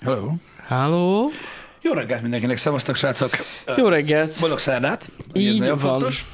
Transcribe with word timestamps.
Hello. 0.00 0.32
Halló? 0.66 1.30
Jó 1.82 1.92
reggelt 1.92 2.22
mindenkinek, 2.22 2.56
szevasztok, 2.56 2.96
srácok. 2.96 3.30
Jó 3.76 3.88
reggelt! 3.88 4.40
Boldog 4.40 4.58
szerdát. 4.58 5.10
ugye 5.34 5.48
ez 5.48 5.54
Így 5.54 5.60
nagyon 5.60 5.78
van. 5.78 5.90
Fontos. 5.90 6.24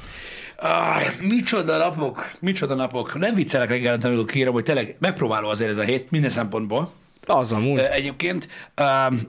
Ah, 0.57 1.01
micsoda 1.21 1.77
napok, 1.77 2.31
micsoda 2.39 2.75
napok. 2.75 3.19
Nem 3.19 3.35
viccelek 3.35 3.69
reggelente, 3.69 4.07
amikor 4.07 4.25
kérem, 4.25 4.53
hogy 4.53 4.63
tényleg 4.63 4.95
megpróbáló 4.99 5.47
azért 5.49 5.69
ez 5.69 5.77
a 5.77 5.83
hét 5.83 6.11
minden 6.11 6.29
szempontból. 6.29 6.91
Az 7.25 7.51
amúgy. 7.51 7.79
Egyébként, 7.79 8.47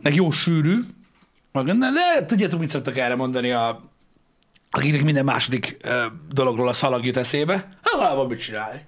meg 0.03 0.15
jó 0.15 0.31
sűrű, 0.31 0.79
de 1.53 2.25
tudjátok, 2.27 2.61
mit 2.61 2.71
szoktak 2.71 2.97
erre 2.97 3.15
mondani 3.15 3.51
a 3.53 3.81
akiknek 4.71 5.05
minden 5.05 5.25
második 5.25 5.77
dologról 6.33 6.69
a 6.69 6.73
szalag 6.73 7.05
jut 7.05 7.17
eszébe, 7.17 7.69
hát 7.83 8.15
van 8.15 8.27
mit 8.27 8.41
csinálni. 8.41 8.81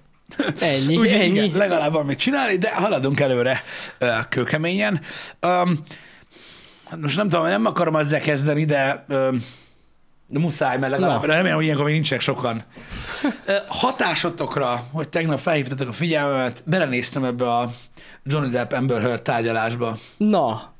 Ennyi, 0.59 0.97
Úgy, 0.97 1.07
ennyi. 1.07 1.43
Igen, 1.43 1.57
legalább 1.57 1.91
van 1.91 2.05
mit 2.05 2.19
csinálni, 2.19 2.57
de 2.57 2.75
haladunk 2.75 3.19
előre 3.19 3.63
kőkeményen. 4.29 5.01
Um, 5.41 5.79
most 7.01 7.17
nem 7.17 7.29
tudom, 7.29 7.45
nem 7.45 7.65
akarom 7.65 7.95
ezzel 7.95 8.19
kezdeni, 8.19 8.65
de 8.65 9.05
um, 9.09 9.43
muszáj, 10.27 10.77
mert 10.77 10.91
legalább, 10.91 11.21
Na. 11.21 11.33
remélem, 11.33 11.55
hogy 11.55 11.63
ilyenkor 11.63 11.85
még 11.85 11.93
nincsenek 11.93 12.23
sokan. 12.23 12.63
Hatásotokra, 13.67 14.83
hogy 14.91 15.09
tegnap 15.09 15.39
felhívtatok 15.39 15.87
a 15.87 15.93
figyelmemet, 15.93 16.63
belenéztem 16.65 17.23
ebbe 17.23 17.53
a 17.53 17.69
Johnny 18.23 18.49
Depp 18.49 18.71
Amber 18.71 19.01
Heard 19.01 19.21
tárgyalásba. 19.21 19.97
Na, 20.17 20.73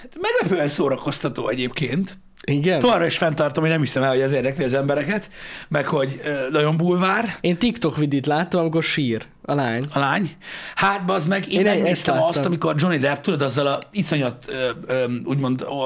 Hát 0.00 0.16
meglepően 0.20 0.68
szórakoztató 0.68 1.48
egyébként. 1.48 2.18
Igen? 2.44 2.78
Továbbra 2.78 3.06
is 3.06 3.16
fenntartom, 3.16 3.62
hogy 3.62 3.72
nem 3.72 3.80
hiszem 3.80 4.02
el, 4.02 4.08
hogy 4.10 4.20
ez 4.20 4.32
érdekli 4.32 4.64
az 4.64 4.74
embereket, 4.74 5.30
meg 5.68 5.86
hogy 5.88 6.20
ö, 6.24 6.48
nagyon 6.50 6.76
bulvár 6.76 7.36
Én 7.40 7.56
TikTok 7.58 7.96
vidit 7.96 8.26
láttam, 8.26 8.60
amikor 8.60 8.82
sír 8.82 9.26
a 9.42 9.54
lány. 9.54 9.86
a 9.92 9.98
lány. 9.98 10.30
Hát, 10.74 11.04
bazd 11.04 11.28
meg, 11.28 11.52
én, 11.52 11.58
Én 11.58 11.64
megnéztem 11.64 12.14
láttam. 12.14 12.28
azt, 12.28 12.44
amikor 12.44 12.74
Johnny 12.78 12.98
Depp, 12.98 13.22
tudod, 13.22 13.42
azzal 13.42 13.66
a 13.66 13.78
iszonyat, 13.92 14.44
ö, 14.48 14.70
ö, 14.86 15.04
úgymond, 15.24 15.62
ó, 15.62 15.82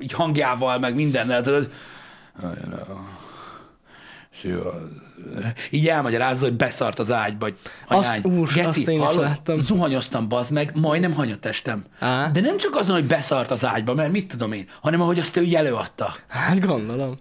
így 0.00 0.12
hangjával, 0.12 0.78
meg 0.78 0.94
mindennel, 0.94 1.42
tudod, 1.42 1.70
I 2.42 2.46
know. 2.64 2.96
She 4.40 4.48
was- 4.48 5.04
így 5.70 5.88
elmagyarázza, 5.88 6.44
hogy 6.44 6.56
beszart 6.56 6.98
az 6.98 7.12
ágyba, 7.12 7.44
hogy 7.44 7.56
Azt- 7.86 8.08
anyány, 8.24 8.38
úr, 8.38 8.46
geci, 8.46 8.60
azt 8.66 8.88
én 8.88 8.98
is 9.00 9.04
hallod? 9.06 9.22
láttam. 9.24 9.56
zuhanyoztam, 9.56 10.28
bazd 10.28 10.52
meg, 10.52 10.70
majdnem 10.74 11.12
hanyatestem. 11.14 11.84
Á. 11.98 12.28
De 12.28 12.40
nem 12.40 12.56
csak 12.58 12.74
azon, 12.74 12.96
hogy 12.96 13.06
beszart 13.06 13.50
az 13.50 13.64
ágyba, 13.64 13.94
mert 13.94 14.12
mit 14.12 14.28
tudom 14.28 14.52
én, 14.52 14.68
hanem 14.80 15.00
ahogy 15.00 15.18
azt 15.18 15.36
ő 15.36 15.42
így 15.42 15.54
előadta. 15.54 16.14
Hát 16.28 16.60
gondolom. 16.66 17.18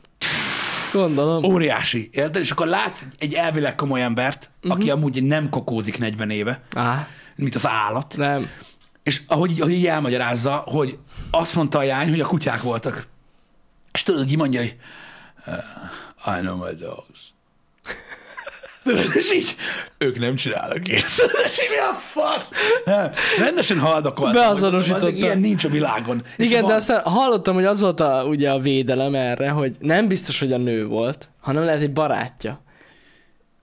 Gondolom. 0.93 1.43
Óriási, 1.43 2.09
érted? 2.11 2.41
És 2.41 2.51
akkor 2.51 2.67
lát 2.67 3.07
egy 3.19 3.33
elvileg 3.33 3.75
komoly 3.75 4.01
embert, 4.01 4.49
Mhm. 4.61 4.71
aki 4.71 4.89
amúgy 4.89 5.23
nem 5.23 5.49
kokózik 5.49 5.97
40 5.97 6.29
éve, 6.29 6.61
Á, 6.75 7.07
mint 7.35 7.55
az 7.55 7.67
állat, 7.67 8.13
nem. 8.17 8.47
és 9.03 9.21
ahogy, 9.27 9.51
így- 9.51 9.61
ahogy 9.61 9.73
így 9.73 9.87
elmagyarázza, 9.87 10.63
hogy 10.67 10.97
azt 11.31 11.55
mondta 11.55 11.77
a 11.77 11.83
jány, 11.83 12.09
hogy 12.09 12.19
a 12.21 12.25
kutyák 12.25 12.61
voltak. 12.61 13.07
És 13.91 14.03
tudod, 14.03 14.29
így 14.29 14.37
mondja, 14.37 14.59
hogy 14.59 14.75
uh, 15.47 16.37
I 16.37 16.39
know 16.39 16.57
my 16.57 16.73
dogs. 16.79 17.24
Tudod, 18.85 19.11
és 19.15 19.33
így, 19.33 19.55
ők 19.97 20.19
nem 20.19 20.35
csinálnak 20.35 20.87
ilyet. 20.87 21.03
És 21.45 21.59
így, 21.63 21.69
mi 21.69 21.77
a 21.91 21.93
fasz? 21.93 22.51
Nem, 22.85 23.11
rendesen 23.45 23.79
haldakoltam. 23.79 24.33
Beazonosította. 24.35 25.03
hogy 25.05 25.17
Ilyen 25.17 25.39
nincs 25.39 25.63
a 25.63 25.69
világon. 25.69 26.21
És 26.37 26.45
Igen, 26.45 26.61
van- 26.61 26.69
de 26.69 26.75
aztán 26.75 27.01
hallottam, 27.03 27.55
hogy 27.55 27.65
az 27.65 27.79
volt 27.81 27.99
a, 27.99 28.23
ugye 28.27 28.51
a 28.51 28.59
védelem 28.59 29.15
erre, 29.15 29.49
hogy 29.49 29.75
nem 29.79 30.07
biztos, 30.07 30.39
hogy 30.39 30.53
a 30.53 30.57
nő 30.57 30.85
volt, 30.85 31.29
hanem 31.41 31.63
lehet 31.63 31.81
egy 31.81 31.93
barátja. 31.93 32.63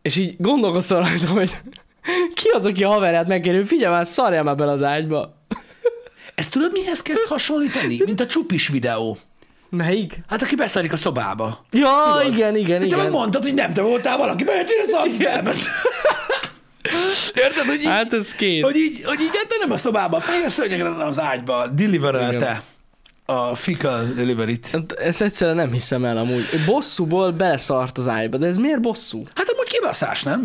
És 0.03 0.17
így 0.17 0.34
gondolkoztam 0.39 0.98
rajta, 0.98 1.27
hogy 1.29 1.57
ki 2.34 2.48
az, 2.48 2.64
aki 2.64 2.84
a 2.84 2.89
haverját 2.91 3.29
megkérdő, 3.29 3.59
hogy 3.59 3.67
figyelj 3.69 3.92
már, 3.95 4.07
szarjál 4.07 4.42
már 4.42 4.57
bele 4.57 4.73
az 4.73 4.83
ágyba. 4.83 5.35
Ezt 6.35 6.51
tudod, 6.51 6.73
mihez 6.73 7.02
kezd 7.02 7.27
hasonlítani? 7.27 8.01
Mint 8.05 8.20
a 8.20 8.27
csupis 8.27 8.69
videó. 8.69 9.17
Melyik? 9.77 10.18
Hát 10.28 10.42
aki 10.42 10.55
beszélik 10.55 10.92
a 10.92 10.96
szobába. 10.96 11.64
Ja, 11.70 11.88
Tudod? 12.18 12.34
igen, 12.34 12.56
igen, 12.56 12.78
Te 12.80 12.84
igen. 12.86 12.98
meg 12.98 13.10
mondtad, 13.10 13.42
hogy 13.42 13.55
nem 13.55 13.72
te 13.72 13.83
voltál, 13.83 14.16
valaki 14.18 14.44
bejött, 14.44 14.68
én 14.68 14.77
a 14.86 14.96
szarsz 14.96 15.20
elment. 15.20 15.58
Érted, 17.34 17.66
hogy 17.66 17.80
így, 17.80 17.86
Hát 17.86 18.12
ez 18.12 18.33
két. 18.34 18.62
hogy 18.64 18.77
így, 18.77 19.02
hogy 19.05 19.20
így 19.20 19.30
hát 19.36 19.56
nem 19.60 19.70
a 19.70 19.77
szobába, 19.77 20.16
a 20.16 20.20
fehér 20.20 20.50
szőnyegre, 20.52 20.88
hanem 20.88 21.06
az 21.06 21.20
ágyba 21.20 21.66
deliverelte 21.66 22.62
a 23.24 23.55
fecal 23.55 24.05
delivery-t. 24.16 24.70
Hát 24.72 24.92
Ezt 24.92 25.22
egyszerűen 25.22 25.56
nem 25.56 25.72
hiszem 25.72 26.04
el 26.04 26.16
amúgy. 26.16 26.44
Bosszúból 26.66 27.30
beleszart 27.30 27.98
az 27.98 28.08
ágyba, 28.08 28.36
de 28.36 28.46
ez 28.46 28.56
miért 28.56 28.80
bosszú? 28.80 29.24
Hát 29.34 29.48
amúgy 29.54 29.68
kibaszás, 29.68 30.22
nem? 30.22 30.40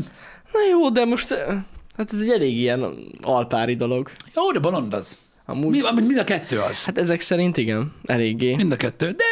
Na 0.53 0.59
jó, 0.71 0.89
de 0.89 1.05
most... 1.05 1.31
eh, 1.31 1.55
Hát 1.97 2.13
ez 2.13 2.19
egy 2.19 2.29
elég 2.29 2.57
ilyen 2.57 2.93
alpári 3.21 3.75
dolog. 3.75 4.11
Jó, 4.35 4.51
de 4.51 4.59
bolond 4.59 4.93
az. 4.93 5.17
Amúgy... 5.49 5.85
Mi, 5.95 6.01
mind 6.01 6.17
a 6.17 6.23
kettő 6.23 6.59
az. 6.59 6.85
Hát 6.85 6.97
ezek 6.97 7.21
szerint 7.21 7.57
igen, 7.57 7.93
eléggé. 8.05 8.55
Mind 8.55 8.71
a 8.71 8.75
kettő. 8.75 9.05
De 9.05 9.23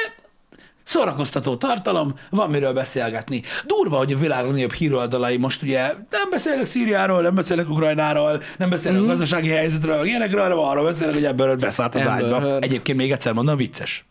szórakoztató 0.83 1.55
tartalom, 1.55 2.13
van 2.29 2.49
miről 2.49 2.73
beszélgetni. 2.73 3.41
Durva, 3.65 3.97
hogy 3.97 4.13
a 4.13 4.17
világ 4.17 4.43
legnagyobb 4.43 4.73
híroldalai 4.73 5.37
most 5.37 5.61
ugye 5.61 5.81
nem 6.09 6.29
beszélek 6.29 6.65
Szíriáról, 6.65 7.21
nem 7.21 7.35
beszélek 7.35 7.69
Ukrajnáról, 7.69 8.43
nem 8.57 8.69
beszélek 8.69 8.99
mm. 8.99 9.03
a 9.03 9.05
gazdasági 9.07 9.49
helyzetről, 9.49 10.05
ilyenekről, 10.05 10.41
hanem 10.41 10.57
arról 10.57 10.83
beszélek, 10.83 11.13
hogy 11.13 11.25
ebből 11.25 11.55
beszállt 11.55 11.95
az 11.95 12.01
Amber 12.01 12.23
ágyba. 12.23 12.39
Heard. 12.39 12.63
Egyébként 12.63 12.97
még 12.97 13.11
egyszer 13.11 13.33
mondom, 13.33 13.57
vicces. 13.57 14.05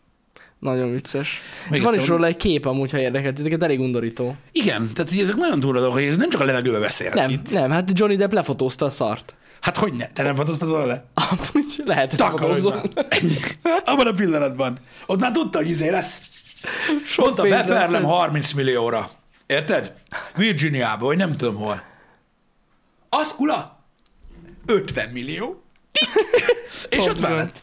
Nagyon 0.59 0.91
vicces. 0.91 1.41
Még 1.69 1.81
Van 1.81 1.93
is 1.93 2.07
róla 2.07 2.25
egy 2.25 2.37
kép 2.37 2.65
amúgy, 2.65 2.91
ha 2.91 2.99
érdekelt 2.99 3.35
titeket, 3.35 3.63
elég 3.63 3.79
undorító. 3.79 4.35
Igen, 4.51 4.89
tehát 4.93 5.11
hogy 5.11 5.19
ezek 5.19 5.35
nagyon 5.35 5.59
durva 5.59 5.79
dolgok, 5.79 5.97
hogy 5.97 6.07
ez 6.07 6.17
nem 6.17 6.29
csak 6.29 6.41
a 6.41 6.43
levegőbe 6.43 6.79
beszél. 6.79 7.11
Nem, 7.13 7.29
Itt. 7.29 7.51
nem, 7.51 7.71
hát 7.71 7.91
Johnny 7.93 8.15
Depp 8.15 8.31
lefotózta 8.31 8.85
a 8.85 8.89
szart. 8.89 9.35
Hát 9.65 9.77
hogy 9.77 9.93
ne? 9.93 10.07
Te 10.07 10.23
nem 10.23 10.35
fotóztad 10.35 10.69
volna 10.69 10.85
le? 10.85 11.05
Amúgy 11.13 11.81
lehet, 11.85 12.13
hogy. 12.13 12.19
Ennyi. 13.09 13.37
Abban 13.85 14.07
a 14.07 14.11
pillanatban. 14.11 14.79
Ott 15.05 15.19
már 15.19 15.31
tudta, 15.31 15.57
hogy 15.57 15.69
izé 15.69 15.89
lesz. 15.89 16.21
Sok 17.05 17.25
Mondta, 17.25 17.43
beperlem 17.43 17.91
lesz. 17.91 18.03
30 18.03 18.51
millióra. 18.51 19.09
Érted? 19.45 19.93
Virginiába, 20.35 21.05
vagy 21.05 21.17
nem 21.17 21.37
tudom 21.37 21.55
hol. 21.55 21.83
Az 23.09 23.35
kula? 23.35 23.85
50 24.65 25.09
millió. 25.09 25.63
És 26.89 27.05
ott 27.05 27.19
lett. 27.19 27.61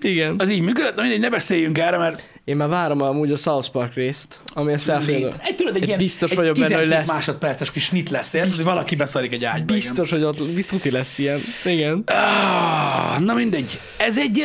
Igen. 0.00 0.34
Az 0.38 0.50
így 0.50 0.60
működött, 0.60 0.94
na 0.94 1.02
mindegy, 1.02 1.20
ne 1.20 1.28
beszéljünk 1.28 1.78
erre, 1.78 1.96
mert 1.96 2.30
Én 2.44 2.56
már 2.56 2.68
várom 2.68 3.02
amúgy 3.02 3.32
a 3.32 3.36
South 3.36 3.68
Park 3.70 3.94
részt, 3.94 4.38
ami 4.52 4.72
ezt 4.72 4.84
felfedező. 4.84 5.32
Egy, 5.42 5.54
tudod, 5.54 5.74
egy, 5.76 5.82
Egy 5.82 5.86
ilyen 5.86 5.98
biztos 5.98 6.30
egy 6.30 6.36
vagyok 6.36 6.54
benne, 6.54 6.74
hogy 6.74 6.84
12 6.84 6.98
lesz. 6.98 7.08
másodperces 7.08 7.70
kis 7.70 7.84
snit 7.84 8.10
lesz, 8.10 8.32
érted? 8.32 8.54
hogy 8.54 8.64
valaki 8.64 8.96
beszarik 8.96 9.32
egy 9.32 9.44
ágyba. 9.44 9.58
igen. 9.58 9.76
Biztos, 9.76 10.10
hogy 10.10 10.22
ott 10.22 10.66
tuti 10.68 10.90
lesz 10.90 11.18
ilyen. 11.18 11.40
Igen. 11.64 12.04
Ah, 12.06 13.20
na 13.20 13.34
mindegy. 13.34 13.80
Ez 13.96 14.18
egy, 14.18 14.42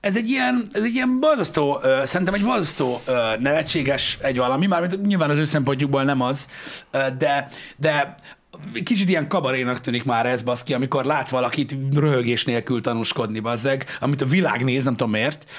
ez 0.00 0.16
egy 0.16 0.28
ilyen, 0.28 0.66
ez 0.72 0.82
egy 0.82 0.94
ilyen 0.94 1.20
borzasztó, 1.20 1.80
ö, 1.82 2.00
szerintem 2.04 2.34
egy 2.34 2.42
borzasztó 2.44 3.02
ö, 3.06 3.18
nevetséges 3.38 4.18
egy 4.20 4.36
valami, 4.36 4.66
mármint 4.66 5.06
nyilván 5.06 5.30
az 5.30 5.38
ő 5.38 5.44
szempontjukból 5.44 6.02
nem 6.02 6.20
az, 6.20 6.46
de, 7.18 7.48
de 7.76 8.14
kicsit 8.84 9.08
ilyen 9.08 9.28
kabarénak 9.28 9.80
tűnik 9.80 10.04
már 10.04 10.26
ez, 10.26 10.42
baszki, 10.42 10.74
amikor 10.74 11.04
látsz 11.04 11.30
valakit 11.30 11.76
röhögés 11.94 12.44
nélkül 12.44 12.80
tanúskodni, 12.80 13.40
bazzeg, 13.40 13.84
amit 14.00 14.20
a 14.22 14.26
világ 14.26 14.64
néz, 14.64 14.84
nem 14.84 14.96
tudom 14.96 15.12
miért, 15.12 15.50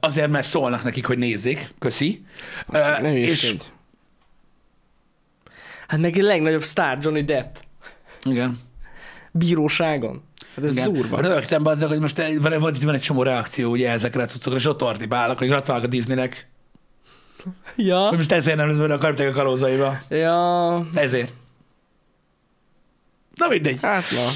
azért, 0.00 0.30
mert 0.30 0.46
szólnak 0.46 0.82
nekik, 0.82 1.06
hogy 1.06 1.18
nézzék, 1.18 1.74
köszi. 1.78 2.24
Ö, 2.72 2.78
Nem 3.00 3.16
is 3.16 3.28
és. 3.28 3.54
Hát 5.88 6.00
neki 6.00 6.20
a 6.20 6.24
legnagyobb 6.24 6.62
sztár 6.62 6.98
Johnny 7.02 7.24
Depp. 7.24 7.54
igen. 8.22 8.58
Bíróságon. 9.32 10.22
Hát 10.56 10.64
ez 10.64 10.76
Igen. 10.76 10.92
durva. 10.92 11.20
Rögtem 11.20 11.62
bazzeg, 11.62 11.88
hogy 11.88 11.98
most 11.98 12.16
van, 12.40 12.60
van, 12.60 12.74
van 12.84 12.94
egy 12.94 13.00
csomó 13.00 13.22
reakció 13.22 13.70
ugye 13.70 13.90
ezekre 13.90 14.22
a 14.22 14.26
cuccokra, 14.26 14.58
és 14.58 14.66
ott 14.66 14.82
ordibálnak, 14.82 15.38
hogy 15.38 15.48
gratulálok 15.48 15.84
a 15.84 15.88
Disneynek. 15.88 16.48
Ja. 17.76 18.10
Most 18.16 18.32
ezért 18.32 18.56
nem 18.56 18.68
lesz 18.68 18.76
benne 18.76 18.94
a 18.94 18.98
kariptek 18.98 19.28
a 19.28 19.32
kalózaiba. 19.32 19.98
Ja. 20.08 20.86
Ezért. 20.94 21.32
Na 23.34 23.48
mindegy. 23.48 23.78
Hát 23.82 24.04
na. 24.10 24.28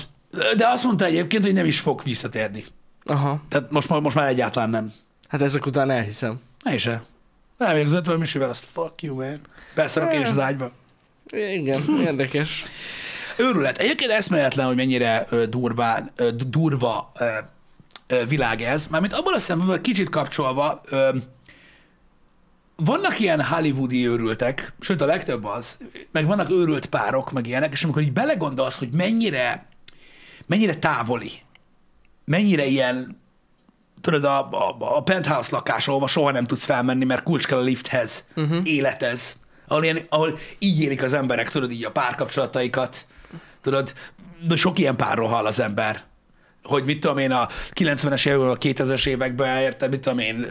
De 0.56 0.68
azt 0.68 0.84
mondta 0.84 1.04
egyébként, 1.04 1.44
hogy 1.44 1.52
nem 1.52 1.64
is 1.66 1.80
fog 1.80 2.02
visszatérni. 2.02 2.64
Aha. 3.04 3.40
Tehát 3.48 3.70
most, 3.70 3.88
már- 3.88 4.00
most 4.00 4.16
már 4.16 4.28
egyáltalán 4.28 4.70
nem. 4.70 4.92
Hát 5.28 5.42
ezek 5.42 5.66
után 5.66 5.90
elhiszem. 5.90 6.40
Ne 6.64 6.74
is 6.74 6.86
el. 6.86 7.04
Még 7.74 7.86
az 7.86 7.92
50 7.92 8.18
misivel, 8.18 8.48
azt 8.48 8.64
fuck 8.72 9.02
you, 9.02 9.14
man. 9.16 9.40
Beszarok 9.74 10.12
én 10.14 10.20
is 10.20 10.28
az 10.28 10.38
ágyba. 10.38 10.70
Igen, 11.26 11.82
érdekes. 12.06 12.64
Őrület. 13.36 13.78
Egyébként 13.78 14.10
eszméletlen, 14.10 14.66
hogy 14.66 14.76
mennyire 14.76 15.26
ö, 15.30 15.46
durván, 15.46 16.10
ö, 16.16 16.30
durva 16.30 17.12
ö, 17.18 18.26
világ 18.28 18.62
ez. 18.62 18.86
Mármint 18.86 19.12
abban 19.12 19.34
a 19.34 19.38
szempontból 19.38 19.80
kicsit 19.80 20.08
kapcsolva, 20.08 20.80
vannak 22.84 23.20
ilyen 23.20 23.44
hollywoodi 23.44 24.06
őrültek, 24.06 24.72
sőt 24.80 25.00
a 25.00 25.06
legtöbb 25.06 25.44
az, 25.44 25.78
meg 26.10 26.26
vannak 26.26 26.50
őrült 26.50 26.86
párok, 26.86 27.32
meg 27.32 27.46
ilyenek, 27.46 27.72
és 27.72 27.84
amikor 27.84 28.02
így 28.02 28.12
belegondolsz, 28.12 28.78
hogy 28.78 28.92
mennyire, 28.92 29.66
mennyire 30.46 30.76
távoli, 30.76 31.32
mennyire 32.24 32.64
ilyen, 32.64 33.20
tudod, 34.00 34.24
a, 34.24 34.50
a, 34.50 34.76
a 34.78 35.02
penthouse 35.02 35.48
lakás, 35.52 35.88
ahova 35.88 36.06
soha 36.06 36.30
nem 36.30 36.44
tudsz 36.44 36.64
felmenni, 36.64 37.04
mert 37.04 37.22
kulcs 37.22 37.46
kell 37.46 37.58
a 37.58 37.62
lifthez, 37.62 38.24
uh-huh. 38.36 38.60
életez, 38.64 39.36
ahol, 39.66 39.84
ilyen, 39.84 40.06
ahol 40.08 40.38
így 40.58 40.80
élik 40.80 41.02
az 41.02 41.12
emberek, 41.12 41.50
tudod, 41.50 41.70
így 41.70 41.84
a 41.84 41.90
párkapcsolataikat, 41.90 43.06
tudod, 43.60 43.94
de 44.48 44.56
sok 44.56 44.78
ilyen 44.78 44.96
párról 44.96 45.28
hall 45.28 45.46
az 45.46 45.60
ember 45.60 46.04
hogy 46.62 46.84
mit 46.84 47.00
tudom 47.00 47.18
én, 47.18 47.30
a 47.30 47.48
90-es 47.74 48.26
években, 48.26 48.48
a 48.50 48.56
2000-es 48.56 49.06
években, 49.06 49.60
érted, 49.60 49.90
mit 49.90 50.00
tudom 50.00 50.18
én, 50.18 50.46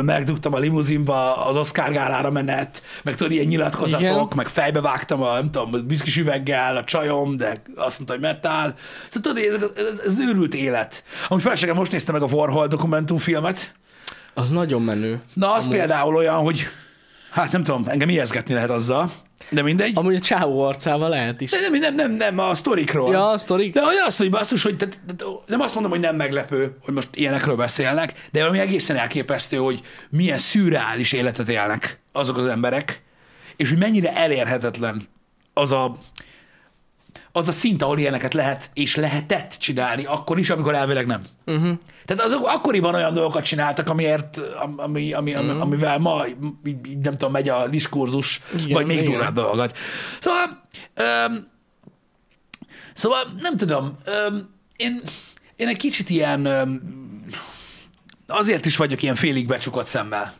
megdugtam 0.00 0.54
a 0.54 0.58
limuzinba 0.58 1.46
az 1.46 1.56
Oscar 1.56 1.92
gálára 1.92 2.30
menet, 2.30 2.82
meg 3.02 3.14
tudod, 3.14 3.32
ilyen 3.32 3.46
nyilatkozatok, 3.46 4.00
Igen. 4.00 4.28
meg 4.36 4.48
fejbe 4.48 4.80
vágtam 4.80 5.22
a, 5.22 5.34
nem 5.34 5.50
tudom, 5.50 5.74
a 5.74 5.78
viszkis 5.86 6.16
üveggel, 6.16 6.76
a 6.76 6.84
csajom, 6.84 7.36
de 7.36 7.62
azt 7.76 7.96
mondta, 7.96 8.12
hogy 8.12 8.20
metál. 8.20 8.74
Szóval 9.08 9.32
tudod, 9.32 9.62
ez, 9.76 9.84
ez, 9.92 9.98
ez 9.98 10.18
őrült 10.18 10.54
élet. 10.54 11.04
Amúgy 11.28 11.42
feleségem 11.42 11.76
most 11.76 11.92
nézte 11.92 12.12
meg 12.12 12.22
a 12.22 12.26
Warhol 12.26 12.66
dokumentumfilmet, 12.66 13.74
Az 14.34 14.48
nagyon 14.48 14.82
menő. 14.82 15.20
Na, 15.34 15.52
az 15.52 15.64
Amúgy. 15.64 15.76
például 15.78 16.14
olyan, 16.14 16.36
hogy 16.36 16.66
hát 17.30 17.52
nem 17.52 17.62
tudom, 17.62 17.84
engem 17.88 18.08
ijeszgetni 18.08 18.54
lehet 18.54 18.70
azzal, 18.70 19.10
de 19.48 19.62
mindegy. 19.62 19.92
Amúgy 19.94 20.14
a 20.14 20.20
csávó 20.20 20.62
arcával 20.62 21.08
lehet 21.08 21.40
is. 21.40 21.50
Nem, 21.50 21.72
nem, 21.72 21.94
nem, 21.94 22.10
nem, 22.10 22.38
a 22.38 22.54
sztorikról. 22.54 23.12
Ja, 23.12 23.28
a 23.28 23.38
sztorik. 23.38 23.74
De 23.74 23.82
az, 24.06 24.16
hogy 24.16 24.30
basszus, 24.30 24.62
hogy 24.62 24.76
tehát, 24.76 25.00
tehát, 25.16 25.34
nem 25.46 25.60
azt 25.60 25.74
mondom, 25.74 25.92
hogy 25.92 26.00
nem 26.00 26.16
meglepő, 26.16 26.76
hogy 26.84 26.94
most 26.94 27.08
ilyenekről 27.14 27.56
beszélnek, 27.56 28.28
de 28.32 28.40
valami 28.40 28.58
egészen 28.58 28.96
elképesztő, 28.96 29.56
hogy 29.56 29.80
milyen 30.10 30.38
szürreális 30.38 31.12
életet 31.12 31.48
élnek 31.48 32.00
azok 32.12 32.36
az 32.36 32.46
emberek, 32.46 33.02
és 33.56 33.68
hogy 33.68 33.78
mennyire 33.78 34.16
elérhetetlen 34.16 35.08
az 35.52 35.72
a, 35.72 35.96
az 37.36 37.48
a 37.48 37.52
szint, 37.52 37.82
ahol 37.82 37.98
ilyeneket 37.98 38.34
lehet 38.34 38.70
és 38.74 38.96
lehetett 38.96 39.56
csinálni, 39.58 40.04
akkor 40.04 40.38
is, 40.38 40.50
amikor 40.50 40.74
elvileg 40.74 41.06
nem. 41.06 41.22
Uh-huh. 41.46 41.78
Tehát 42.04 42.22
azok 42.24 42.46
akkoriban 42.46 42.94
olyan 42.94 43.14
dolgokat 43.14 43.44
csináltak, 43.44 43.88
amiért, 43.88 44.40
ami, 44.76 45.12
ami, 45.12 45.34
ami, 45.34 45.50
Mhm. 45.52 45.60
amivel 45.60 45.98
ma 45.98 46.24
így, 46.66 46.86
így 46.88 46.98
nem 46.98 47.12
tudom, 47.12 47.32
megy 47.32 47.48
a 47.48 47.68
diskurzus, 47.68 48.40
Igen, 48.54 48.68
vagy 48.72 48.86
még 48.86 49.04
durvább 49.04 49.34
dolgokat. 49.34 49.76
Szóval, 50.20 50.66
öm, 50.94 51.48
szóval 52.92 53.22
nem 53.40 53.56
tudom, 53.56 53.98
öm, 54.04 54.48
én, 54.76 55.00
én 55.56 55.68
egy 55.68 55.76
kicsit 55.76 56.10
ilyen, 56.10 56.44
öm, 56.44 56.82
azért 58.26 58.66
is 58.66 58.76
vagyok 58.76 59.02
ilyen 59.02 59.14
félig 59.14 59.46
becsukott 59.46 59.86
szemmel. 59.86 60.34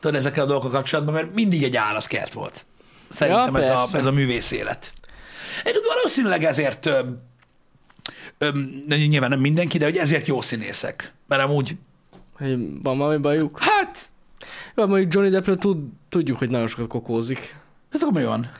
Tudod, 0.00 0.16
ezekkel 0.16 0.44
a 0.44 0.46
dolgokkal 0.46 0.70
kapcsolatban, 0.70 1.14
mert 1.14 1.34
mindig 1.34 1.62
egy 1.62 1.76
állatkert 1.76 2.32
volt. 2.32 2.66
Szerintem 3.08 3.54
Ja, 3.54 3.60
ez, 3.60 3.92
a, 3.94 3.96
ez 3.96 4.04
a 4.06 4.12
művész 4.12 4.50
élet. 4.50 4.92
Valószínűleg 5.94 6.44
ezért 6.44 6.86
öm, 6.86 7.20
öm, 8.38 8.84
nyilván 8.88 9.30
nem 9.30 9.40
mindenki, 9.40 9.78
de 9.78 9.84
hogy 9.84 9.96
ezért 9.96 10.26
jó 10.26 10.40
színészek. 10.40 11.12
Mert 11.28 11.42
amúgy, 11.42 11.76
Hogy 12.36 12.56
van 12.82 12.98
valami 12.98 13.16
bajuk? 13.20 13.58
hát, 13.60 14.10
Jó, 14.76 14.86
mondjuk 14.86 15.12
Johnny 15.14 15.30
Deppről 15.30 15.58
tud, 15.58 15.78
tudjuk, 16.08 16.38
hogy 16.38 16.50
nagyon 16.50 16.66
sokat 16.68 16.86
kokózik. 16.88 17.56
ez 17.90 18.02
akkor 18.02 18.20
mi 18.20 18.24
van? 18.24 18.50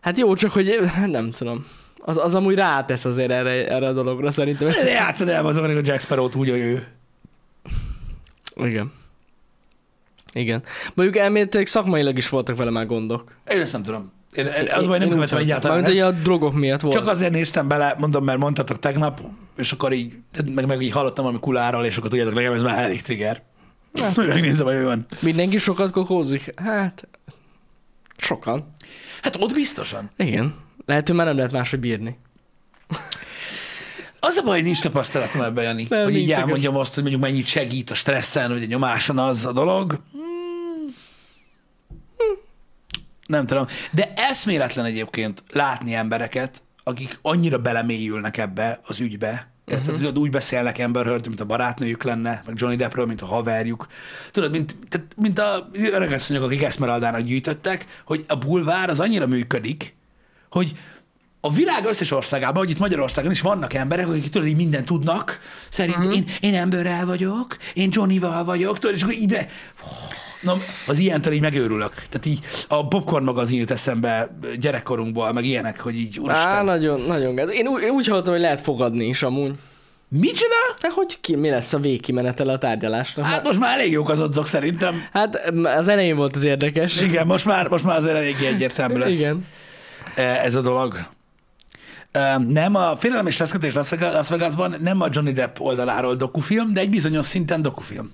Hát 0.00 0.18
jó, 0.18 0.34
csak 0.34 0.50
hogy 0.50 0.78
nem 1.06 1.30
tudom. 1.30 1.66
Az, 1.98 2.16
az 2.16 2.34
amúgy 2.34 2.54
rátesz 2.54 3.04
azért 3.04 3.30
erre, 3.30 3.50
erre 3.68 3.86
a 3.88 3.92
dologra 3.92 4.30
szerintem. 4.30 4.70
De 4.70 4.90
játszod 4.90 5.28
el 5.28 5.46
azon, 5.46 5.66
hogy 5.66 5.76
a 5.76 5.80
Jack 5.84 6.00
Sparrow-t 6.00 6.34
úgy, 6.34 6.48
hogy 6.50 6.58
ő. 6.58 6.86
Igen. 8.56 8.92
Igen. 10.32 10.62
Mondjuk 10.94 11.18
elméletileg 11.18 11.66
szakmailag 11.66 12.16
is 12.16 12.28
voltak 12.28 12.56
vele 12.56 12.70
már 12.70 12.86
gondok. 12.86 13.34
Én 13.48 13.60
ezt 13.60 13.72
nem 13.72 13.82
tudom. 13.82 14.12
Én, 14.32 14.46
én, 14.46 14.68
az 14.70 14.86
baj, 14.86 14.98
nem 14.98 15.08
követem 15.08 15.38
egyáltalán 15.38 15.80
Mármint, 15.80 16.00
hogy 16.00 16.14
a 16.14 16.20
drogok 16.22 16.54
miatt 16.54 16.80
volt. 16.80 16.94
Csak 16.94 17.06
azért 17.06 17.32
néztem 17.32 17.68
bele, 17.68 17.94
mondom, 17.98 18.24
mert 18.24 18.38
mondtatok 18.38 18.78
tegnap, 18.78 19.22
és 19.56 19.72
akkor 19.72 19.92
így, 19.92 20.12
meg, 20.54 20.66
meg 20.66 20.82
így 20.82 20.92
hallottam 20.92 21.24
valami 21.24 21.42
kuláról, 21.42 21.84
és 21.84 21.96
akkor 21.96 22.10
tudjátok, 22.10 22.34
nekem 22.34 22.52
ez 22.52 22.62
már 22.62 22.82
elég 22.82 23.02
trigger. 23.02 23.42
Hogy 24.14 24.26
megnézem, 24.34 24.66
hogy 24.66 24.82
van. 24.82 25.06
Mindenki 25.20 25.58
sokat 25.58 25.90
kokózik? 25.90 26.52
Hát, 26.56 27.08
sokan. 28.16 28.74
Hát 29.22 29.36
ott 29.40 29.52
biztosan. 29.52 30.10
Igen. 30.16 30.54
Lehet, 30.86 31.06
hogy 31.06 31.16
már 31.16 31.26
nem 31.26 31.36
lehet 31.36 31.52
máshogy 31.52 31.80
bírni. 31.80 32.18
Az 34.20 34.36
a 34.36 34.42
baj, 34.42 34.54
hogy 34.54 34.64
nincs 34.64 34.80
tapasztalatom 34.80 35.42
ebben, 35.42 35.64
Jani. 35.64 35.86
Nem, 35.88 36.04
hogy 36.04 36.16
így 36.16 36.32
elmondjam 36.32 36.76
azt, 36.76 36.94
hogy 36.94 37.02
mondjuk 37.02 37.22
mennyit 37.22 37.46
segít 37.46 37.90
a 37.90 37.94
stresszen, 37.94 38.52
vagy 38.52 38.62
a 38.62 38.66
nyomáson 38.66 39.18
az 39.18 39.46
a 39.46 39.52
dolog. 39.52 39.98
Hmm. 40.12 40.28
Nem 43.28 43.46
tudom. 43.46 43.66
De 43.90 44.12
eszméletlen 44.16 44.84
egyébként 44.84 45.42
látni 45.52 45.94
embereket, 45.94 46.62
akik 46.82 47.18
annyira 47.22 47.58
belemélyülnek 47.58 48.36
ebbe 48.36 48.80
az 48.86 49.00
ügybe, 49.00 49.48
Uh-huh. 49.70 49.84
Tehát, 49.84 50.00
tudod, 50.00 50.18
úgy 50.18 50.30
beszélnek 50.30 50.78
Amber 50.78 51.04
Heard, 51.04 51.26
mint 51.26 51.40
a 51.40 51.44
barátnőjük 51.44 52.02
lenne, 52.02 52.42
meg 52.46 52.54
Johnny 52.58 52.76
Deppről, 52.76 53.06
mint 53.06 53.22
a 53.22 53.26
haverjuk. 53.26 53.86
Tudod, 54.30 54.50
mint, 54.50 54.76
tehát, 54.88 55.06
mint 55.16 55.38
a 55.38 55.68
öregasszonyok, 55.72 56.42
akik 56.42 56.62
Esmeraldának 56.62 57.20
gyűjtöttek, 57.20 57.86
hogy 58.04 58.24
a 58.28 58.36
bulvár 58.36 58.90
az 58.90 59.00
annyira 59.00 59.26
működik, 59.26 59.96
hogy 60.50 60.76
a 61.40 61.52
világ 61.52 61.84
összes 61.84 62.10
országában, 62.10 62.56
hogy 62.56 62.70
itt 62.70 62.78
Magyarországon 62.78 63.30
is 63.30 63.40
vannak 63.40 63.74
emberek, 63.74 64.08
akik 64.08 64.30
tudod, 64.30 64.48
így 64.48 64.56
mindent 64.56 64.84
tudnak, 64.84 65.38
szerint 65.70 65.96
uh-huh. 65.96 66.16
én, 66.16 66.24
én 66.40 66.54
emberrel 66.54 67.06
vagyok, 67.06 67.56
én 67.74 67.88
Johnnyval 67.92 68.44
vagyok, 68.44 68.78
tudod, 68.78 68.96
és 68.96 69.02
akkor 69.02 69.14
így 69.14 69.28
be... 69.28 69.48
Na, 70.40 70.56
az 70.86 70.98
ilyentől 70.98 71.32
így 71.32 71.40
megőrülök. 71.40 71.92
Tehát 71.94 72.26
így 72.26 72.38
a 72.68 72.88
Popcorn 72.88 73.24
magazin 73.24 73.58
jut 73.58 73.70
eszembe 73.70 74.38
gyerekkorunkból, 74.60 75.32
meg 75.32 75.44
ilyenek, 75.44 75.80
hogy 75.80 75.94
így, 75.94 76.16
Á, 76.18 76.20
úristen, 76.22 76.64
nagyon, 76.64 77.00
nagyon 77.00 77.34
gáz. 77.34 77.50
Én, 77.50 77.66
úgy- 77.66 77.82
én 77.82 77.90
úgy 77.90 78.06
hallottam, 78.06 78.32
hogy 78.32 78.42
lehet 78.42 78.60
fogadni 78.60 79.04
is 79.06 79.22
amúgy. 79.22 79.54
micsoda? 80.08 80.54
De 80.80 80.88
hogy 80.90 81.20
ki, 81.20 81.36
mi 81.36 81.50
lesz 81.50 81.72
a 81.72 81.78
végkimenetele 81.78 82.52
a 82.52 82.58
tárgyalásnak? 82.58 83.24
Hát 83.24 83.44
most 83.44 83.58
már 83.58 83.78
elég 83.78 83.92
jók 83.92 84.08
az 84.08 84.20
odzok 84.20 84.46
szerintem. 84.46 85.02
Hát 85.12 85.50
az 85.64 85.88
elején 85.88 86.16
volt 86.16 86.36
az 86.36 86.44
érdekes. 86.44 87.00
Igen, 87.00 87.26
most 87.26 87.44
már, 87.44 87.68
most 87.68 87.84
már 87.84 87.96
azért 87.96 88.14
eléggé 88.16 88.46
egyértelmű 88.46 88.96
lesz 88.98 89.18
Igen. 89.18 89.46
eh, 90.14 90.44
ez 90.44 90.54
a 90.54 90.60
dolog. 90.60 91.06
Eh, 92.12 92.38
Nem, 92.38 92.74
a 92.74 92.96
Félelem 92.96 93.26
és 93.26 93.38
Reszketés 93.38 93.74
Las 93.74 94.28
Vegasban 94.28 94.76
nem 94.80 95.00
a 95.00 95.08
Johnny 95.10 95.32
Depp 95.32 95.58
oldaláról 95.60 96.14
dokufilm, 96.14 96.72
de 96.72 96.80
egy 96.80 96.90
bizonyos 96.90 97.26
szinten 97.26 97.62
dokufilm. 97.62 98.10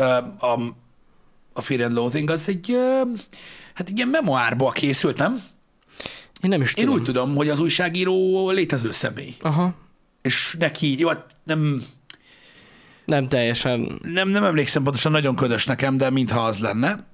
A, 0.00 0.60
a 1.52 1.60
Fear 1.60 1.80
and 1.80 1.92
Loathing 1.94 2.30
az 2.30 2.48
egy, 2.48 2.76
hát 3.74 3.88
egy 3.88 3.96
ilyen 3.96 4.08
memoárból 4.08 4.72
készült, 4.72 5.16
nem? 5.16 5.40
Én 6.42 6.50
nem 6.50 6.60
is 6.60 6.74
Én 6.74 6.84
tudom. 6.84 6.98
úgy 6.98 7.04
tudom, 7.04 7.34
hogy 7.34 7.48
az 7.48 7.58
újságíró 7.58 8.50
létező 8.50 8.90
személy. 8.92 9.34
Aha. 9.40 9.74
És 10.22 10.56
neki, 10.58 10.98
jó, 10.98 11.08
hát 11.08 11.34
nem, 11.44 11.82
Nem 13.04 13.28
teljesen. 13.28 13.98
nem, 14.02 14.28
nem 14.28 14.44
emlékszem 14.44 14.82
pontosan, 14.82 15.12
nagyon 15.12 15.36
ködös 15.36 15.66
nekem, 15.66 15.96
de 15.96 16.10
mintha 16.10 16.40
az 16.44 16.58
lenne. 16.58 17.04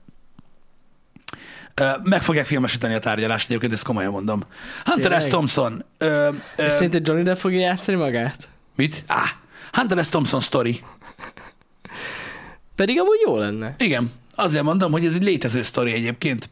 Meg 2.03 2.23
fogják 2.23 2.47
filmesíteni 2.47 2.95
a 2.95 2.99
tárgyalást, 2.99 3.49
egyébként 3.49 3.73
ezt 3.73 3.85
komolyan 3.85 4.11
mondom. 4.13 4.43
Hunter 4.85 5.23
S. 5.23 5.27
Thompson. 5.27 5.85
Ö, 5.99 6.31
ö, 6.57 6.69
Szerinted 6.69 7.07
Johnny 7.07 7.23
Depp 7.23 7.37
fogja 7.37 7.61
játszani 7.61 7.97
magát? 7.99 8.49
mit? 8.77 9.05
Á, 9.07 9.23
Hunter 9.73 10.05
S. 10.05 10.09
Thompson 10.09 10.41
story. 10.41 10.81
Pedig 12.75 13.01
amúgy 13.01 13.19
jó 13.27 13.37
lenne. 13.37 13.75
Igen, 13.79 14.11
azért 14.35 14.63
mondom, 14.63 14.93
hogy 14.93 15.05
ez 15.07 15.15
egy 15.15 15.23
létező 15.25 15.63
sztori 15.63 15.93
egyébként. 15.93 16.51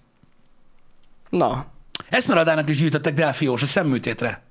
Na, 1.31 1.67
Esmeraldának 2.09 2.69
is 2.69 2.77
gyűjtöttek 2.77 3.15
Delfiós 3.15 3.63
a 3.63 3.67
szemműtétre. 3.67 4.43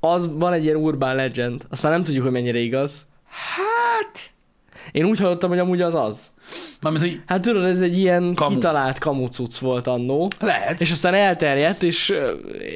az 0.00 0.30
van 0.32 0.52
egy 0.52 0.64
ilyen 0.64 0.76
urban 0.76 1.14
legend. 1.14 1.66
Aztán 1.70 1.92
nem 1.92 2.04
tudjuk, 2.04 2.22
hogy 2.22 2.32
mennyire 2.32 2.58
igaz. 2.58 3.06
Hát, 3.28 4.30
Én 4.92 5.04
úgy 5.04 5.18
hallottam, 5.18 5.50
hogy 5.50 5.58
amúgy 5.58 5.80
az 5.80 5.94
az. 5.94 6.30
mármint, 6.80 7.04
hogy 7.04 7.20
Hát 7.26 7.40
tudod, 7.42 7.64
ez 7.64 7.80
egy 7.80 7.98
ilyen 7.98 8.34
Kamu. 8.34 8.54
kitalált 8.54 8.98
kamucuc 8.98 9.58
volt 9.58 9.86
annó. 9.86 10.30
lehet. 10.38 10.80
És 10.80 10.90
aztán 10.90 11.14
elterjedt, 11.14 11.82
és 11.82 12.12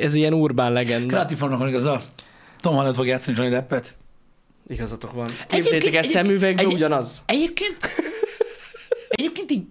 ez 0.00 0.14
ilyen 0.14 0.32
urbán 0.32 0.72
legenda. 0.72 1.06
Kreatív 1.06 1.36
formnak 1.38 1.58
van 1.58 1.68
igaza. 1.68 2.00
Tom 2.60 2.74
Holland 2.74 2.94
fog 2.94 3.06
játszani 3.06 3.36
Johnny 3.36 3.54
Deppet. 3.54 3.96
Igazatok 4.68 5.12
van. 5.12 5.30
Képzeljétek 5.48 5.94
el, 5.94 6.02
szemüvegbe 6.02 6.62
egy- 6.62 6.72
ugyanaz. 6.72 7.22
Egyébként, 7.26 7.76
egyébként 9.08 9.50
így, 9.50 9.64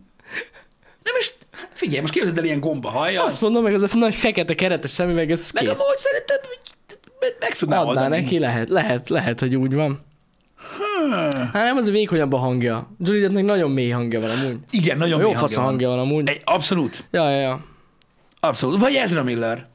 nem 1.03 1.13
is, 1.19 1.33
figyelj, 1.73 2.01
most 2.01 2.13
képzeld 2.13 2.37
el 2.37 2.43
ilyen 2.43 2.59
gomba 2.59 2.89
hajjal. 2.89 3.25
Azt 3.25 3.41
mondom, 3.41 3.63
meg 3.63 3.73
az 3.73 3.81
a 3.83 3.87
nagy 3.97 4.15
fekete 4.15 4.55
keretes 4.55 4.89
szemüveg, 4.91 5.31
ez 5.31 5.49
Meg 5.53 5.63
kész. 5.63 5.79
amúgy 5.79 5.97
szerintem 5.97 6.37
meg, 7.19 7.35
meg 7.39 7.55
tudnám 7.57 7.79
Adná 7.87 7.89
oldani. 8.03 8.21
neki, 8.21 8.39
lehet, 8.39 8.69
lehet, 8.69 9.09
lehet, 9.09 9.39
hogy 9.39 9.55
úgy 9.55 9.73
van. 9.73 10.05
Hmm. 10.77 11.31
Hát 11.31 11.53
nem 11.53 11.77
az 11.77 11.87
a 11.87 11.91
vékonyabb 11.91 12.33
a 12.33 12.37
hangja. 12.37 12.91
Deppnek 12.97 13.43
nagyon 13.43 13.71
mély 13.71 13.89
hangja 13.89 14.19
van 14.19 14.29
amúgy. 14.29 14.57
Igen, 14.71 14.97
nagyon 14.97 15.19
Jó 15.19 15.25
mély 15.27 15.35
fasz 15.35 15.57
a 15.57 15.61
hangja 15.61 15.87
hangja 15.87 15.89
van 15.89 15.99
amúgy. 15.99 16.25
van. 16.25 16.35
Egy, 16.35 16.41
abszolút, 16.45 17.03
Ja, 17.11 17.29
ja, 17.29 17.39
ja. 17.39 17.65
abszolút. 18.39 18.79
Vagy 18.79 18.93
Ezra 18.95 19.23
Miller. 19.23 19.67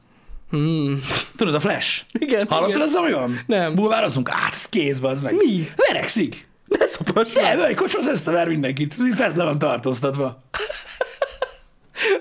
Hmm. 0.51 0.99
Tudod, 1.35 1.53
a 1.53 1.59
Flash. 1.59 2.01
Igen, 2.11 2.47
Hallottad 2.47 2.75
igen. 2.75 2.87
az, 2.87 2.93
ami 2.93 3.11
van? 3.11 3.39
Nem. 3.47 3.75
Bulvározunk? 3.75 4.29
Át, 4.29 4.51
ez 4.51 4.69
kézbe, 4.69 5.07
az 5.07 5.21
meg. 5.21 5.33
Mi? 5.35 5.67
Verekszik. 5.87 6.49
Ne 6.65 6.85
szopass 6.85 7.31
De, 7.31 7.65
egy 7.65 7.75
kocshoz 7.75 8.07
összever 8.07 8.47
mindenkit. 8.47 8.95
Fesz 9.15 9.35
le 9.35 9.43
van 9.43 9.59
tartóztatva. 9.59 10.43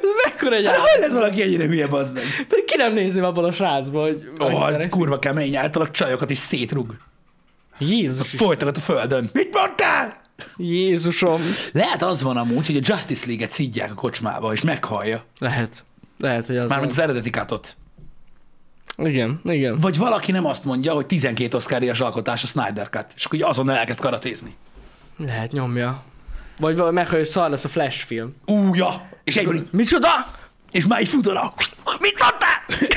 Ez 0.03 0.11
mekkora 0.25 0.55
egy 0.57 0.67
Hát, 0.67 0.77
hogy 0.77 1.01
lett 1.01 1.13
valaki 1.13 1.43
ennyire 1.43 1.65
hülye, 1.65 1.87
bazd 1.87 2.15
meg? 2.15 2.25
Pedig 2.49 2.65
ki 2.65 2.77
nem 2.77 2.93
nézném 2.93 3.25
abban 3.25 3.45
a 3.45 3.53
srácban, 3.53 4.03
hogy... 4.03 4.29
Oh, 4.39 4.87
kurva 4.89 5.19
kemény, 5.19 5.57
általak 5.57 5.91
csajokat 5.91 6.31
is 6.31 6.39
szétrug. 6.39 6.95
Jézus, 7.79 8.29
Folytagat 8.29 8.77
a 8.77 8.81
földön. 8.81 9.31
Mit 9.33 9.55
mondtál? 9.55 10.21
Jézusom. 10.57 11.43
Lehet 11.73 12.03
az 12.03 12.23
van 12.23 12.37
amúgy, 12.37 12.67
hogy 12.67 12.77
a 12.77 12.81
Justice 12.83 13.27
League-et 13.27 13.51
szidják 13.51 13.91
a 13.91 13.95
kocsmába, 13.95 14.53
és 14.53 14.61
meghallja. 14.61 15.25
Lehet. 15.39 15.85
Lehet, 16.19 16.47
hogy 16.47 16.57
az 16.57 16.69
Mármint 16.69 16.91
az 16.91 16.99
eredeti 16.99 17.31
katot. 17.31 17.77
Igen, 19.01 19.41
igen. 19.45 19.79
Vagy 19.79 19.99
valaki 19.99 20.33
nem 20.33 20.47
azt 20.47 20.65
mondja, 20.65 20.93
hogy 20.93 21.07
12 21.07 21.57
oszkárias 21.57 22.01
alkotás 22.01 22.43
a 22.43 22.47
Snyder 22.47 22.89
Cut, 22.89 23.07
és 23.17 23.25
akkor 23.25 23.43
azonnal 23.43 23.77
elkezd 23.77 24.01
karatézni. 24.01 24.57
Lehet 25.17 25.53
nyomja. 25.53 26.03
Vagy 26.59 26.77
meg, 26.77 27.09
hogy 27.09 27.25
szar 27.25 27.51
lesz 27.51 27.65
a 27.65 27.69
Flash 27.69 28.05
film. 28.05 28.35
Ú, 28.47 28.75
ja! 28.75 29.09
És 29.25 29.37
egyből 29.37 29.67
Micsoda? 29.71 30.09
és 30.71 30.87
már 30.87 31.01
így 31.01 31.09
futóra. 31.09 31.53
Mit 32.01 32.19
mondtál? 32.21 32.89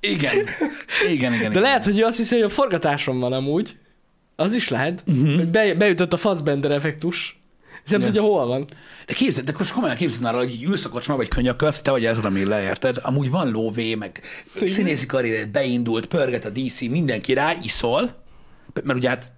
igen. 0.00 0.46
Igen, 1.08 1.32
igen, 1.32 1.32
De 1.32 1.36
igen. 1.48 1.62
lehet, 1.62 1.84
hogy 1.84 1.98
ő 1.98 2.04
azt 2.04 2.16
hiszi, 2.16 2.34
hogy 2.34 2.44
a 2.44 2.48
forgatáson 2.48 3.20
van 3.20 3.32
amúgy. 3.32 3.76
Az 4.36 4.54
is 4.54 4.68
lehet. 4.68 5.04
Uh-huh. 5.06 5.36
Hogy 5.36 5.48
be, 5.48 5.74
beütött 5.74 6.12
a 6.12 6.16
Fassbender 6.16 6.70
effektus. 6.70 7.37
És 7.88 7.94
nem 7.94 8.00
Ja. 8.00 8.06
tudja, 8.06 8.22
hol 8.22 8.46
van. 8.46 8.64
De 9.06 9.12
képzeld, 9.14 9.46
de 9.46 9.54
most 9.58 9.72
komolyan 9.72 9.96
képzeld 9.96 10.22
már, 10.22 10.34
hogy 10.34 10.62
ülsz 10.62 10.84
a 10.84 10.88
kocsmába, 10.88 11.18
vagy 11.20 11.28
könyökölsz, 11.28 11.82
te 11.82 11.90
vagy 11.90 12.04
Ezra 12.06 12.30
Miller, 12.30 12.62
érted? 12.62 12.96
Amúgy 13.02 13.30
van 13.30 13.50
lóvé, 13.50 13.94
meg 13.94 14.20
színészi 14.64 15.06
karriered 15.06 15.48
beindult, 15.48 16.06
pörget 16.06 16.44
a 16.44 16.50
DC, 16.50 16.80
mindenki 16.80 17.32
rá, 17.32 17.52
iszol, 17.62 18.22
mert 18.82 18.98
ugye 18.98 19.08
hát 19.08 19.32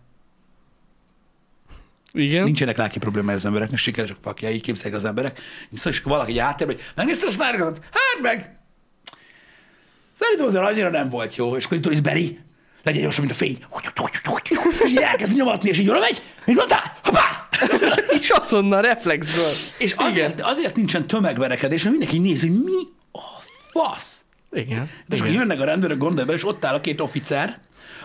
Igen. 2.12 2.44
nincsenek 2.44 2.76
lelki 2.76 2.98
probléma 2.98 3.32
az 3.32 3.44
embereknek, 3.44 3.78
sikeresek 3.78 4.16
fakja, 4.20 4.50
így 4.50 4.62
képzeljék 4.62 4.96
az 4.96 5.04
emberek. 5.04 5.40
Szóval 5.74 5.92
és 5.92 6.00
valaki 6.00 6.38
áttér, 6.38 6.66
hogy 6.66 6.80
megnézted 6.94 7.28
a 7.28 7.32
Snyder? 7.32 7.60
Hát 7.90 8.22
meg! 8.22 8.58
Szerintem 10.18 10.46
azért 10.46 10.64
annyira 10.64 10.90
nem 10.90 11.08
volt 11.08 11.36
jó, 11.36 11.56
és 11.56 11.64
akkor 11.64 11.76
itt 11.76 11.82
tudod, 11.82 12.02
Beri, 12.02 12.38
legyen 12.82 13.02
gyorsan, 13.02 13.24
mint 13.24 13.36
a 13.36 13.38
fény. 13.38 13.58
És 14.48 14.90
így 14.90 14.96
elkezd 14.96 15.36
nyomatni, 15.36 15.68
és 15.68 15.78
így 15.78 15.88
oda 15.88 15.98
megy. 15.98 16.22
Mit 16.44 16.56
mondtál? 16.56 16.96
Hoppá! 17.04 17.48
És 18.20 18.30
azonnal 18.30 18.82
reflexből. 18.82 19.52
És 19.78 19.94
azért, 19.96 20.40
azért 20.40 20.76
nincsen 20.76 21.06
tömegverekedés, 21.06 21.82
mert 21.82 21.96
mindenki 21.96 22.22
nézi, 22.22 22.48
hogy 22.48 22.62
mi 22.64 22.86
a 23.12 23.20
fasz. 23.70 24.24
Igen. 24.52 24.90
És 25.08 25.20
akkor 25.20 25.32
jönnek 25.32 25.60
a 25.60 25.64
rendőrök, 25.64 25.98
gondolj 25.98 26.26
bele, 26.26 26.38
és 26.38 26.46
ott 26.46 26.64
áll 26.64 26.74
a 26.74 26.80
két 26.80 27.00
officer, 27.00 27.58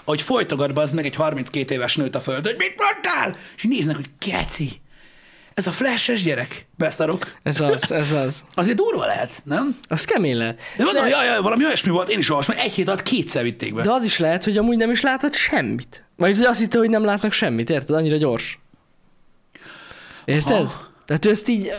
ahogy 0.03 0.21
folytogat 0.21 0.77
az 0.77 0.93
meg 0.93 1.05
egy 1.05 1.15
32 1.15 1.73
éves 1.73 1.95
nőt 1.95 2.15
a 2.15 2.21
földön, 2.21 2.55
hogy 2.55 2.65
mit 2.67 2.75
mondtál? 2.77 3.37
És 3.55 3.63
így 3.63 3.71
néznek, 3.71 3.95
hogy 3.95 4.09
keci, 4.19 4.81
ez 5.55 5.67
a 5.67 5.71
flashes 5.71 6.23
gyerek, 6.23 6.67
beszarok. 6.77 7.35
Ez 7.43 7.59
az, 7.59 7.91
ez 7.91 8.11
az. 8.11 8.43
Azért 8.53 8.77
durva 8.77 9.05
lehet, 9.05 9.31
nem? 9.43 9.77
Az 9.87 10.05
kemény 10.05 10.37
lehet. 10.37 10.59
De 10.77 10.83
mondom, 10.83 11.07
jaj, 11.07 11.25
jaj, 11.25 11.41
valami 11.41 11.65
olyasmi 11.65 11.91
volt, 11.91 12.09
én 12.09 12.19
is 12.19 12.29
olvastam, 12.29 12.57
egy 12.57 12.73
hét 12.73 12.87
alatt 12.87 13.03
kétszer 13.03 13.43
vitték 13.43 13.75
be. 13.75 13.81
De 13.81 13.91
az 13.91 14.03
is 14.03 14.19
lehet, 14.19 14.43
hogy 14.43 14.57
amúgy 14.57 14.77
nem 14.77 14.91
is 14.91 15.01
látod 15.01 15.33
semmit. 15.33 16.03
Vagy 16.15 16.41
azt 16.41 16.59
hitte, 16.59 16.77
hogy 16.77 16.89
nem 16.89 17.05
látnak 17.05 17.31
semmit, 17.31 17.69
érted? 17.69 17.95
Annyira 17.95 18.17
gyors. 18.17 18.59
Érted? 20.25 20.61
Aha. 20.61 20.93
Tehát 21.05 21.25
ő 21.25 21.29
ezt 21.29 21.47
így, 21.47 21.71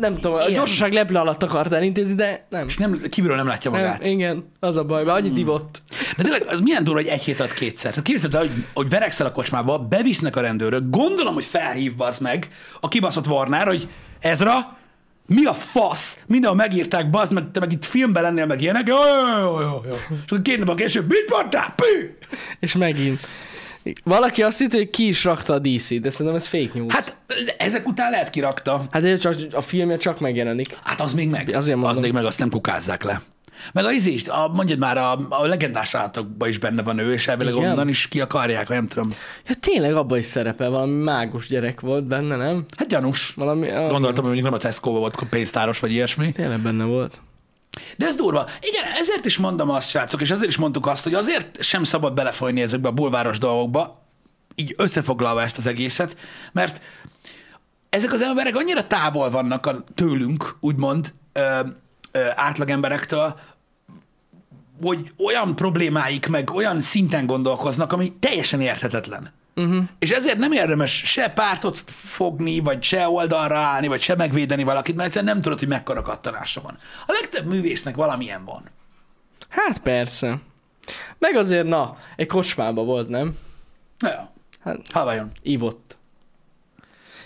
nem 0.00 0.14
tudom, 0.14 0.32
a 0.32 0.40
Igen. 0.40 0.54
gyorsaság 0.54 0.92
leple 0.92 1.20
alatt 1.20 1.42
akart 1.42 1.72
elintézni, 1.72 2.14
de 2.14 2.46
nem. 2.50 2.66
És 2.66 2.76
nem, 2.76 3.00
kívülről 3.10 3.36
nem 3.36 3.46
látja 3.46 3.70
nem 3.70 3.80
magát. 3.80 4.06
igen, 4.06 4.50
az 4.60 4.76
a 4.76 4.84
baj, 4.84 5.04
mert 5.04 5.18
annyit 5.18 5.38
ivott. 5.38 5.82
De 6.16 6.22
tényleg, 6.22 6.42
az 6.46 6.60
milyen 6.60 6.84
durva, 6.84 7.00
hogy 7.00 7.08
egy 7.08 7.22
hét 7.22 7.40
alatt 7.40 7.52
kétszer. 7.54 7.90
Tehát 7.90 8.06
képzeld 8.06 8.34
el, 8.34 8.40
hogy, 8.40 8.50
hogy 8.74 8.88
verekszel 8.88 9.26
a 9.26 9.32
kocsmába, 9.32 9.78
bevisznek 9.78 10.36
a 10.36 10.40
rendőrök, 10.40 10.82
gondolom, 10.90 11.34
hogy 11.34 11.44
felhív 11.44 11.96
bazd 11.96 12.22
meg 12.22 12.48
a 12.80 12.88
kibaszott 12.88 13.26
Warner, 13.26 13.66
hogy 13.66 13.88
Ezra, 14.20 14.76
mi 15.26 15.44
a 15.44 15.52
fasz? 15.52 16.18
Mindenhol 16.26 16.58
megírták, 16.58 17.10
bazd 17.10 17.32
meg, 17.32 17.50
te 17.52 17.60
meg 17.60 17.72
itt 17.72 17.84
filmben 17.84 18.22
lennél, 18.22 18.46
meg 18.46 18.60
ilyenek. 18.60 18.86
Jó, 18.86 18.96
jó, 19.40 19.60
jó, 19.60 19.80
jó. 19.86 19.94
És 20.08 20.30
akkor 20.30 20.42
két 20.42 20.64
nap 20.64 20.76
később, 20.76 21.08
mit 21.08 21.30
mondtál? 21.30 21.74
Pű! 21.76 22.12
És 22.60 22.76
megint. 22.76 23.26
Valaki 24.04 24.42
azt 24.42 24.58
hitt, 24.58 24.72
hogy 24.72 24.90
ki 24.90 25.06
is 25.06 25.24
rakta 25.24 25.54
a 25.54 25.58
DC-t, 25.58 26.00
de 26.00 26.10
szerintem 26.10 26.34
ez 26.34 26.46
fake 26.46 26.70
news. 26.74 26.92
Hát, 26.92 27.16
ezek 27.58 27.86
után 27.86 28.10
lehet 28.10 28.30
kirakta. 28.30 28.82
hát 28.90 29.04
ez 29.04 29.20
csak 29.20 29.34
a 29.52 29.60
filmje 29.60 29.96
csak 29.96 30.20
megjelenik. 30.20 30.78
Hát 30.82 31.00
az 31.00 31.14
még 31.14 31.28
meg. 31.28 31.54
Azért 31.54 31.76
az 31.76 31.82
mondom. 31.82 32.02
még 32.02 32.12
meg, 32.12 32.24
azt 32.24 32.38
nem 32.38 32.50
kukázzák 32.50 33.02
le. 33.02 33.20
Meg 33.72 33.84
a 33.84 33.92
izé 33.92 34.10
is, 34.10 34.28
a, 34.28 34.48
mondjad 34.48 34.78
már, 34.78 34.96
a, 34.96 35.18
a 35.28 35.46
legendás 35.46 35.94
állatokban 35.94 36.48
is 36.48 36.58
benne 36.58 36.82
van 36.82 36.98
ő, 36.98 37.12
és 37.12 37.28
elvileg 37.28 37.54
Igen? 37.54 37.70
onnan 37.70 37.88
is 37.88 38.08
ki 38.08 38.20
akarják, 38.20 38.68
nem 38.68 38.86
tudom. 38.86 39.10
Ja 39.46 39.54
tényleg 39.60 39.94
abban 39.94 40.18
is 40.18 40.24
szerepel, 40.24 40.70
valami 40.70 41.02
mágus 41.02 41.48
gyerek 41.48 41.80
volt 41.80 42.06
benne, 42.06 42.36
nem? 42.36 42.66
Hát 42.76 42.88
gyanús. 42.88 43.32
Valami, 43.36 43.70
ah, 43.70 43.90
Gondoltam, 43.90 44.24
hogy 44.24 44.32
mondjuk 44.32 44.44
nem 44.44 44.52
a 44.52 44.58
Tesco-ba 44.58 44.98
volt 44.98 45.16
pénztáros, 45.30 45.80
vagy 45.80 45.90
ilyesmi. 45.90 46.32
Tényleg 46.32 46.60
benne 46.60 46.84
volt. 46.84 47.20
De 47.96 48.06
ez 48.06 48.16
durva. 48.16 48.48
Igen, 48.60 48.84
ezért 48.98 49.24
is 49.24 49.36
mondom 49.36 49.70
azt, 49.70 49.88
srácok, 49.88 50.20
és 50.20 50.30
azért 50.30 50.48
is 50.48 50.56
mondtuk 50.56 50.86
azt, 50.86 51.02
hogy 51.04 51.14
azért 51.14 51.62
sem 51.62 51.84
szabad 51.84 52.14
belefolyni 52.14 52.62
ezekbe 52.62 52.88
a 52.88 52.92
bulváros 52.92 53.38
dolgokba, 53.38 54.02
így 54.54 54.74
összefoglalva 54.76 55.42
ezt 55.42 55.58
az 55.58 55.66
egészet, 55.66 56.16
mert 56.52 56.82
ezek 57.88 58.12
az 58.12 58.22
emberek 58.22 58.56
annyira 58.56 58.86
távol 58.86 59.30
vannak 59.30 59.66
a, 59.66 59.76
tőlünk, 59.94 60.56
úgymond, 60.60 61.14
ö, 61.32 61.60
ö, 62.12 62.28
átlagemberektől, 62.34 63.38
hogy 64.82 65.12
olyan 65.26 65.56
problémáik, 65.56 66.26
meg 66.26 66.50
olyan 66.50 66.80
szinten 66.80 67.26
gondolkoznak, 67.26 67.92
ami 67.92 68.12
teljesen 68.18 68.60
érthetetlen. 68.60 69.32
Uh-huh. 69.56 69.84
És 69.98 70.10
ezért 70.10 70.38
nem 70.38 70.52
érdemes 70.52 71.02
se 71.04 71.28
pártot 71.28 71.82
fogni, 71.90 72.60
vagy 72.60 72.82
se 72.82 73.08
oldalra 73.08 73.58
állni, 73.58 73.86
vagy 73.86 74.00
se 74.00 74.14
megvédeni 74.14 74.64
valakit, 74.64 74.94
mert 74.94 75.06
egyszerűen 75.06 75.32
nem 75.32 75.42
tudod, 75.42 75.58
hogy 75.58 75.68
mekkora 75.68 76.02
kattanása 76.02 76.60
van. 76.60 76.78
A 77.06 77.12
legtöbb 77.20 77.46
művésznek 77.46 77.96
valamilyen 77.96 78.44
van. 78.44 78.62
Hát 79.48 79.78
persze. 79.78 80.38
Meg 81.18 81.36
azért, 81.36 81.66
na, 81.66 81.98
egy 82.16 82.26
kocsmába 82.26 82.84
volt, 82.84 83.08
nem? 83.08 83.38
Ja. 83.98 84.32
Hát 84.64 84.80
Havajon. 84.92 85.30
ívott. 85.42 85.83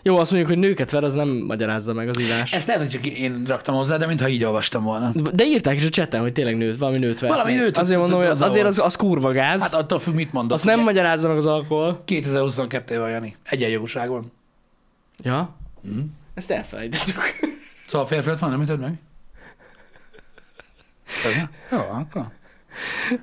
Jó, 0.02 0.16
azt 0.16 0.30
mondjuk, 0.30 0.52
hogy 0.52 0.60
nőket 0.60 0.90
ver, 0.90 1.04
az 1.04 1.14
nem 1.14 1.28
magyarázza 1.28 1.92
meg 1.92 2.08
az 2.08 2.20
ívás. 2.20 2.52
Ezt 2.52 2.66
lehet, 2.66 2.82
hogy 2.82 2.90
csak 2.90 3.06
én 3.06 3.42
raktam 3.46 3.74
hozzá, 3.74 3.96
de 3.96 4.06
mintha 4.06 4.28
így 4.28 4.44
olvastam 4.44 4.82
volna. 4.82 5.12
De 5.32 5.44
írták 5.44 5.76
is 5.76 5.84
a 5.86 5.88
chaten, 5.88 6.20
hogy 6.20 6.32
tényleg 6.32 6.56
nőt, 6.56 6.78
valami 6.78 6.98
nőt 6.98 7.20
ver. 7.20 7.30
Valami 7.30 7.54
nőt, 7.54 7.76
Azért 7.76 8.00
mondom, 8.00 8.18
hogy 8.18 8.28
az 8.28 8.40
azért 8.40 8.66
az, 8.66 8.78
az 8.78 8.96
kurva 8.96 9.30
gáz. 9.30 9.60
Hát 9.60 9.74
attól 9.74 9.98
függ, 9.98 10.14
mit 10.14 10.32
mondok. 10.32 10.54
azt 10.54 10.64
nem 10.64 10.80
magyarázza 10.80 11.28
meg 11.28 11.36
az 11.36 11.46
alkohol. 11.46 12.02
2022 12.04 12.98
van, 12.98 13.10
Jani. 13.10 13.36
Egyenjogúság 13.44 14.08
van. 14.08 14.32
Ja? 15.24 15.56
Mhm. 15.80 15.98
Ezt 16.34 16.50
elfelejtettük. 16.50 17.20
Szóval 17.86 18.06
férfi 18.06 18.30
van, 18.40 18.50
nem 18.50 18.62
ütöd 18.62 18.80
meg? 18.80 18.94
Jó, 21.72 21.78
akkor. 21.78 22.26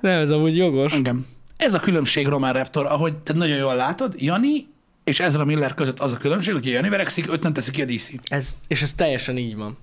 nem, 0.02 0.20
ez 0.20 0.30
amúgy 0.30 0.58
jogos. 0.58 0.94
Engem. 0.94 1.26
Ez 1.58 1.74
a 1.74 1.80
különbség 1.80 2.28
Román 2.28 2.54
Raptor, 2.54 2.86
ahogy 2.86 3.16
te 3.16 3.34
nagyon 3.34 3.58
jól 3.58 3.76
látod, 3.76 4.14
Jani 4.18 4.68
és 5.06 5.20
Ezra 5.20 5.46
Miller 5.46 5.74
között 5.74 6.00
az 6.00 6.12
a 6.14 6.18
különbség, 6.18 6.54
hogy 6.54 6.66
Jani 6.66 6.90
verekszik, 6.90 7.32
őt 7.32 7.44
nem 7.44 7.54
teszi 7.54 7.72
ki 7.72 7.82
a 7.82 7.86
DC. 7.86 8.10
Ez, 8.24 8.54
és 8.68 8.82
ez 8.82 8.94
teljesen 8.94 9.38
így 9.38 9.56
van. 9.56 9.78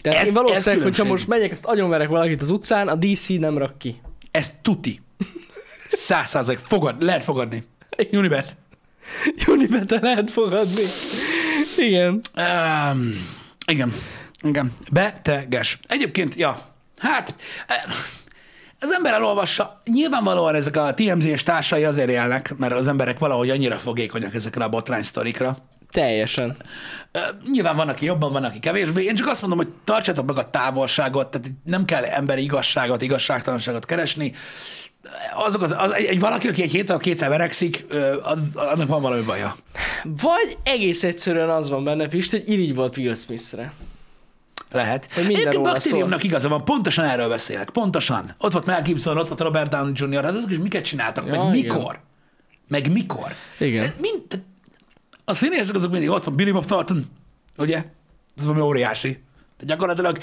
Tehát 0.00 0.18
Ez- 0.18 0.24
én 0.24 0.28
ez 0.30 0.34
valószínűleg, 0.34 0.64
hogyha 0.64 1.02
különbség. 1.02 1.06
most 1.06 1.26
megyek, 1.26 1.50
ezt 1.50 1.64
agyonverek 1.64 2.08
valakit 2.08 2.42
az 2.42 2.50
utcán, 2.50 2.88
a 2.88 2.94
DC 2.94 3.28
nem 3.28 3.58
rak 3.58 3.78
ki. 3.78 4.00
Ez 4.30 4.52
tuti. 4.62 5.00
Száz 5.88 6.28
százalék. 6.28 6.58
Fogad, 6.58 7.02
lehet 7.02 7.24
fogadni. 7.24 7.62
Unibet. 8.12 8.56
Unibete 9.46 9.98
lehet 10.00 10.30
fogadni. 10.30 10.82
Igen. 11.76 12.20
Um, 12.36 13.12
igen. 13.66 13.92
Igen. 14.42 14.72
Beteges. 14.92 15.78
Egyébként, 15.88 16.34
ja, 16.34 16.58
hát 16.98 17.34
az 18.80 18.92
ember 18.92 19.12
elolvassa, 19.12 19.82
nyilvánvalóan 19.92 20.54
ezek 20.54 20.76
a 20.76 20.94
TMZ 20.94 21.24
és 21.24 21.42
társai 21.42 21.84
azért 21.84 22.08
élnek, 22.08 22.54
mert 22.56 22.72
az 22.72 22.88
emberek 22.88 23.18
valahogy 23.18 23.50
annyira 23.50 23.78
fogékonyak 23.78 24.34
ezekre 24.34 24.64
a 24.64 24.68
botrány 24.68 25.02
sztorikra. 25.02 25.56
Teljesen. 25.90 26.56
Nyilván 27.50 27.76
van, 27.76 27.88
aki 27.88 28.04
jobban, 28.04 28.32
van, 28.32 28.44
aki 28.44 28.58
kevésbé. 28.58 29.04
Én 29.04 29.14
csak 29.14 29.26
azt 29.26 29.40
mondom, 29.40 29.58
hogy 29.58 29.68
tartsátok 29.84 30.26
meg 30.26 30.36
a 30.36 30.50
távolságot, 30.50 31.30
tehát 31.30 31.48
nem 31.64 31.84
kell 31.84 32.04
emberi 32.04 32.42
igazságot, 32.42 33.02
igazságtalanságot 33.02 33.84
keresni. 33.84 34.32
Azok 35.34 35.62
az, 35.62 35.74
az 35.78 35.92
egy, 35.92 36.04
egy 36.04 36.20
valaki, 36.20 36.48
aki 36.48 36.62
egy 36.62 36.70
hét 36.70 36.90
alatt 36.90 37.02
kétszer 37.02 37.28
verekszik, 37.28 37.86
az, 38.22 38.38
annak 38.54 38.88
van 38.88 39.02
valami 39.02 39.22
baja. 39.22 39.56
Vagy 40.02 40.58
egész 40.62 41.04
egyszerűen 41.04 41.50
az 41.50 41.70
van 41.70 41.84
benne, 41.84 42.08
Pist, 42.08 42.30
hogy 42.30 42.48
irigy 42.48 42.74
volt 42.74 42.96
Will 42.96 43.14
Smithre. 43.14 43.72
Lehet. 44.70 45.12
Hogy 45.12 45.26
minden 45.26 45.46
Egyébként 45.46 45.72
baktériumnak 45.72 46.22
igaza 46.22 46.48
van, 46.48 46.64
pontosan 46.64 47.04
erről 47.04 47.28
beszélek. 47.28 47.70
Pontosan. 47.70 48.34
Ott 48.38 48.52
volt 48.52 48.66
Mel 48.66 48.82
Gibson, 48.82 49.18
ott 49.18 49.28
volt 49.28 49.40
Robert 49.40 49.70
Downey 49.70 49.92
Jr., 49.94 50.24
hát 50.24 50.34
azok 50.34 50.50
is 50.50 50.58
miket 50.58 50.84
csináltak, 50.84 51.26
Ja, 51.26 51.44
meg 51.44 51.56
igen. 51.56 51.74
mikor. 51.76 52.00
Meg 52.68 52.92
mikor. 52.92 53.34
Igen. 53.58 53.94
Mind, 54.00 54.22
tehát 54.28 54.46
a 55.24 55.32
színészek 55.32 55.74
azok 55.74 55.90
mindig 55.90 56.08
ott 56.08 56.24
van, 56.24 56.34
Billy 56.34 56.50
Bob 56.50 56.64
Thornton, 56.64 57.04
ugye? 57.56 57.84
Ez 58.36 58.44
valami 58.44 58.60
óriási. 58.60 59.10
Tehát 59.10 59.66
gyakorlatilag 59.74 60.18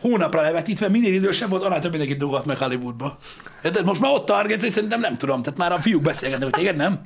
hónapra 0.00 0.40
levetítve 0.40 0.88
minél 0.88 1.14
idősebb 1.14 1.48
volt, 1.48 1.62
annál 1.62 1.80
több 1.80 1.90
mindenkit 1.90 2.18
dugott 2.18 2.44
meg 2.44 2.56
Hollywoodba. 2.56 3.18
De 3.62 3.82
most 3.82 4.00
már 4.00 4.12
ott 4.12 4.26
targetsz, 4.26 4.64
és 4.64 4.72
szerintem 4.72 5.00
nem 5.00 5.16
tudom, 5.16 5.42
tehát 5.42 5.58
már 5.58 5.72
a 5.72 5.80
fiúk 5.80 6.02
beszélgetnek, 6.02 6.48
hogy 6.48 6.58
téged 6.58 6.76
nem? 6.76 7.00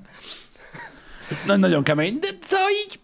Na, 1.47 1.57
nagyon 1.57 1.83
kemény, 1.83 2.19
de 2.19 2.29
szóval 2.41 2.67
így 2.87 2.99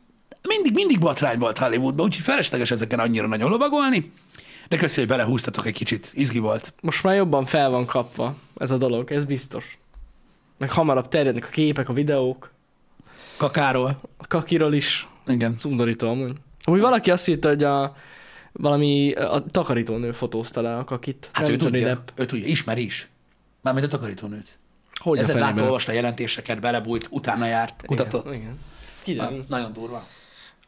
mindig, 0.48 0.72
mindig 0.74 0.98
botrány 0.98 1.38
volt 1.38 1.58
Hollywoodban, 1.58 2.06
úgyhogy 2.06 2.24
felesleges 2.24 2.70
ezeken 2.70 2.98
annyira 2.98 3.26
nagyon 3.26 3.50
lovagolni, 3.50 4.12
de 4.68 4.76
köszi, 4.76 4.98
hogy 5.00 5.08
belehúztatok 5.08 5.66
egy 5.66 5.72
kicsit, 5.74 6.10
izgi 6.14 6.38
volt. 6.38 6.74
Most 6.80 7.02
már 7.02 7.14
jobban 7.16 7.44
fel 7.44 7.70
van 7.70 7.86
kapva 7.86 8.36
ez 8.58 8.70
a 8.70 8.76
dolog, 8.76 9.12
ez 9.12 9.24
biztos. 9.24 9.78
Meg 10.58 10.70
hamarabb 10.70 11.08
terjednek 11.08 11.44
a 11.44 11.48
képek, 11.48 11.88
a 11.88 11.92
videók, 11.92 12.52
Kakáról. 13.36 14.00
a 14.16 14.26
kakiról 14.26 14.72
is. 14.74 15.08
Igen. 15.26 15.54
Ez 15.56 15.64
undorító 15.64 16.08
amúgy. 16.08 16.36
Úgy 16.66 16.80
valaki 16.80 17.10
azt 17.10 17.28
írta, 17.28 17.48
hogy 17.48 17.62
a 17.64 17.96
valami 18.52 19.12
a 19.12 19.44
takarítónő 19.50 20.12
fotózta 20.12 20.60
le 20.60 20.76
a 20.76 20.84
kakit. 20.84 21.28
Hát 21.32 21.48
ő 21.48 21.56
tudja, 21.56 21.84
Depp. 21.86 22.08
ő 22.14 22.24
tudja, 22.24 22.46
ismeri 22.46 22.84
is. 22.84 23.08
Mármint 23.62 23.86
a 23.86 23.88
takarítónőt. 23.88 24.58
Hogy 25.02 25.18
a 25.18 25.20
Érted, 25.20 25.34
látta, 25.34 25.46
fenében? 25.46 25.66
olvasta 25.66 25.92
a 25.92 25.94
jelentéseket, 25.94 26.60
belebújt, 26.60 27.06
utána 27.10 27.46
járt, 27.46 27.82
kutatott. 27.86 28.26
Igen, 28.26 28.38
igen. 28.40 28.58
Kiderül. 29.02 29.44
nagyon 29.48 29.72
durva. 29.72 30.06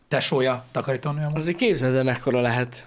Tesója, 0.08 0.64
takarítónő 0.72 1.24
amúgy. 1.24 1.38
Azért 1.38 1.56
képzeld 1.56 1.94
el, 1.94 2.02
mekkora 2.04 2.40
lehet. 2.40 2.86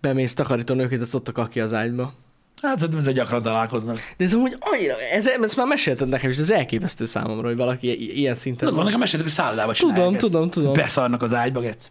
Bemész 0.00 0.34
takarítónőként, 0.34 1.02
azt 1.02 1.14
ott 1.14 1.28
a 1.28 1.32
kaki 1.32 1.60
az 1.60 1.72
ágyba. 1.72 2.14
Hát 2.62 2.74
szerintem 2.74 2.98
ezzel 2.98 3.12
gyakran 3.12 3.42
találkoznak. 3.42 3.98
De 4.16 4.24
ez 4.24 4.34
amúgy 4.34 4.56
annyira, 4.60 5.00
ez, 5.00 5.26
ezt 5.26 5.56
már 5.56 5.66
mesélted 5.66 6.08
nekem, 6.08 6.30
és 6.30 6.38
ez 6.38 6.50
elképesztő 6.50 7.04
számomra, 7.04 7.46
hogy 7.46 7.56
valaki 7.56 8.16
ilyen 8.18 8.34
szinten 8.34 8.58
Tudod, 8.58 8.74
van 8.74 8.84
nekem 8.84 9.00
meséltek, 9.00 9.26
hogy 9.26 9.36
szállodába 9.36 9.74
csinálják 9.74 9.98
Tudom, 10.00 10.14
ezt. 10.14 10.24
tudom, 10.24 10.50
tudom. 10.50 10.72
Beszarnak 10.72 11.22
az 11.22 11.34
ágyba, 11.34 11.60
gec. 11.60 11.90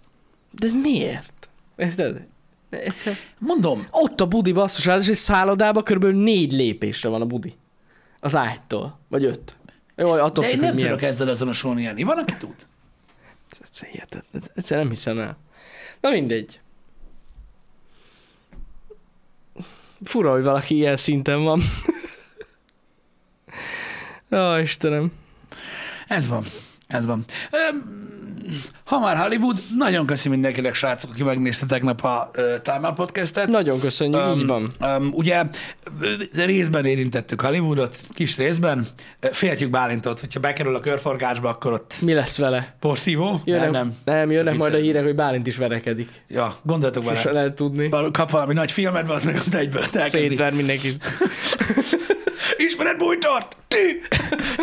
De 0.52 0.68
miért? 0.82 1.50
Érted? 1.76 2.28
Egyszer... 2.70 3.16
Mondom, 3.38 3.86
Ott 3.92 4.22
a 4.22 4.26
budi 4.26 4.52
basszus, 4.52 4.86
és 4.86 5.08
egy 5.08 5.16
szállodában 5.16 5.84
kb. 5.84 6.06
négy 6.06 6.52
lépésre 6.52 7.10
van 7.10 7.22
a 7.22 7.26
budi. 7.26 7.54
Az 8.20 8.36
ágytól. 8.36 9.00
Vagy 9.08 9.26
öt. 9.26 9.58
Jó, 9.96 10.12
attól 10.12 10.44
de 10.44 10.52
én 10.52 10.60
nem 10.60 10.76
tudok 10.76 11.02
ezzel 11.02 11.28
azonosulni, 11.28 11.82
Jani. 11.82 12.04
Van, 12.04 12.18
aki 12.18 12.34
tud. 12.40 12.56
Ez 13.50 13.80
hihetetlen. 13.80 14.44
Egyszer 14.56 14.78
nem 14.78 14.90
hiszem 14.90 15.20
el. 15.20 15.38
Na 16.02 16.10
mindegy. 16.10 16.60
Fura, 20.04 20.32
hogy 20.32 20.44
valaki 20.44 20.76
ilyen 20.76 20.98
szinten 20.98 21.44
van. 21.44 21.62
Ó, 24.32 24.58
Istenem. 24.58 25.12
Ez 26.08 26.28
van. 26.28 26.44
Ez 26.88 27.06
van. 27.06 27.26
Öm, 27.52 28.08
ha 28.84 29.00
már 29.00 29.18
Hollywood, 29.18 29.58
nagyon 29.78 30.06
köszi 30.06 30.30
mindenkinek, 30.30 30.76
srácok, 30.76 31.12
aki 31.12 31.24
megnézte 31.24 31.66
tegnap 31.66 32.04
a 32.04 32.30
uh, 32.38 32.44
Time 32.62 32.88
Out 32.88 32.96
podcastet. 32.96 33.48
Nagyon 33.48 33.80
köszönjük, 33.80 34.22
Öm, 34.22 34.40
így 34.40 34.46
van. 34.46 34.68
öm, 34.80 35.10
ugye 35.14 35.44
részben 36.36 36.86
érintettük 36.86 37.42
Hollywoodot, 37.42 38.02
kis 38.14 38.38
részben. 38.38 38.88
Féltjük 39.32 39.70
Bálintot, 39.70 40.20
hogyha 40.20 40.40
bekerül 40.40 40.76
a 40.76 40.80
körforgásba, 40.80 41.50
akkor 41.50 41.74
ott 41.74 41.94
Mi 42.02 42.14
lesz 42.14 42.38
vele? 42.38 42.76
porszívó. 42.80 43.42
Jönnek, 43.46 43.72
nem, 43.72 43.94
nem. 44.06 44.16
nem 44.16 44.32
jönnek 44.32 44.54
Csak 44.54 44.62
majd 44.62 44.74
a 44.74 44.78
hírek, 44.78 45.04
hogy 45.04 45.16
Bálint 45.16 45.48
is 45.48 45.58
verekedik. 45.58 46.10
Ja, 46.28 46.54
gondoltok 46.64 47.04
Sose 47.04 47.24
bele. 47.24 47.32
lehet 47.40 47.56
tudni. 47.56 47.90
Kap 47.90 48.30
valami 48.30 48.54
nagy 48.54 48.72
filmet, 48.72 49.10
az 49.10 49.32
azt 49.36 49.54
egyből 49.54 49.84
elkezdi. 49.94 50.28
Szétver 50.28 50.54
mindenkit. 50.54 50.98
Ismered 52.58 52.98
Bújtort? 52.98 53.58
Ti! 53.68 54.02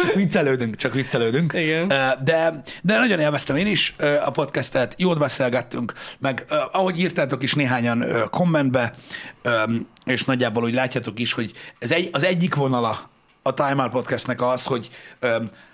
Csak 0.03 0.15
viccelődünk, 0.15 0.77
csak 0.77 0.93
viccelődünk. 0.93 1.53
Igen. 1.53 1.89
De, 2.25 2.63
de 2.83 2.99
nagyon 2.99 3.21
élveztem 3.21 3.57
én 3.57 3.67
is 3.67 3.95
a 4.25 4.31
podcastet, 4.31 4.95
jót 4.99 5.19
beszélgettünk, 5.19 5.93
meg 6.19 6.45
ahogy 6.73 7.01
írtátok 7.01 7.43
is 7.43 7.55
néhányan 7.55 8.05
kommentbe, 8.31 8.95
és 10.05 10.25
nagyjából 10.25 10.63
úgy 10.63 10.75
látjátok 10.75 11.19
is, 11.19 11.33
hogy 11.33 11.53
ez 11.79 11.91
egy, 11.91 12.09
az 12.13 12.25
egyik 12.25 12.55
vonala 12.55 13.11
a 13.43 13.55
Time 13.55 13.83
Out 13.83 13.91
podcastnek 13.91 14.43
az, 14.43 14.65
hogy, 14.65 14.91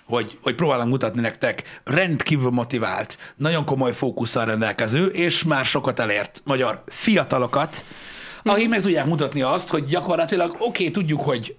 hogy, 0.05 0.37
hogy 0.41 0.55
próbálom 0.55 0.89
mutatni 0.89 1.21
nektek 1.21 1.81
rendkívül 1.83 2.49
motivált, 2.49 3.17
nagyon 3.35 3.65
komoly 3.65 3.93
fókusszal 3.93 4.45
rendelkező, 4.45 5.05
és 5.05 5.43
már 5.43 5.65
sokat 5.65 5.99
elért 5.99 6.41
magyar 6.45 6.83
fiatalokat, 6.87 7.85
akik 8.43 8.69
meg 8.69 8.81
tudják 8.81 9.05
mutatni 9.05 9.41
azt, 9.41 9.69
hogy 9.69 9.83
gyakorlatilag 9.83 10.51
oké, 10.51 10.65
okay, 10.65 10.91
tudjuk, 10.91 11.21
hogy, 11.21 11.55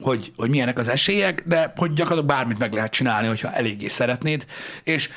hogy, 0.00 0.32
hogy 0.36 0.50
milyenek 0.50 0.78
az 0.78 0.88
esélyek, 0.88 1.42
de 1.46 1.72
hogy 1.76 1.92
gyakorlatilag 1.92 2.36
bármit 2.36 2.58
meg 2.58 2.72
lehet 2.72 2.92
csinálni, 2.92 3.26
hogyha 3.26 3.52
eléggé 3.52 3.88
szeretnéd, 3.88 4.46
és 4.84 5.10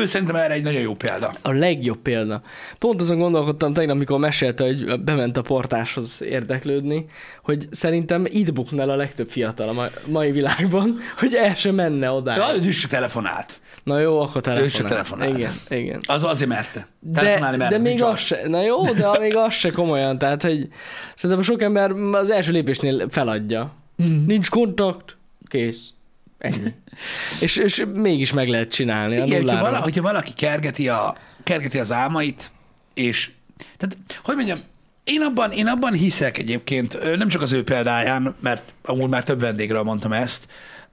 ő 0.00 0.06
szerintem 0.06 0.36
erre 0.36 0.54
egy 0.54 0.62
nagyon 0.62 0.80
jó 0.80 0.94
példa. 0.94 1.32
A 1.42 1.50
legjobb 1.50 1.98
példa. 1.98 2.42
Pont 2.78 3.00
azon 3.00 3.18
gondolkodtam 3.18 3.72
tegnap, 3.72 3.94
amikor 3.96 4.18
mesélte, 4.18 4.64
hogy 4.64 5.00
bement 5.00 5.36
a 5.36 5.42
portáshoz 5.42 6.22
érdeklődni, 6.22 7.06
hogy 7.42 7.66
szerintem 7.70 8.24
itt 8.28 8.52
bukna 8.52 8.82
el 8.82 8.90
a 8.90 8.96
legtöbb 8.96 9.28
fiatal 9.30 9.68
a 9.68 9.72
ma- 9.72 9.90
mai 10.06 10.30
világban, 10.30 10.98
hogy 11.20 11.34
el 11.34 11.54
sem 11.54 11.74
menne 11.74 12.10
oda. 12.10 12.34
Ja, 12.36 12.46
ő 12.62 12.68
is 12.68 12.78
csak 12.80 12.90
telefonált. 12.90 13.60
Na 13.84 13.98
jó, 13.98 14.20
akkor 14.20 14.36
Ő 14.36 14.40
telefonál. 14.40 14.70
csak 14.70 14.86
telefonált. 14.88 15.38
Igen, 15.38 15.52
igen. 15.68 16.00
Az 16.06 16.24
azért 16.24 16.48
merte. 16.50 16.86
De, 17.00 17.20
Telefonálni 17.20 17.56
de 17.56 17.62
merte, 17.62 17.78
még 17.78 17.86
nincs 17.86 18.00
az 18.02 18.08
az. 18.12 18.20
se, 18.20 18.48
na 18.48 18.62
jó, 18.62 18.84
de 18.84 19.18
még 19.20 19.36
az 19.36 19.54
se 19.54 19.70
komolyan, 19.70 20.18
tehát, 20.18 20.42
hogy 20.42 20.68
szerintem 21.14 21.44
sok 21.44 21.62
ember 21.62 21.90
az 22.12 22.30
első 22.30 22.52
lépésnél 22.52 23.06
feladja. 23.10 23.72
Mhm. 23.98 24.26
Nincs 24.26 24.50
kontakt, 24.50 25.16
kész. 25.48 25.92
Ennyi. 26.38 26.74
és, 27.40 27.56
és 27.56 27.84
mégis 27.94 28.32
meg 28.32 28.48
lehet 28.48 28.70
csinálni 28.70 29.16
a 29.16 29.22
Figyelj, 29.22 29.40
hogyha, 29.40 29.54
nulláról. 29.54 29.70
vala, 29.70 29.82
hogyha 29.82 30.02
valaki 30.02 30.32
kergeti, 30.32 30.88
a, 30.88 31.16
kergeti 31.44 31.78
az 31.78 31.92
álmait, 31.92 32.52
és 32.94 33.30
tehát, 33.76 33.96
hogy 34.22 34.36
mondjam, 34.36 34.58
én 35.04 35.20
abban, 35.20 35.50
én 35.50 35.66
abban 35.66 35.92
hiszek 35.92 36.38
egyébként, 36.38 37.16
nem 37.16 37.28
csak 37.28 37.42
az 37.42 37.52
ő 37.52 37.64
példáján, 37.64 38.34
mert 38.40 38.74
amúgy 38.84 39.08
már 39.08 39.22
több 39.22 39.40
vendégről 39.40 39.82
mondtam 39.82 40.12
ezt, 40.12 40.46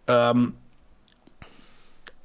um, 0.07 0.55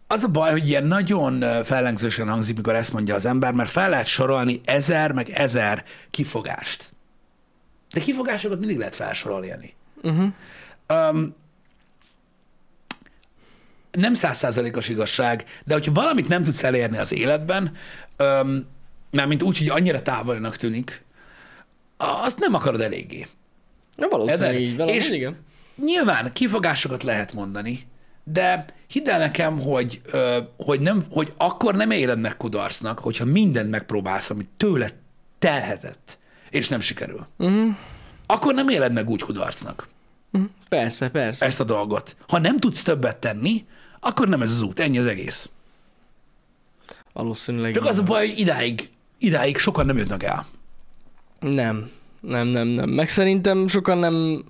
az 0.07 0.23
a 0.23 0.29
baj, 0.29 0.51
hogy 0.51 0.69
ilyen 0.69 0.87
nagyon 0.87 1.65
fellengzősen 1.65 2.29
hangzik, 2.29 2.57
mikor 2.57 2.75
ezt 2.75 2.93
mondja 2.93 3.15
az 3.15 3.27
ember, 3.27 3.53
mert 3.53 3.71
fel 3.71 3.91
lehet 3.91 4.07
sorolni 4.07 4.61
ezer, 4.65 5.13
meg 5.13 5.29
ezer 5.29 5.85
kifogást. 6.11 6.89
De 7.93 8.01
kifogásokat 8.01 8.59
mindig 8.59 8.79
lehet 8.79 8.95
felsorolni. 8.95 9.75
Uh-huh. 10.03 10.33
Um, 10.91 11.35
nem 13.91 14.15
százszázalékos 14.15 14.89
igazság, 14.89 15.45
de 15.65 15.75
hogyha 15.75 15.93
valamit 15.93 16.29
nem 16.29 16.45
tudsz 16.45 16.65
elérni 16.65 16.99
az 16.99 17.13
életben, 17.13 17.73
um, 18.19 18.67
mármint 19.11 19.43
úgy, 19.43 19.59
hogy 19.59 19.69
annyira 19.69 20.03
távolinak 20.03 20.57
tűnik, 20.57 21.05
azt 21.97 22.39
nem 22.39 22.55
akarod 22.55 22.81
eléggé. 22.81 23.27
Na 23.97 24.09
valószínűleg 24.09 24.61
így 24.61 24.77
van, 24.77 24.89
És- 24.89 25.11
igen. 25.11 25.37
Nyilván 25.85 26.33
kifogásokat 26.33 27.03
lehet 27.03 27.33
mondani, 27.33 27.89
de 28.25 28.65
hidd 28.87 29.09
el 29.09 29.19
nekem, 29.19 29.61
hogy, 29.61 30.01
hogy, 30.57 30.81
nem, 30.81 31.03
hogy 31.11 31.33
akkor 31.37 31.75
nem 31.75 31.91
éled 31.91 32.19
meg 32.21 32.37
kudarcnak, 32.37 32.99
hogyha 32.99 33.25
mindent 33.25 33.71
megpróbálsz, 33.71 34.31
amit 34.31 34.49
tőle 34.57 34.91
telhetett, 35.39 36.19
és 36.51 36.69
nem 36.69 36.81
sikerül. 36.81 37.27
Uh-huh. 37.39 37.77
Akkor 38.27 38.55
nem 38.55 38.69
éled 38.69 38.93
meg 38.93 39.09
úgy 39.09 39.23
kudarcnak. 39.23 39.89
Persze, 40.69 41.09
persze. 41.09 41.47
ezt 41.47 41.61
a 41.61 41.65
dolgot. 41.65 42.17
Ha 42.29 42.39
nem 42.39 42.59
tudsz 42.59 42.83
többet 42.83 43.17
tenni, 43.17 43.65
akkor 44.01 44.29
nem 44.29 44.43
ez 44.43 44.51
az 44.51 44.63
út, 44.63 44.79
ennyi 44.79 44.99
az 44.99 45.07
egész. 45.07 45.49
Valószínűleg 47.13 47.75
Csak 47.75 47.87
az 47.87 47.99
a 47.99 48.03
baj, 48.03 48.29
hogy 48.29 48.39
idáig, 48.39 48.91
idáig 49.19 49.59
sokan 49.59 49.87
nem 49.87 49.97
jutnak 49.97 50.23
el. 50.23 50.47
Nem, 51.41 51.91
nem, 52.21 52.47
nem, 52.47 52.67
nem. 52.67 52.89
Meg 52.91 53.09
szerintem 53.09 53.69
sokan 53.69 53.99
nem... 53.99 54.45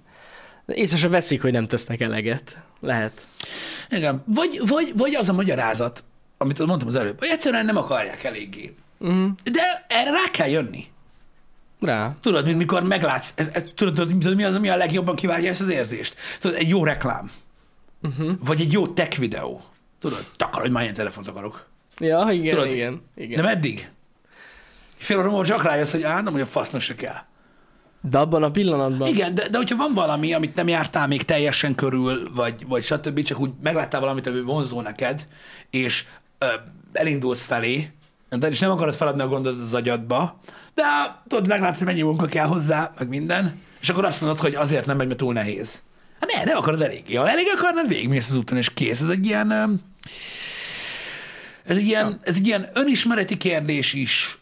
Észre 0.66 0.96
se 0.96 1.08
veszik, 1.08 1.42
hogy 1.42 1.52
nem 1.52 1.66
tesznek 1.66 2.00
eleget. 2.00 2.58
Lehet. 2.80 3.26
Igen. 3.88 4.22
Vagy, 4.26 4.60
vagy, 4.66 4.92
vagy 4.96 5.14
az 5.14 5.28
a 5.28 5.32
magyarázat, 5.32 6.04
amit 6.38 6.66
mondtam 6.66 6.88
az 6.88 6.94
előbb, 6.94 7.18
hogy 7.18 7.28
egyszerűen 7.28 7.64
nem 7.64 7.76
akarják 7.76 8.24
eléggé. 8.24 8.74
Uh-huh. 8.98 9.30
De 9.52 9.86
erre 9.88 10.10
rá 10.10 10.30
kell 10.32 10.48
jönni. 10.48 10.84
Rá. 11.80 12.14
Tudod, 12.20 12.44
mint 12.44 12.58
mikor 12.58 12.82
meglátsz, 12.82 13.32
ez, 13.36 13.48
ez, 13.52 13.64
tudod, 13.74 13.94
tudod, 13.94 14.08
tudod, 14.18 14.36
mi 14.36 14.44
az, 14.44 14.54
ami 14.54 14.68
a 14.68 14.76
legjobban 14.76 15.16
kiváltja 15.16 15.48
ezt 15.48 15.60
az 15.60 15.68
érzést? 15.68 16.14
Tudod, 16.40 16.56
egy 16.56 16.68
jó 16.68 16.84
reklám. 16.84 17.30
Uh-huh. 18.02 18.30
Vagy 18.44 18.60
egy 18.60 18.72
jó 18.72 18.86
tech 18.88 19.18
videó. 19.18 19.60
Tudod, 20.00 20.24
takar, 20.36 20.60
hogy 20.60 20.70
már 20.70 20.82
ilyen 20.82 20.94
telefont 20.94 21.28
akarok. 21.28 21.66
Ja, 21.98 22.28
igen, 22.30 22.54
Tudod, 22.54 22.72
igen. 22.72 23.02
igen. 23.16 23.42
Nem 23.42 23.50
eddig? 23.50 23.90
Fél 24.96 25.18
óra 25.18 25.28
múlva 25.28 25.44
csak 25.44 25.62
rájössz, 25.62 25.92
hogy 25.92 26.02
á, 26.02 26.20
nem, 26.20 26.32
hogy 26.32 26.42
a 26.42 26.46
fasznak 26.46 26.80
se 26.80 26.94
kell. 26.94 27.16
De 28.00 28.18
abban 28.18 28.42
a 28.42 28.50
pillanatban... 28.50 29.08
Igen, 29.08 29.34
de, 29.34 29.48
de 29.48 29.56
hogyha 29.56 29.76
van 29.76 29.94
valami, 29.94 30.32
amit 30.32 30.54
nem 30.54 30.68
jártál 30.68 31.06
még 31.06 31.22
teljesen 31.22 31.74
körül, 31.74 32.30
vagy, 32.34 32.66
vagy 32.66 32.84
stb., 32.84 33.22
csak 33.22 33.40
úgy 33.40 33.50
megláttál 33.62 34.00
valamit, 34.00 34.26
ami 34.26 34.40
vonzó 34.40 34.80
neked, 34.80 35.26
és 35.70 36.04
ö, 36.38 36.46
elindulsz 36.92 37.44
felé, 37.44 37.90
de 38.28 38.48
és 38.48 38.58
nem 38.58 38.70
akarod 38.70 38.94
feladni 38.94 39.22
a 39.22 39.28
gondot 39.28 39.60
az 39.60 39.74
agyadba, 39.74 40.38
de 40.80 41.20
tudod, 41.28 41.46
meglátod, 41.46 41.84
mennyi 41.86 42.02
munka 42.02 42.26
kell 42.26 42.46
hozzá, 42.46 42.90
meg 42.98 43.08
minden, 43.08 43.60
és 43.80 43.88
akkor 43.88 44.04
azt 44.04 44.20
mondod, 44.20 44.40
hogy 44.40 44.54
azért 44.54 44.86
nem 44.86 44.96
megy, 44.96 45.06
mert 45.06 45.18
túl 45.18 45.32
nehéz. 45.32 45.82
Hát 46.20 46.30
ne, 46.34 46.44
nem 46.44 46.56
akarod 46.56 46.82
elég. 46.82 47.18
Ha 47.18 47.28
elég 47.30 47.46
akarnod, 47.56 47.88
végigmész 47.88 48.28
az 48.30 48.36
úton, 48.36 48.58
és 48.58 48.74
kész. 48.74 49.00
Ez 49.00 49.08
egy 49.08 49.26
ilyen... 49.26 49.80
Ez 51.64 51.76
egy 51.76 51.86
ilyen, 51.86 52.20
ez 52.22 52.36
egy 52.36 52.46
ilyen 52.46 52.70
önismereti 52.72 53.36
kérdés 53.36 53.92
is. 53.92 54.38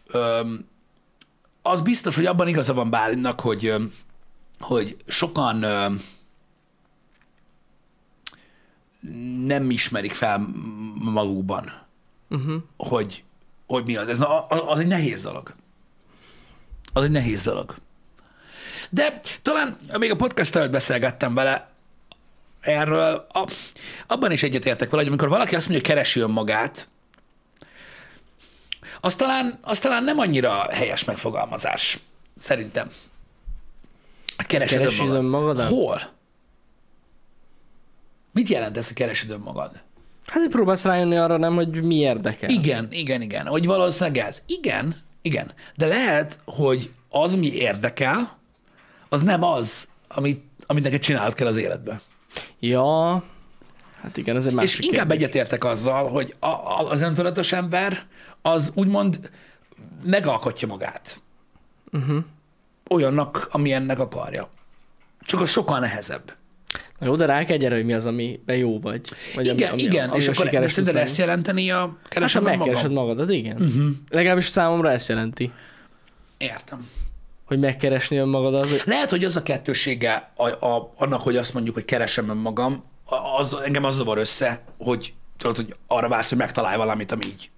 Az 1.63 1.81
biztos, 1.81 2.15
hogy 2.15 2.27
abban 2.27 2.49
igaza 2.49 2.75
van 2.75 2.91
Bálintnak, 2.91 3.41
hogy, 3.41 3.75
hogy 4.61 4.97
sokan 5.07 5.65
nem 9.47 9.71
ismerik 9.71 10.15
fel 10.15 10.49
magukban, 10.95 11.87
Uh-huh. 12.31 12.63
hogy, 12.77 13.25
hogy 13.67 13.85
mi 13.85 13.97
az. 13.97 14.09
Ez 14.09 14.21
az 14.49 14.79
egy 14.79 14.87
nehéz 14.87 15.23
dolog. 15.23 15.55
Az 16.93 17.05
egy 17.05 17.11
nehéz 17.11 17.43
dolog. 17.43 17.77
De 18.91 19.21
talán 19.43 19.79
még 19.99 20.11
a 20.11 20.17
podcast 20.17 20.57
előtt 20.57 20.71
beszélgettem 20.71 21.35
vele 21.35 21.71
erről, 22.61 23.27
a, 23.33 23.45
abban 24.07 24.33
is 24.33 24.43
egyetértek 24.43 24.91
vele, 24.91 25.03
hogy 25.03 25.11
amikor 25.11 25.29
valaki 25.29 25.55
azt 25.55 25.69
mondja, 25.69 25.87
hogy 25.87 25.95
keresi 25.97 26.21
önmagát, 26.21 26.89
az 29.01 29.17
talán, 29.17 29.59
az 29.63 29.79
talán 29.79 30.05
nem 30.05 30.19
annyira 30.19 30.67
helyes 30.71 31.05
megfogalmazás, 31.05 31.99
szerintem. 32.37 32.91
Keresed, 34.47 34.79
Keresed 34.79 35.09
önmagad. 35.09 35.61
Hol? 35.61 36.01
Mit 38.33 38.49
jelent 38.49 38.77
ez, 38.77 38.87
hogy 38.87 38.97
keresed 38.97 39.31
önmagad? 39.31 39.71
Hát 40.27 40.49
próbálsz 40.49 40.85
rájönni 40.85 41.17
arra 41.17 41.37
nem, 41.37 41.55
hogy 41.55 41.83
mi 41.83 41.95
érdekel. 41.95 42.51
Igen, 42.51 42.89
igen, 42.91 43.23
igen. 43.23 43.47
Hogy 43.47 43.67
valószínűleg 43.67 44.27
ez. 44.27 44.43
Igen, 44.47 45.03
igen. 45.23 45.53
De 45.77 45.87
lehet, 45.87 46.39
hogy 46.45 46.91
az, 47.11 47.35
mi 47.35 47.53
érdekel, 47.53 48.39
az 49.09 49.23
nem 49.23 49.43
az, 49.43 49.89
amit, 50.09 50.45
amit 50.67 50.83
neked 50.83 51.01
csinálnod 51.01 51.35
kell 51.35 51.47
az 51.47 51.57
életben. 51.57 52.01
Ja, 52.61 53.23
hát 54.01 54.17
igen, 54.17 54.37
ez 54.37 54.47
egy 54.47 54.53
másik 54.53 54.79
És 54.79 54.87
inkább 54.87 55.09
kérdés. 55.09 55.27
egyetértek 55.27 55.65
azzal, 55.65 56.09
hogy 56.09 56.35
a, 56.39 56.47
a, 56.47 56.91
az 56.91 57.01
öntudatos 57.01 57.53
ember 57.53 58.07
az 58.43 58.71
úgymond 58.75 59.31
megalkotja 60.05 60.69
magát. 60.69 61.21
Uh-huh. 61.93 62.25
Olyannak, 62.89 63.49
ami 63.51 63.73
ennek 63.73 63.99
akarja. 63.99 64.49
Csak 65.21 65.41
az 65.41 65.51
sokkal 65.51 65.79
nehezebb. 65.79 66.33
Na 66.99 67.07
jó, 67.07 67.17
de 67.17 67.27
rákedj 67.27 67.65
erre, 67.65 67.75
hogy 67.75 67.85
mi 67.85 67.93
az, 67.93 68.07
amiben 68.07 68.57
jó 68.57 68.81
vagy. 68.81 69.01
vagy 69.35 69.47
igen, 69.47 69.73
ami, 69.73 69.83
igen, 69.83 70.09
ami 70.09 70.19
és 70.19 70.29
akkor 70.29 70.49
de 70.49 70.69
szerinted 70.69 70.97
ezt 71.03 71.17
jelenteni 71.19 71.71
a 71.71 71.79
Hát, 71.79 72.09
keresem 72.09 72.43
megkeresed 72.43 72.91
magam? 72.91 73.07
magadat, 73.07 73.31
igen. 73.31 73.57
Uh-huh. 73.61 73.89
Legalábbis 74.09 74.47
számomra 74.47 74.91
ezt 74.91 75.09
jelenti, 75.09 75.53
Értem. 76.39 76.87
hogy 77.45 77.59
megkeresni 77.59 78.17
önmagadat. 78.17 78.69
hogy- 78.71 78.83
Lehet, 78.85 79.11
hogy 79.11 79.25
az 79.25 79.37
a 79.37 79.43
kettősége 79.43 80.31
a, 80.37 80.49
a, 80.67 80.93
annak, 80.97 81.21
hogy 81.21 81.37
azt 81.37 81.55
mondjuk, 81.55 81.75
hogy 81.75 81.85
keresem 81.85 82.29
önmagam, 82.29 82.85
az, 83.39 83.55
engem 83.65 83.85
az 83.85 83.95
zavar 83.97 84.19
össze, 84.19 84.63
hogy 84.79 85.13
tudod, 85.39 85.57
hogy 85.57 85.77
arra 85.87 86.09
vársz, 86.09 86.29
hogy 86.29 86.39
megtalálj 86.39 86.77
valamit, 86.77 87.13
ami 87.13 87.25
így. 87.27 87.51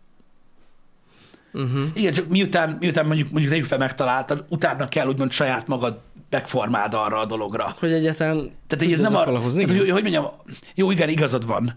Uh-huh. 1.53 1.83
Igen, 1.95 2.13
csak 2.13 2.29
miután, 2.29 2.77
miután 2.81 3.07
mondjuk, 3.07 3.31
mondjuk 3.31 3.53
tegyük 3.53 3.67
fel 3.67 3.79
megtaláltad, 3.79 4.45
utána 4.49 4.89
kell 4.89 5.07
úgymond 5.09 5.31
saját 5.33 5.67
magad 5.67 5.99
megformáld 6.31 6.95
arra 6.95 7.21
a 7.21 7.25
dologra. 7.25 7.77
Hogy 7.79 7.93
egyáltalán 7.93 8.37
Tehát, 8.67 8.85
hogy 8.85 8.93
ez 8.93 8.99
nem 8.99 9.07
ezzel 9.07 9.21
a, 9.21 9.25
foglalkozni, 9.25 9.65
tehát, 9.65 9.81
hogy, 9.81 9.91
hogy 9.91 10.03
mondjam, 10.03 10.27
jó, 10.75 10.91
igen, 10.91 11.09
igazad 11.09 11.47
van, 11.47 11.75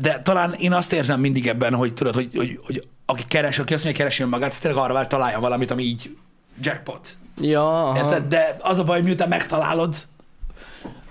de 0.00 0.20
talán 0.22 0.52
én 0.52 0.72
azt 0.72 0.92
érzem 0.92 1.20
mindig 1.20 1.48
ebben, 1.48 1.74
hogy 1.74 1.94
tudod, 1.94 2.14
hogy, 2.14 2.28
hogy, 2.34 2.60
hogy 2.62 2.86
aki 3.06 3.24
keres, 3.28 3.58
aki 3.58 3.74
azt 3.74 3.84
mondja, 3.84 4.04
hogy 4.04 4.12
keresi 4.12 4.30
magát, 4.30 4.60
tényleg 4.60 4.82
arra 4.82 4.92
vár, 4.92 5.06
találja 5.06 5.40
valamit, 5.40 5.70
ami 5.70 5.82
így 5.82 6.16
jackpot. 6.60 7.16
Ja, 7.40 7.88
aha. 7.88 7.96
Érted? 7.96 8.26
De 8.26 8.56
az 8.60 8.78
a 8.78 8.84
baj, 8.84 8.96
hogy 8.96 9.06
miután 9.06 9.28
megtalálod, 9.28 9.94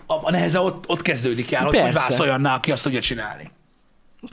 a, 0.06 0.14
a 0.22 0.32
neheze 0.32 0.60
ott, 0.60 0.84
ott 0.88 1.02
kezdődik 1.02 1.52
el, 1.52 1.64
hogy, 1.64 1.74
hogy 1.74 1.84
Persze. 1.84 2.00
válsz 2.00 2.20
olyanná, 2.20 2.56
aki 2.56 2.72
azt 2.72 2.84
tudja 2.84 3.00
csinálni. 3.00 3.52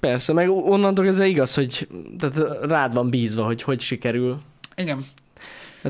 Persze, 0.01 0.33
meg 0.33 0.51
onnantól 0.51 1.07
ez 1.07 1.21
igaz, 1.21 1.55
hogy 1.55 1.89
tehát 2.19 2.63
rád 2.63 2.95
van 2.95 3.11
bízva, 3.11 3.45
hogy 3.45 3.63
hogy 3.63 3.81
sikerül. 3.81 4.41
Igen. 4.77 5.05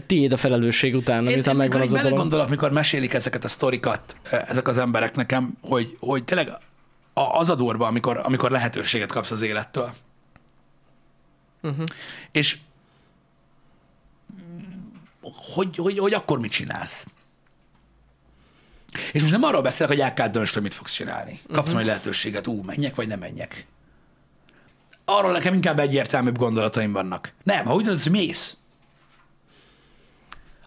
Tiéd 0.07 0.33
a 0.33 0.37
felelősség 0.37 0.95
utána, 0.95 1.29
Én, 1.29 1.35
miután 1.35 1.57
megvan 1.57 1.81
az 1.81 1.93
a 1.93 2.03
dolog. 2.03 2.19
gondolok, 2.19 2.49
mikor 2.49 2.73
mesélik 2.73 3.15
ezeket 3.15 3.45
a 3.45 3.49
sztorikat 3.49 4.17
eh, 4.23 4.49
ezek 4.49 4.69
az 4.69 4.79
emberek 4.79 5.15
nekem, 5.15 5.59
hogy, 5.61 5.97
hogy 6.01 6.25
tényleg 6.25 6.53
az 7.13 7.49
a 7.49 7.55
durva, 7.55 7.87
amikor, 7.87 8.21
amikor 8.23 8.51
lehetőséget 8.51 9.13
kapsz 9.13 9.31
az 9.31 9.43
élettől. 9.43 9.95
Uh-huh. 11.63 11.85
És 12.33 12.59
hogy, 15.55 15.77
hogy, 15.77 15.99
hogy 15.99 16.15
akkor 16.15 16.39
mit 16.39 16.51
csinálsz? 16.51 17.07
És 19.13 19.21
most 19.21 19.33
nem 19.33 19.43
arról 19.43 19.63
beszélek, 19.63 19.93
hogy 19.93 20.01
el 20.01 20.15
kell 20.15 20.29
döntsd, 20.29 20.55
hogy 20.55 20.63
mit 20.63 20.75
fogsz 20.75 20.93
csinálni. 20.93 21.41
Kaptam 21.47 21.65
uh-huh. 21.65 21.81
egy 21.81 21.87
lehetőséget, 21.87 22.47
ú, 22.47 22.63
menjek 22.63 22.95
vagy 22.95 23.07
nem 23.07 23.19
menjek. 23.19 23.67
Arról 25.05 25.33
nekem 25.33 25.55
inkább 25.55 25.79
egyértelműbb 25.79 26.39
gondolataim 26.39 26.93
vannak. 26.93 27.33
Nem, 27.43 27.65
ha 27.65 27.75
úgy 27.75 27.85
döntesz, 27.85 28.03
hogy 28.03 28.13
mész, 28.13 28.57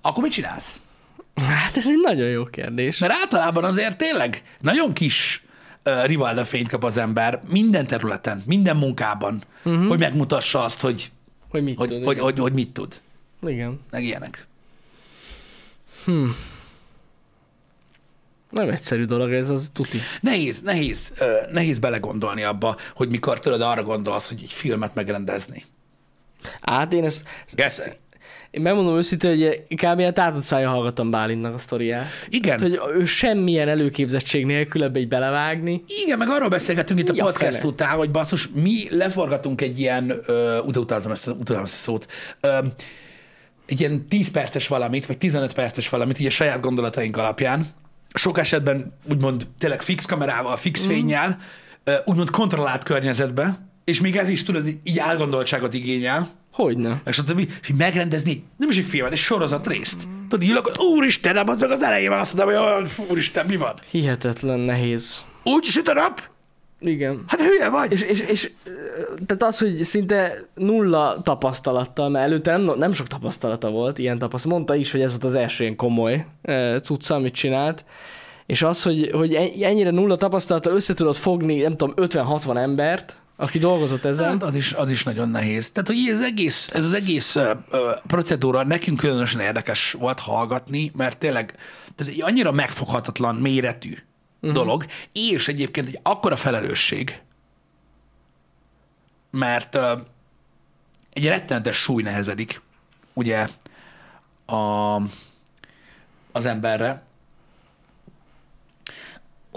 akkor 0.01 0.23
mit 0.23 0.31
csinálsz? 0.31 0.79
Hát 1.35 1.77
ez 1.77 1.88
egy 1.88 1.99
nagyon 2.01 2.27
jó 2.29 2.43
kérdés. 2.43 2.97
Mert 2.97 3.13
általában 3.13 3.63
azért 3.63 3.97
tényleg 3.97 4.43
nagyon 4.59 4.93
kis 4.93 5.43
uh, 5.85 6.05
rivalda 6.05 6.45
fényt 6.45 6.69
kap 6.69 6.83
az 6.83 6.97
ember 6.97 7.39
minden 7.47 7.88
területen, 7.88 8.41
minden 8.45 8.77
munkában, 8.77 9.43
uh-huh. 9.63 9.88
hogy 9.88 9.99
megmutassa 9.99 10.63
azt, 10.63 10.81
hogy, 10.81 11.12
Hogy 11.49 11.63
mit 11.63 11.77
hogy, 11.77 11.88
tud. 11.88 12.03
hogy, 12.03 12.12
igen. 12.12 12.23
hogy, 12.23 12.39
hogy 12.39 12.53
mit 12.53 12.69
tud. 12.73 13.01
igen. 13.41 13.79
Meg 13.91 14.03
ilyenek. 14.03 14.47
Nem 18.49 18.69
egyszerű 18.69 19.05
dolog 19.05 19.33
ez, 19.33 19.49
az 19.49 19.69
tuti. 19.73 19.99
Nehéz, 20.21 20.62
nehéz, 20.62 21.13
ö, 21.19 21.33
nehéz 21.51 21.79
belegondolni 21.79 22.43
abba, 22.43 22.75
hogy 22.95 23.09
mikor 23.09 23.39
tudod 23.39 23.62
arra 23.62 23.83
gondolsz, 23.83 24.27
hogy 24.27 24.43
egy 24.43 24.51
filmet 24.51 24.95
megrendezni. 24.95 25.63
Hát 26.62 26.93
én 26.93 27.03
ezt... 27.03 27.23
Geci. 27.53 27.89
Én 28.51 28.62
megmondom 28.62 28.97
őszintén, 28.97 29.29
hogy 29.29 29.63
kb. 29.75 29.99
ilyen 29.99 30.13
tátott 30.13 30.41
szája 30.41 30.69
hallgattam 30.69 31.12
Bálintnak 31.12 31.53
a 31.53 31.57
sztoriát. 31.57 32.07
Igen. 32.29 32.51
Hát, 32.51 32.62
hogy 32.62 32.79
ő 32.95 33.05
semmilyen 33.05 33.67
előképzettség 33.67 34.45
nélkül 34.45 34.83
ebbe 34.83 34.99
így 34.99 35.07
belevágni. 35.07 35.83
Igen, 36.03 36.17
meg 36.17 36.27
arról 36.29 36.49
beszélgetünk 36.49 36.99
itt 36.99 37.09
a 37.09 37.13
a 37.17 37.23
podcast 37.25 37.57
fene? 37.57 37.67
után, 37.71 37.89
hogy 37.97 38.12
basszus, 38.12 38.49
mi 38.53 38.88
leforgatunk 38.89 39.62
egy 39.62 39.79
ilyen, 39.79 40.13
ö, 40.25 40.57
utáltam 40.59 41.12
ezt, 41.12 41.27
a- 41.27 41.31
utáltam 41.31 41.63
ezt 41.63 41.73
a 41.73 41.77
szót, 41.77 42.07
ö, 42.39 42.57
egy 43.65 43.79
ilyen 43.79 44.07
10 44.07 44.31
perces 44.31 44.67
valamit, 44.67 45.05
vagy 45.05 45.17
15 45.17 45.53
perces 45.53 45.89
valamit, 45.89 46.19
így 46.19 46.27
a 46.27 46.29
saját 46.29 46.62
gondolataink 46.62 47.17
alapján, 47.17 47.65
sok 48.13 48.38
esetben 48.38 48.93
úgymond 49.09 49.47
tényleg 49.59 49.81
fix 49.81 50.05
kamerával, 50.05 50.57
fix 50.57 50.85
fényjel, 50.85 51.38
ö, 51.83 51.93
úgymond 52.05 52.29
kontrollált 52.29 52.83
környezetbe, 52.83 53.67
és 53.83 54.01
még 54.01 54.17
ez 54.17 54.29
is 54.29 54.43
tudod, 54.43 54.65
így 54.83 54.97
elgondoltságot 54.97 55.73
igényel, 55.73 56.29
Hogyne. 56.53 57.01
és 57.05 57.15
stb. 57.15 57.39
És 57.39 57.69
így 57.69 57.77
megrendezni, 57.77 58.31
egy- 58.31 58.41
nem 58.57 58.69
is 58.69 58.77
egy 58.77 58.83
filmet, 58.85 59.12
egy 59.12 59.17
sorozat 59.17 59.67
részt. 59.67 60.03
Tudod, 60.29 60.43
így 60.43 60.51
ülök, 60.51 60.71
úristen, 60.95 61.38
az 61.47 61.59
meg 61.59 61.71
az 61.71 61.81
elején 61.83 62.12
azt 62.12 62.35
mondom, 62.38 62.55
hogy 62.55 62.65
olyan, 62.65 62.85
fú, 62.85 63.03
úristen, 63.09 63.45
mi 63.45 63.55
van? 63.55 63.73
Hihetetlen 63.91 64.59
nehéz. 64.59 65.23
Úgy 65.43 65.63
süt 65.63 65.88
a 65.88 65.93
nap? 65.93 66.21
Igen. 66.81 67.23
Hát 67.27 67.41
hülye 67.41 67.69
vagy. 67.69 67.91
És, 67.91 68.01
és, 68.01 68.19
és 68.19 68.51
tehát 69.25 69.43
az, 69.43 69.59
hogy 69.59 69.75
szinte 69.83 70.45
nulla 70.55 71.21
tapasztalattal, 71.23 72.09
mert 72.09 72.25
előtte 72.25 72.57
nem, 72.57 72.77
nem 72.77 72.93
sok 72.93 73.07
tapasztalata 73.07 73.69
volt, 73.69 73.97
ilyen 73.97 74.17
tapasztalat. 74.17 74.57
Mondta 74.57 74.75
is, 74.75 74.91
hogy 74.91 75.01
ez 75.01 75.09
volt 75.09 75.23
az 75.23 75.33
első 75.33 75.63
ilyen 75.63 75.75
komoly 75.75 76.25
ö, 76.41 76.75
cucca, 76.83 77.15
amit 77.15 77.33
csinált. 77.33 77.85
És 78.45 78.62
az, 78.62 78.83
hogy, 78.83 79.09
hogy 79.13 79.33
en- 79.35 79.62
ennyire 79.63 79.89
nulla 79.89 80.15
tapasztalattal 80.15 80.73
össze 80.75 80.93
tudod 80.93 81.15
fogni, 81.15 81.62
nem 81.62 81.75
tudom, 81.75 81.93
50-60 81.97 82.57
embert, 82.57 83.17
aki 83.39 83.58
dolgozott 83.58 84.06
ezen. 84.06 84.30
Hát 84.30 84.43
az 84.43 84.56
is, 84.56 84.73
az 84.73 84.91
is 84.91 85.04
nagyon 85.04 85.30
nehéz. 85.30 85.71
Tehát, 85.71 85.88
hogy 85.88 86.08
ez, 86.12 86.21
egész, 86.21 86.69
ez 86.73 86.86
az 86.86 86.93
egész 86.93 87.36
ö, 87.36 87.52
ö, 87.69 87.91
procedúra 88.08 88.63
nekünk 88.63 88.97
különösen 88.97 89.41
érdekes 89.41 89.91
volt 89.91 90.19
hallgatni, 90.19 90.91
mert 90.95 91.17
tényleg 91.17 91.56
tehát 91.95 92.13
egy 92.13 92.21
annyira 92.21 92.52
megfoghatatlan 92.52 93.36
méretű 93.36 93.97
uh-huh. 94.39 94.58
dolog, 94.58 94.86
és 95.12 95.47
egyébként 95.47 95.88
egy 95.88 95.99
akkora 96.04 96.36
felelősség, 96.36 97.21
mert 99.32 99.75
ö, 99.75 99.93
egy 101.13 101.25
rettenetes 101.25 101.78
súly 101.78 102.04
nehezedik, 102.04 102.62
ugye, 103.13 103.47
a, 104.45 104.95
az 106.32 106.45
emberre, 106.45 107.04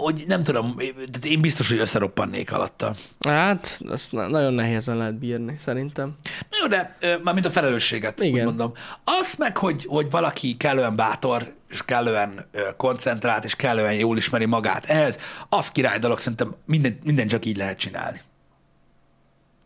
hogy 0.03 0.23
nem 0.27 0.43
tudom, 0.43 0.75
tehát 0.77 1.25
én 1.25 1.41
biztos, 1.41 1.69
hogy 1.69 1.79
összeroppannék 1.79 2.51
alatta. 2.53 2.93
Hát, 3.27 3.81
ezt 3.91 4.11
na- 4.11 4.27
nagyon 4.27 4.53
nehézen 4.53 4.97
lehet 4.97 5.15
bírni, 5.15 5.57
szerintem. 5.61 6.15
Na 6.49 6.57
jó, 6.61 6.67
de 6.67 6.97
mármint 7.23 7.45
a 7.45 7.49
felelősséget, 7.51 8.21
úgy 8.21 8.27
Igen. 8.27 8.45
mondom. 8.45 8.73
Az 9.03 9.35
meg, 9.37 9.57
hogy, 9.57 9.85
hogy 9.85 10.09
valaki 10.09 10.57
kellően 10.57 10.95
bátor, 10.95 11.53
és 11.69 11.85
kellően 11.85 12.45
koncentrált, 12.77 13.43
és 13.43 13.55
kellően 13.55 13.93
jól 13.93 14.17
ismeri 14.17 14.45
magát 14.45 14.85
ehhez, 14.85 15.19
az 15.49 15.71
király 15.71 15.99
dolog, 15.99 16.17
szerintem 16.17 16.55
minden, 16.65 16.97
minden 17.03 17.27
csak 17.27 17.45
így 17.45 17.57
lehet 17.57 17.77
csinálni. 17.77 18.21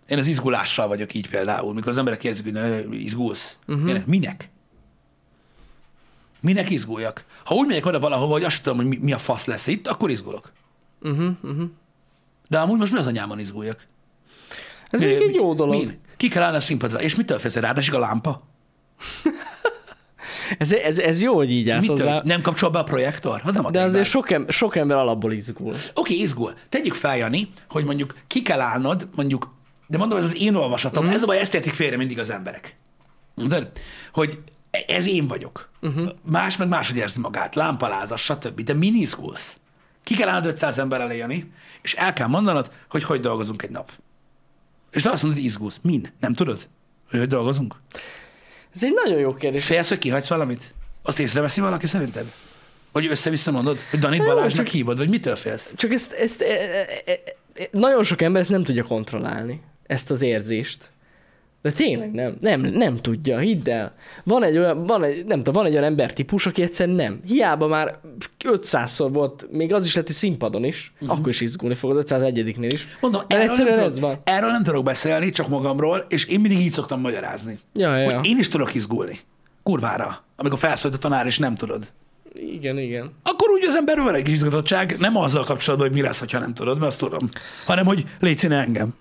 Én 0.08 0.17
az 0.17 0.28
izgulással 0.28 0.88
vagyok 0.88 1.13
így 1.13 1.30
például, 1.30 1.73
mikor 1.73 1.91
az 1.91 1.97
emberek 1.97 2.19
kérdezik, 2.19 2.45
hogy 2.45 2.54
"Na, 2.54 2.95
izgulsz. 2.95 3.58
Uh-huh. 3.67 3.97
Minek? 4.06 4.50
Minek 6.39 6.69
izguljak? 6.69 7.26
Ha 7.43 7.56
úgy 7.56 7.67
megyek 7.67 7.86
oda 7.86 8.00
valahova, 8.00 8.32
hogy 8.32 8.43
azt 8.43 8.63
tudom, 8.63 8.78
hogy 8.78 8.88
mi, 8.88 8.97
mi 9.02 9.12
a 9.13 9.17
fasz 9.17 9.45
lesz 9.45 9.67
itt, 9.67 9.88
akkor 9.88 10.10
izgulok. 10.10 10.52
Uh-huh, 11.02 11.30
uh-huh. 11.41 11.69
De 12.47 12.60
amúgy 12.60 12.80
most 12.80 12.91
mi 12.91 12.97
az 12.97 13.08
anyámon 13.08 13.39
izguljak? 13.39 13.88
Ez 14.89 15.02
Mi- 15.02 15.15
egy 15.15 15.26
mi- 15.28 15.34
jó 15.34 15.54
dolog. 15.54 15.76
Min? 15.76 16.00
Ki 16.17 16.28
kell 16.28 16.43
állni 16.43 16.58
a 16.58 16.60
színpadra, 16.60 17.02
és 17.02 17.15
mitől 17.15 17.39
feszed 17.39 17.63
ráadásul 17.63 17.95
a 17.95 18.00
lámpa? 18.00 18.41
Ez, 20.58 20.71
ez, 20.71 21.00
ez 21.00 21.21
jó, 21.21 21.36
hogy 21.36 21.52
így 21.52 21.69
állsz 21.69 21.88
hozzá. 21.88 22.21
Nem 22.23 22.41
kapcsol 22.41 22.69
be 22.69 22.80
a 22.80 22.84
projektor? 22.84 23.41
Az 23.43 23.54
nem 23.54 23.65
a 23.65 23.71
De 23.71 23.82
azért 23.82 24.08
sok, 24.08 24.32
em- 24.32 24.52
sok 24.52 24.76
ember 24.76 24.97
alapból 24.97 25.32
izgul. 25.32 25.76
Oké, 25.93 26.13
izgul. 26.13 26.54
Tegyük 26.69 26.93
fel, 26.93 27.17
Jani, 27.17 27.50
hogy 27.69 27.84
mondjuk 27.86 28.15
ki 28.28 28.41
kell 28.41 28.60
állnod, 28.62 29.10
mondjuk, 29.15 29.54
de 29.88 29.97
mondom, 29.97 30.17
ez 30.17 30.26
az 30.26 30.41
én 30.41 30.56
olvasatom, 30.56 31.06
mm. 31.06 31.10
ez 31.10 31.23
a 31.23 31.26
baj, 31.26 31.39
ezt 31.39 31.54
értik 31.54 31.73
félre 31.73 31.97
mindig 31.97 32.19
az 32.19 32.30
emberek. 32.30 32.76
De, 33.36 33.71
hogy 34.13 34.39
ez 34.87 35.07
én 35.07 35.27
vagyok. 35.27 35.69
Uh-huh. 35.81 36.09
Más 36.21 36.57
meg 36.57 36.67
máshogy 36.67 36.97
érzi 36.97 37.19
magát, 37.19 37.55
lámpalázas, 37.55 38.21
stb. 38.23 38.61
De 38.61 38.73
min 38.73 38.95
izgulsz? 38.95 39.57
Ki 40.03 40.15
kell 40.15 40.27
állnod 40.27 40.45
500 40.45 40.77
ember 40.77 41.01
elé, 41.01 41.17
Jani, 41.17 41.51
és 41.81 41.93
el 41.93 42.13
kell 42.13 42.27
mondanod, 42.27 42.71
hogy 42.89 43.03
hogy 43.03 43.19
dolgozunk 43.19 43.63
egy 43.63 43.69
nap. 43.69 43.91
És 44.91 45.01
te 45.01 45.09
azt 45.09 45.21
mondod, 45.23 45.39
hogy 45.39 45.49
izgulsz. 45.49 45.79
Min? 45.81 46.11
Nem 46.19 46.33
tudod? 46.33 46.67
Hogy 47.09 47.19
hogy 47.19 47.27
dolgozunk? 47.27 47.75
Ez 48.75 48.83
egy 48.83 48.93
nagyon 49.03 49.19
jó 49.19 49.33
kérdés. 49.33 49.65
Félsz, 49.65 49.89
hogy 49.89 49.97
kihagysz 49.97 50.27
valamit? 50.27 50.73
Azt 51.03 51.19
észreveszi 51.19 51.61
valaki 51.61 51.87
szerinted? 51.87 52.31
Vagy 52.91 53.07
össze-vissza 53.07 53.51
mondod? 53.51 53.79
Hogy 53.89 53.99
Danit 53.99 54.17
Nem, 54.19 54.27
Balázsnak 54.27 54.65
csak- 54.65 54.75
hívod? 54.75 54.97
Vagy 54.97 55.09
mitől 55.09 55.35
félsz? 55.35 55.71
Csak 55.75 55.91
ezt, 55.91 56.13
ezt 56.13 56.41
e, 56.41 56.45
e, 56.45 56.85
e, 57.05 57.11
e, 57.53 57.67
nagyon 57.71 58.03
sok 58.03 58.21
ember 58.21 58.41
ezt 58.41 58.49
nem 58.49 58.63
tudja 58.63 58.83
kontrollálni, 58.83 59.61
ezt 59.85 60.11
az 60.11 60.21
érzést. 60.21 60.91
De 61.61 61.71
tényleg 61.71 62.11
nem, 62.11 62.37
nem, 62.39 62.61
nem 62.61 62.97
tudja, 63.01 63.37
hidd 63.37 63.69
el. 63.69 63.95
Van 64.23 64.43
egy 64.43 64.57
olyan, 64.57 64.85
van 64.85 65.03
egy, 65.03 65.25
nem 65.25 65.37
tudom, 65.37 65.53
van 65.53 65.65
egy 65.65 65.71
olyan 65.71 65.83
embertípus, 65.83 66.45
aki 66.45 66.61
egyszerűen 66.61 66.95
nem. 66.95 67.19
Hiába 67.25 67.67
már 67.67 67.99
500-szor 68.43 69.09
volt, 69.11 69.47
még 69.51 69.73
az 69.73 69.85
is 69.85 69.95
lett, 69.95 70.05
hogy 70.05 70.15
színpadon 70.15 70.63
is, 70.63 70.93
uh-huh. 70.99 71.17
akkor 71.17 71.29
is 71.29 71.41
izgulni 71.41 71.75
fog 71.75 71.97
az 71.97 72.05
501-nél 72.09 72.69
is. 72.71 72.87
Mondom, 73.01 73.21
erről 73.27 73.43
egyszerűen 73.43 73.75
nem, 73.75 73.85
ez 73.85 73.93
tudok, 73.93 74.09
van. 74.09 74.19
erről 74.23 74.51
nem 74.51 74.63
tudok 74.63 74.83
beszélni, 74.83 75.29
csak 75.29 75.47
magamról, 75.47 76.05
és 76.09 76.25
én 76.25 76.39
mindig 76.39 76.59
így 76.59 76.71
szoktam 76.71 77.01
magyarázni. 77.01 77.57
Ja, 77.73 77.95
ja, 77.95 78.09
ja. 78.09 78.15
Hogy 78.15 78.27
én 78.27 78.37
is 78.37 78.47
tudok 78.47 78.73
izgulni. 78.73 79.19
Kurvára. 79.63 80.23
Amikor 80.35 80.59
felszólít 80.59 80.97
a 80.97 80.99
tanár, 80.99 81.25
és 81.25 81.37
nem 81.37 81.55
tudod. 81.55 81.91
Igen, 82.35 82.77
igen. 82.77 83.11
Akkor 83.23 83.49
úgy 83.49 83.65
az 83.67 83.75
ember 83.75 83.97
van 83.97 84.15
egy 84.15 84.23
kis 84.23 84.33
izgatottság, 84.33 84.95
nem 84.99 85.17
azzal 85.17 85.43
kapcsolatban, 85.43 85.87
hogy 85.87 85.97
mi 85.97 86.03
lesz, 86.03 86.31
ha 86.31 86.39
nem 86.39 86.53
tudod, 86.53 86.75
mert 86.77 86.87
azt 86.87 86.99
tudom, 86.99 87.29
hanem 87.65 87.85
hogy 87.85 88.05
légy 88.19 88.37
színe 88.37 88.59
engem. 88.59 88.95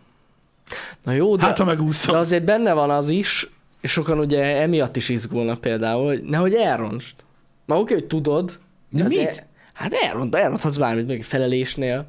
Na 1.03 1.13
jó, 1.13 1.37
de, 1.37 1.45
Hát, 1.45 1.59
ha 1.59 1.65
megúszom. 1.65 2.13
de 2.15 2.19
azért 2.21 2.45
benne 2.45 2.73
van 2.73 2.91
az 2.91 3.09
is, 3.09 3.49
és 3.81 3.91
sokan 3.91 4.19
ugye 4.19 4.43
emiatt 4.61 4.97
is 4.97 5.09
izgulnak 5.09 5.61
például, 5.61 6.05
hogy 6.07 6.23
nehogy 6.23 6.55
elrontsd. 6.55 7.15
Már 7.67 7.79
oké, 7.79 7.95
hogy 7.95 8.07
tudod. 8.07 8.59
De 8.91 9.01
hát 9.03 9.09
mit? 9.09 9.19
El, 9.19 9.35
hát 9.73 9.93
elront, 9.93 10.35
elronthatsz 10.35 10.77
bármit, 10.77 11.07
meg 11.07 11.23
felelésnél, 11.23 12.07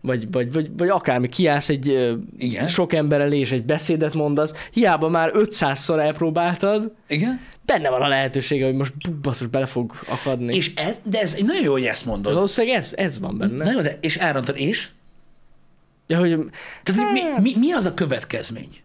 vagy, 0.00 0.30
vagy, 0.30 0.52
vagy, 0.52 0.70
vagy 0.76 0.88
akármi, 0.88 1.28
kiállsz 1.28 1.68
egy 1.68 2.16
Igen. 2.38 2.66
sok 2.66 2.92
ember 2.92 3.20
elé, 3.20 3.38
és 3.38 3.52
egy 3.52 3.64
beszédet 3.64 4.14
mondasz, 4.14 4.52
hiába 4.72 5.08
már 5.08 5.30
500-szor 5.34 5.98
elpróbáltad, 5.98 6.92
Igen? 7.08 7.40
benne 7.64 7.90
van 7.90 8.02
a 8.02 8.08
lehetősége, 8.08 8.64
hogy 8.64 8.74
most 8.74 9.12
basszus 9.22 9.46
bele 9.46 9.66
fog 9.66 9.92
akadni. 10.08 10.54
És 10.56 10.74
ez, 10.74 10.96
de 11.02 11.20
ez 11.20 11.34
nagyon 11.46 11.62
jó, 11.62 11.72
hogy 11.72 11.84
ezt 11.84 12.04
mondod. 12.06 12.32
valószínűleg 12.34 12.76
ez, 12.76 12.92
ez 12.96 13.18
van 13.18 13.38
benne. 13.38 13.64
Na 13.64 13.70
jó, 13.72 13.80
de 13.80 13.98
és 14.00 14.16
elrontad, 14.16 14.56
és? 14.58 14.88
Ja, 16.08 16.18
hogy, 16.18 16.38
Tehát 16.82 17.02
hogy 17.02 17.12
mi, 17.12 17.20
Hát. 17.20 17.40
mi, 17.40 17.52
mi, 17.58 17.72
az 17.72 17.86
a 17.86 17.94
következmény? 17.94 18.82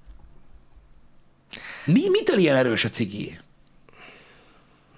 Mi, 1.86 2.10
mitől 2.10 2.38
ilyen 2.38 2.56
erős 2.56 2.86
a 2.86 2.90
cigi? 2.90 3.40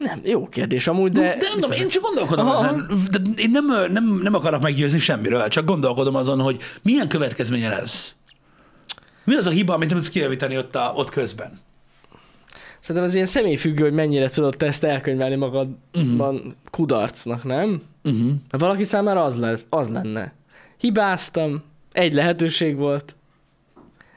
nem, 0.06 0.22
jó 0.24 0.48
kérdés 0.48 0.88
amúgy, 0.88 1.12
de... 1.12 1.22
De, 1.22 1.38
nem 1.40 1.54
tudom, 1.54 1.72
én 1.72 1.88
csak 1.88 2.04
gondolkodom 2.04 2.48
Aha. 2.48 2.58
azon, 2.58 2.88
de 3.12 3.20
én 3.36 3.50
nem, 3.52 3.66
nem, 3.92 4.20
nem 4.24 4.34
akarok 4.34 4.62
meggyőzni 4.62 5.00
semmiről, 5.00 5.48
csak 5.48 5.66
gondolkodom 5.66 6.16
azon, 6.16 6.42
hogy 6.42 6.62
milyen 6.82 7.08
következménye 7.08 7.70
lesz. 7.70 8.14
Mi 9.24 9.36
az 9.36 9.46
a 9.46 9.50
hiba, 9.50 9.74
amit 9.74 9.90
nem 9.90 9.98
tudsz 9.98 10.10
kijavítani 10.10 10.58
ott, 10.58 10.76
a, 10.76 10.94
ott 10.96 11.10
közben? 11.10 11.60
Szerintem 12.80 13.04
ez 13.04 13.14
ilyen 13.14 13.26
személyfüggő, 13.26 13.84
hogy 13.84 13.94
mennyire 13.94 14.30
tudod 14.30 14.58
te 14.58 14.66
ezt 14.66 14.84
elkönyvelni 14.84 15.36
magadban 15.36 15.76
uh-huh. 15.94 16.54
kudarcnak, 16.72 17.44
nem? 17.44 17.82
Uh-huh. 18.04 18.32
Valaki 18.50 18.84
számára 18.84 19.24
az, 19.24 19.38
lesz, 19.38 19.66
az 19.70 19.90
lenne. 19.90 20.34
Hibáztam, 20.78 21.64
egy 21.96 22.14
lehetőség 22.14 22.76
volt, 22.76 23.16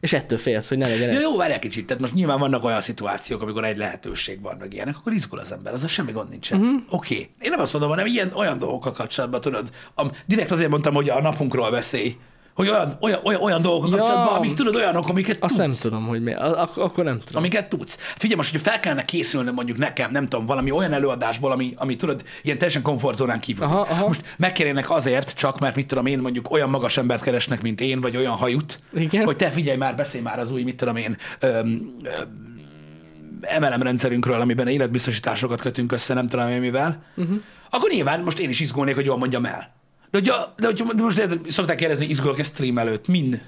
és 0.01 0.13
ettől 0.13 0.39
félsz, 0.39 0.69
hogy 0.69 0.79
ne 0.79 0.89
legyen 0.89 1.11
Ja, 1.11 1.17
ez. 1.17 1.23
jó, 1.23 1.37
várj 1.37 1.53
egy 1.53 1.59
kicsit. 1.59 1.87
Tehát 1.87 2.03
most 2.03 2.15
nyilván 2.15 2.39
vannak 2.39 2.65
olyan 2.65 2.81
szituációk, 2.81 3.43
amikor 3.43 3.65
egy 3.65 3.77
lehetőség 3.77 4.41
van, 4.41 4.57
meg 4.59 4.73
ilyenek, 4.75 4.97
akkor 4.97 5.13
izgul 5.13 5.39
az 5.39 5.53
ember, 5.53 5.73
az 5.73 5.89
semmi 5.89 6.13
gond 6.13 6.29
nincsen. 6.29 6.61
Uh-huh. 6.61 6.83
Oké. 6.89 7.15
Okay. 7.15 7.31
Én 7.41 7.51
nem 7.51 7.61
azt 7.61 7.73
mondom, 7.73 7.91
hanem 7.91 8.07
ilyen 8.07 8.33
olyan 8.35 8.59
dolgokkal 8.59 8.93
kapcsolatban, 8.93 9.41
tudod, 9.41 9.71
am, 9.95 10.11
direkt 10.27 10.51
azért 10.51 10.71
mondtam, 10.71 10.95
hogy 10.95 11.09
a 11.09 11.21
napunkról 11.21 11.71
beszélj, 11.71 12.17
hogy 12.59 12.69
olyan, 12.69 12.97
olyan, 13.01 13.21
olyan, 13.25 13.41
olyan 13.41 13.63
dolgokkal 13.63 13.91
Ja. 13.91 13.97
kapcsolatban, 14.03 14.37
amik 14.37 14.55
tudod, 14.55 14.75
olyanok, 14.75 15.09
amiket 15.09 15.37
Azt 15.41 15.57
tudsz. 15.57 15.67
nem 15.67 15.77
tudom, 15.81 16.07
hogy 16.07 16.23
mi. 16.23 16.33
Ak- 16.35 16.77
akkor 16.77 17.05
nem 17.05 17.21
tudom. 17.25 17.43
Amiket 17.43 17.69
tudsz. 17.69 17.97
Hát 17.99 18.19
figyelj 18.19 18.37
most, 18.37 18.51
hogyha 18.51 18.71
fel 18.71 18.81
kellene 18.81 19.05
készülnöm 19.05 19.55
mondjuk 19.55 19.79
nekem, 19.79 20.11
nem 20.11 20.27
tudom, 20.27 20.47
valami 20.47 20.71
olyan 20.71 20.93
előadásból, 20.93 21.53
ami, 21.53 21.73
ami 21.77 21.97
tudod, 21.97 22.25
ilyen 22.43 22.59
teljesen 22.59 22.83
komfortzónán 22.83 23.41
kívül. 23.41 23.65
Aha, 23.65 23.81
aha. 23.81 24.07
Most 24.07 24.35
megkérnének 24.37 24.91
azért, 24.91 25.35
csak 25.35 25.59
mert 25.59 25.77
mit 25.77 25.87
tudom 25.87 26.07
én, 26.07 26.19
mondjuk 26.19 26.51
olyan 26.51 26.71
magas 26.71 26.97
embert 26.97 27.23
keresnek, 27.23 27.63
mint 27.63 27.81
én, 27.81 28.01
vagy 28.01 28.17
olyan 28.17 28.37
hajut, 28.37 28.81
Igen. 28.93 29.25
hogy 29.25 29.37
te 29.37 29.51
figyelj 29.51 29.77
már, 29.77 29.97
beszélj 29.97 30.23
már 30.23 30.39
az 30.39 30.51
új, 30.51 30.63
mit 30.63 30.77
tudom 30.77 30.97
én, 30.97 31.17
öm, 31.41 31.93
öm, 32.03 33.61
MLM 33.61 33.83
rendszerünkről, 33.83 34.41
amiben 34.41 34.69
életbiztosításokat 34.69 35.61
kötünk 35.61 35.93
össze, 35.93 36.15
nem 36.15 36.27
tudom 36.29 36.49
én 36.49 36.61
mivel, 36.61 37.03
uh-huh. 37.17 37.37
akkor 37.71 37.91
nyilván 37.91 38.21
most 38.21 38.39
én 38.39 38.49
is 38.49 38.61
izgulnék, 38.61 38.95
hogy 38.95 39.05
jól 39.05 39.19
mondjam 39.19 39.45
el. 39.45 39.77
De, 40.11 40.19
hogyha, 40.19 40.55
de, 40.57 40.67
hogyha, 40.67 40.93
de 40.93 41.03
most 41.03 41.19
érted, 41.19 41.41
szokták 41.51 41.77
kérdezni, 41.77 42.03
hogy 42.03 42.13
izgulok-e 42.13 42.43
stream 42.43 42.79
előtt? 42.79 43.09
Min? 43.09 43.43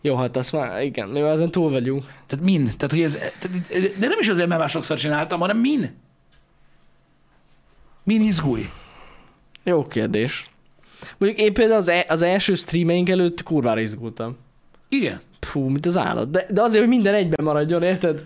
Jó, 0.00 0.16
hát 0.16 0.36
azt 0.36 0.52
már, 0.52 0.82
igen, 0.82 1.08
mi 1.08 1.20
már 1.20 1.32
ezen 1.32 1.50
túl 1.50 1.70
vagyunk. 1.70 2.04
Tehát 2.26 2.44
min? 2.44 2.64
Tehát, 2.64 2.90
hogy 2.90 3.02
ez, 3.02 3.12
tehát, 3.12 3.98
de 3.98 4.08
nem 4.08 4.18
is 4.20 4.28
azért, 4.28 4.48
mert 4.48 4.60
már 4.60 4.70
sokszor 4.70 4.98
csináltam, 4.98 5.40
hanem 5.40 5.58
min? 5.58 5.96
Min 8.02 8.20
izgulj? 8.20 8.70
Jó 9.64 9.86
kérdés. 9.86 10.50
Mondjuk 11.18 11.40
én 11.46 11.52
például 11.52 11.78
az, 11.78 11.88
e- 11.88 12.06
az 12.08 12.22
első 12.22 12.54
streameink 12.54 13.08
előtt 13.08 13.42
kurvára 13.42 13.80
izgultam. 13.80 14.36
Igen. 14.88 15.20
Fú, 15.40 15.68
mint 15.68 15.86
az 15.86 15.96
állat. 15.96 16.30
De, 16.30 16.46
de 16.50 16.62
azért, 16.62 16.80
hogy 16.80 16.92
minden 16.92 17.14
egyben 17.14 17.44
maradjon, 17.44 17.82
érted? 17.82 18.24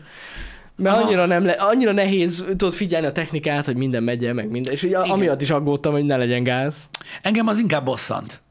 Mert 0.77 0.97
Aha. 0.97 1.05
annyira, 1.07 1.27
nem 1.27 1.45
le, 1.45 1.53
annyira 1.53 1.93
nehéz 1.93 2.45
tudod 2.49 2.73
figyelni 2.75 3.07
a 3.07 3.13
technikát, 3.13 3.65
hogy 3.65 3.77
minden 3.77 4.03
megyen, 4.03 4.35
meg 4.35 4.51
minden. 4.51 4.73
És 4.73 4.83
ugye 4.83 4.99
Igen. 4.99 5.11
amiatt 5.11 5.43
is 5.43 5.51
aggódtam, 5.51 5.93
hogy 5.93 6.05
ne 6.05 6.17
legyen 6.17 6.43
gáz. 6.43 6.77
Engem 7.23 7.47
az 7.47 7.59
inkább 7.59 7.85
bosszant. 7.85 8.43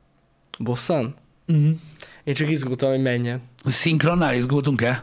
Bosszan? 0.59 1.15
Uh-huh. 1.47 1.75
Én 2.23 2.33
csak 2.33 2.49
izgultam, 2.49 2.89
hogy 2.89 3.01
menjen. 3.01 3.41
Szinkronnál 3.65 4.35
izgultunk-e? 4.35 5.01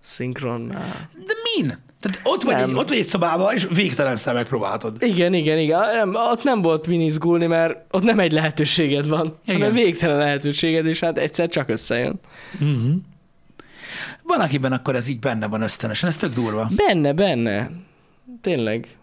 Szinkronnál. 0.00 1.08
De 1.26 1.32
min? 1.54 1.84
Tehát 2.00 2.20
ott 2.22 2.42
vagy, 2.42 2.54
Nem. 2.54 2.68
egy, 2.70 2.76
ott 2.76 2.88
vagy 2.88 2.98
egy 2.98 3.04
szobában, 3.04 3.54
és 3.54 3.66
végtelen 3.74 4.16
szem 4.16 4.34
megpróbáltod. 4.34 4.96
Igen, 5.00 5.34
igen, 5.34 5.58
igen. 5.58 5.80
Nem, 5.94 6.14
ott 6.14 6.42
nem 6.42 6.62
volt 6.62 6.86
min 6.86 7.00
izgulni, 7.00 7.46
mert 7.46 7.76
ott 7.90 8.02
nem 8.02 8.18
egy 8.18 8.32
lehetőséged 8.32 9.08
van, 9.08 9.38
Igen. 9.44 9.60
hanem 9.60 9.74
végtelen 9.74 10.18
lehetőséged, 10.18 10.86
és 10.86 11.00
hát 11.00 11.18
egyszer 11.18 11.48
csak 11.48 11.68
összejön. 11.68 12.20
Uh-huh. 12.60 12.94
Van, 14.26 14.40
akiben 14.40 14.72
akkor 14.72 14.96
ez 14.96 15.08
így 15.08 15.18
benne 15.18 15.46
van 15.46 15.62
ösztönösen, 15.62 16.08
ez 16.08 16.16
tök 16.16 16.34
durva. 16.34 16.68
Benne, 16.76 17.12
benne. 17.12 17.70
Tényleg. 18.40 18.96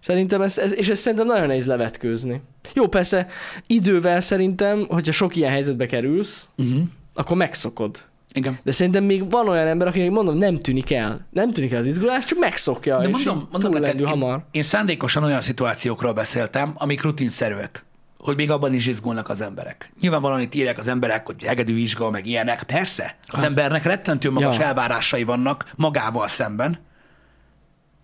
Szerintem 0.00 0.42
ez, 0.42 0.58
ez, 0.58 0.74
és 0.74 0.88
ezt 0.88 1.00
szerintem 1.02 1.26
nagyon 1.26 1.46
nehéz 1.46 1.66
levetkőzni. 1.66 2.40
Jó, 2.74 2.86
persze, 2.88 3.26
idővel 3.66 4.20
szerintem, 4.20 4.86
hogyha 4.88 5.12
sok 5.12 5.36
ilyen 5.36 5.50
helyzetbe 5.50 5.86
kerülsz, 5.86 6.46
Uh-huh. 6.56 6.82
akkor 7.14 7.36
megszokod. 7.36 8.02
Igen. 8.32 8.58
De 8.62 8.70
szerintem 8.70 9.04
még 9.04 9.30
van 9.30 9.48
olyan 9.48 9.66
ember, 9.66 9.86
akinek 9.86 10.10
mondom, 10.10 10.36
nem 10.38 10.58
tűnik 10.58 10.92
el. 10.92 11.26
Nem 11.30 11.52
tűnik 11.52 11.72
el 11.72 11.78
az 11.78 11.86
izgulás, 11.86 12.24
csak 12.24 12.38
megszokja, 12.38 12.96
De 12.98 13.08
és 13.08 13.10
mondom, 13.10 13.48
mondom 13.50 13.72
neked, 13.72 13.96
túllendül 13.96 14.06
én, 14.06 14.12
hamar. 14.12 14.44
én 14.50 14.62
szándékosan 14.62 15.24
olyan 15.24 15.40
szituációkról 15.40 16.12
beszéltem, 16.12 16.72
amik 16.74 17.02
rutinszerűek 17.02 17.84
hogy 18.22 18.36
még 18.36 18.50
abban 18.50 18.74
is 18.74 18.86
izgulnak 18.86 19.28
az 19.28 19.40
emberek. 19.40 19.92
Nyilvánvalóan 20.00 20.40
itt 20.40 20.54
írják 20.54 20.78
az 20.78 20.88
emberek, 20.88 21.26
hogy 21.26 21.44
hegedű 21.44 21.74
vizsga, 21.74 22.10
meg 22.10 22.26
ilyenek. 22.26 22.62
Persze, 22.62 23.16
az 23.26 23.42
embernek 23.42 23.84
rettentő 23.84 24.30
magas 24.30 24.56
Ja. 24.56 24.64
elvárásai 24.64 25.24
vannak 25.24 25.72
magával 25.76 26.28
szemben, 26.28 26.78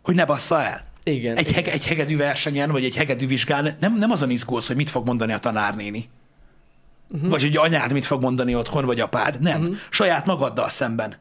hogy 0.02 0.14
ne 0.14 0.24
bassza 0.24 0.62
el. 0.62 0.86
Igen. 1.02 1.36
Egy, 1.36 1.52
hege, 1.52 1.72
egy 1.72 1.86
hegedű 1.86 2.16
versenyen, 2.16 2.70
vagy 2.70 2.84
egy 2.84 2.96
hegedű 2.96 3.26
vizsgán 3.26 3.76
nem, 3.80 3.98
nem 3.98 4.10
azon 4.10 4.30
izgulsz, 4.30 4.66
hogy 4.66 4.76
mit 4.76 4.90
fog 4.90 5.06
mondani 5.06 5.32
a 5.32 5.38
tanárnéni. 5.38 6.08
Uh-huh. 7.10 7.30
Vagy 7.30 7.42
hogy 7.42 7.56
anyád 7.56 7.92
mit 7.92 8.06
fog 8.06 8.22
mondani 8.22 8.54
otthon, 8.54 8.84
vagy 8.84 9.00
apád. 9.00 9.40
Nem. 9.40 9.60
Uh-huh. 9.60 9.76
Saját 9.90 10.26
magaddal 10.26 10.68
szemben. 10.68 11.16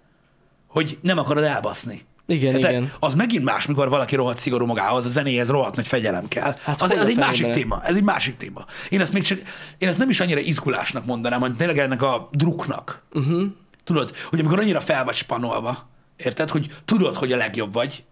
Hogy 0.68 0.98
nem 1.02 1.18
akarod 1.18 1.44
elbaszni. 1.44 2.06
Igen, 2.28 2.60
Tehát 2.60 2.72
igen. 2.72 2.92
Az 3.00 3.14
megint 3.14 3.44
más, 3.44 3.66
mikor 3.66 3.90
valaki 3.90 4.16
rohadt 4.16 4.38
szigorú 4.38 4.66
magához, 4.66 5.06
a 5.06 5.10
zenéhez 5.10 5.50
rohadt 5.50 5.76
nagy 5.76 5.88
fegyelem 5.88 6.28
kell. 6.28 6.56
Hát 6.64 6.82
az, 6.82 6.92
az 6.92 7.08
egy 7.08 7.18
másik 7.18 7.50
téma. 7.52 7.82
Ez 7.84 7.96
egy 7.96 8.04
másik 8.04 8.38
téma. 8.38 8.66
Én 8.90 9.02
ezt 9.02 9.14
még 9.14 9.24
csak, 9.24 9.42
én 9.78 9.88
ezt 9.88 9.98
nem 9.98 10.10
is 10.10 10.20
annyira 10.20 10.40
izgulásnak 10.40 11.06
mondanám, 11.06 11.40
hanem 11.40 11.56
tényleg 11.56 11.78
ennek 11.78 12.02
a 12.02 12.30
druknak. 12.32 13.04
Uh-huh. 13.14 13.44
Tudod, 13.84 14.16
hogy 14.30 14.40
amikor 14.40 14.60
annyira 14.60 14.80
fel 14.80 15.04
vagy 15.06 15.16
spanolva, 15.16 15.90
érted, 16.16 16.50
hogy 16.50 16.72
tudod, 16.86 17.16
hogy 17.16 17.32
a 17.32 17.38
legjobb 17.38 17.74
vagy, 17.74 18.04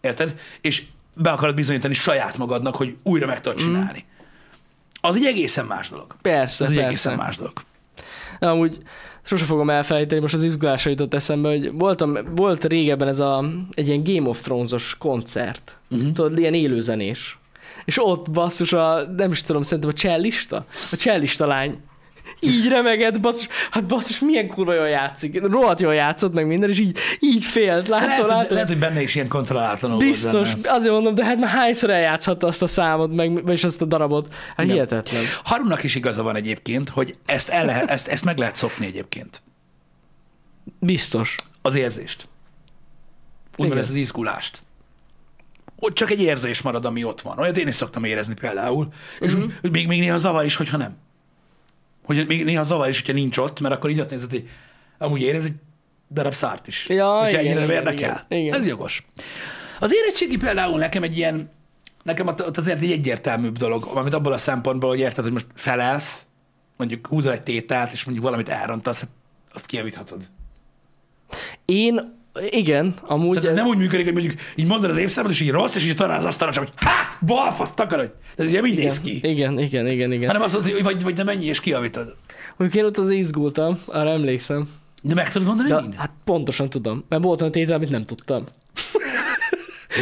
érted, 0.00 0.40
és 0.60 0.82
be 1.14 1.30
akarod 1.30 1.54
bizonyítani 1.54 1.94
saját 1.94 2.38
magadnak, 2.38 2.76
hogy 2.76 2.96
újra 3.02 3.26
meg 3.26 3.40
tudod 3.40 3.58
csinálni. 3.58 4.04
Az 5.00 5.16
egy 5.16 5.24
egészen 5.24 5.64
más 5.64 5.88
dolog. 5.88 6.16
Persze, 6.22 6.64
Ez 6.64 6.70
egy 6.70 6.76
persze. 6.76 6.88
egészen 6.90 7.14
más 7.16 7.36
dolog. 7.36 7.52
Amúgy 8.38 8.78
sose 9.22 9.44
fogom 9.44 9.70
elfelejteni, 9.70 10.20
most 10.20 10.34
az 10.34 10.44
izgulásra 10.44 10.90
jutott 10.90 11.14
eszembe, 11.14 11.48
hogy 11.48 11.72
voltam, 11.72 12.18
volt 12.34 12.64
régebben 12.64 13.08
ez 13.08 13.20
a, 13.20 13.44
egy 13.70 13.86
ilyen 13.86 14.02
Game 14.02 14.28
of 14.28 14.42
Thrones-os 14.42 14.96
koncert. 14.98 15.76
Uh-huh. 15.90 16.12
Tudod, 16.12 16.38
ilyen 16.38 16.54
élőzenés. 16.54 17.38
És 17.84 18.04
ott 18.04 18.30
basszus 18.30 18.72
a, 18.72 19.06
nem 19.16 19.30
is 19.30 19.42
tudom, 19.42 19.62
szerintem 19.62 19.90
a 19.90 19.98
csellista? 19.98 20.64
A 20.92 20.96
csellista 20.96 21.46
lány. 21.46 21.80
Így 22.44 22.68
remegett, 22.68 23.20
basszus, 23.20 23.48
hát 23.70 23.86
basszus, 23.86 24.20
milyen 24.20 24.46
kurva 24.48 24.74
jól 24.74 24.88
játszik. 24.88 25.40
Rohadt 25.46 25.80
jól 25.80 25.94
játszott 25.94 26.32
meg 26.32 26.46
minden, 26.46 26.70
és 26.70 26.78
így, 26.78 26.98
így 27.20 27.44
félt. 27.44 27.88
Látod, 27.88 28.08
Lehet, 28.08 28.28
látod? 28.28 28.52
lehet, 28.52 28.68
hogy 28.68 28.78
benne 28.78 29.02
is 29.02 29.14
ilyen 29.14 29.28
kontrollálatlanul 29.28 29.96
volt 29.96 30.08
Biztos, 30.08 30.54
benne. 30.54 30.70
azért 30.74 30.92
mondom, 30.92 31.14
de 31.14 31.24
hát 31.24 31.38
már 31.38 31.50
hányszor 31.50 31.90
eljátszhatta 31.90 32.46
azt 32.46 32.62
a 32.62 32.66
számot, 32.66 33.14
meg, 33.14 33.42
és 33.48 33.64
azt 33.64 33.82
a 33.82 33.84
darabot. 33.84 34.34
Hát 34.34 34.64
Igen. 34.64 34.68
hihetetlen. 34.74 35.22
Harumnak 35.44 35.82
is 35.82 35.94
igaza 35.94 36.22
van 36.22 36.36
egyébként, 36.36 36.88
hogy 36.88 37.16
ezt, 37.26 37.48
el 37.48 37.64
lehet, 37.64 37.90
ezt, 37.90 38.08
ezt 38.08 38.24
meg 38.24 38.38
lehet 38.38 38.54
szokni 38.56 38.86
egyébként. 38.86 39.42
Biztos. 40.80 41.36
az 41.62 41.74
érzést. 41.74 42.28
Úgymond 43.56 43.78
ez 43.80 43.88
az 43.88 43.94
izgulást. 43.94 44.62
Ott 45.78 45.94
csak 45.94 46.10
egy 46.10 46.20
érzés 46.20 46.62
marad, 46.62 46.84
ami 46.84 47.04
ott 47.04 47.20
van. 47.20 47.38
Olyat 47.38 47.56
én 47.58 47.68
is 47.68 47.74
szoktam 47.74 48.04
érezni 48.04 48.34
például. 48.34 48.88
És 49.20 49.32
Mhm. 49.32 49.42
úgy, 49.62 49.70
még, 49.72 49.86
még 49.86 50.00
néha 50.00 50.18
zavar 50.18 50.44
is, 50.44 50.56
hogyha 50.56 50.76
nem. 50.76 50.96
Hogy 52.04 52.26
még 52.26 52.44
néha 52.44 52.62
zavar 52.62 52.88
is, 52.88 53.00
hogyha 53.00 53.12
nincs 53.12 53.36
ott, 53.36 53.60
mert 53.60 53.74
akkor 53.74 53.90
így 53.90 54.00
ott 54.00 54.10
nézed, 54.10 54.30
hogy 54.30 54.48
amúgy 54.98 55.20
érez 55.20 55.44
egy 55.44 55.54
darab 56.10 56.34
szárt 56.34 56.66
is. 56.66 56.88
Ja, 56.88 57.18
hogyha 57.20 57.40
igen, 57.40 57.56
ennyire 57.56 57.64
igen, 57.64 57.76
érdekel. 57.76 58.26
igen, 58.28 58.42
igen. 58.42 58.54
Ez 58.58 58.66
jogos. 58.66 59.06
Az 59.80 59.94
érettségi 59.94 60.36
például 60.36 60.78
nekem 60.78 61.02
egy 61.02 61.16
ilyen, 61.16 61.50
nekem 62.02 62.26
ott 62.26 62.46
ott 62.46 62.56
azért 62.56 62.82
egy 62.82 62.92
egyértelműbb 62.92 63.58
dolog, 63.58 63.84
amit 63.84 64.14
abból 64.14 64.32
a 64.32 64.36
szempontból, 64.36 64.90
hogy 64.90 64.98
érted, 64.98 65.24
hogy 65.24 65.32
most 65.32 65.46
felelsz, 65.54 66.26
mondjuk 66.76 67.06
húzol 67.06 67.32
egy 67.32 67.42
tételt, 67.42 67.92
és 67.92 68.04
mondjuk 68.04 68.26
valamit 68.26 68.48
elrontasz, 68.48 69.00
hát 69.00 69.08
azt 69.54 69.66
kijavíthatod. 69.66 70.22
Én, 71.64 72.21
igen, 72.50 72.94
amúgy... 73.02 73.34
Tehát 73.34 73.50
ez 73.50 73.56
nem 73.56 73.66
úgy 73.66 73.76
működik, 73.76 74.04
hogy 74.04 74.14
mondjuk 74.14 74.34
így 74.54 74.66
mondod 74.66 74.90
az 74.90 74.96
évszámot, 74.96 75.30
és 75.30 75.40
így 75.40 75.50
rossz, 75.50 75.74
és 75.74 75.86
így 75.86 75.94
talál 75.94 76.18
az 76.18 76.24
asztalra, 76.24 76.52
csak 76.52 76.64
hogy 76.64 76.72
há, 76.76 77.18
balfasz, 77.26 77.74
takarodj. 77.74 78.10
De 78.36 78.42
ez 78.42 78.48
ugye 78.48 78.66
így 78.66 78.78
néz 78.78 79.00
ki. 79.00 79.18
Igen, 79.22 79.58
igen, 79.58 79.86
igen, 79.86 80.12
igen. 80.12 80.26
Hanem 80.26 80.42
azt 80.42 80.54
mondod, 80.54 80.72
hogy 80.72 80.82
vagy, 80.82 81.02
vagy 81.02 81.16
nem 81.16 81.26
mennyi, 81.26 81.46
és 81.46 81.60
kijavítod. 81.60 82.14
Mondjuk 82.56 82.82
én 82.82 82.88
ott 82.88 82.96
az 82.96 83.10
izgultam, 83.10 83.78
arra 83.86 84.10
emlékszem. 84.10 84.68
De 85.02 85.14
meg 85.14 85.32
tudod 85.32 85.46
mondani 85.46 85.68
De, 85.68 85.80
mind? 85.80 85.94
hát 85.94 86.10
pontosan 86.24 86.70
tudom, 86.70 87.04
mert 87.08 87.22
volt 87.22 87.40
olyan 87.40 87.52
tétel, 87.52 87.74
amit 87.74 87.90
nem 87.90 88.04
tudtam. 88.04 88.44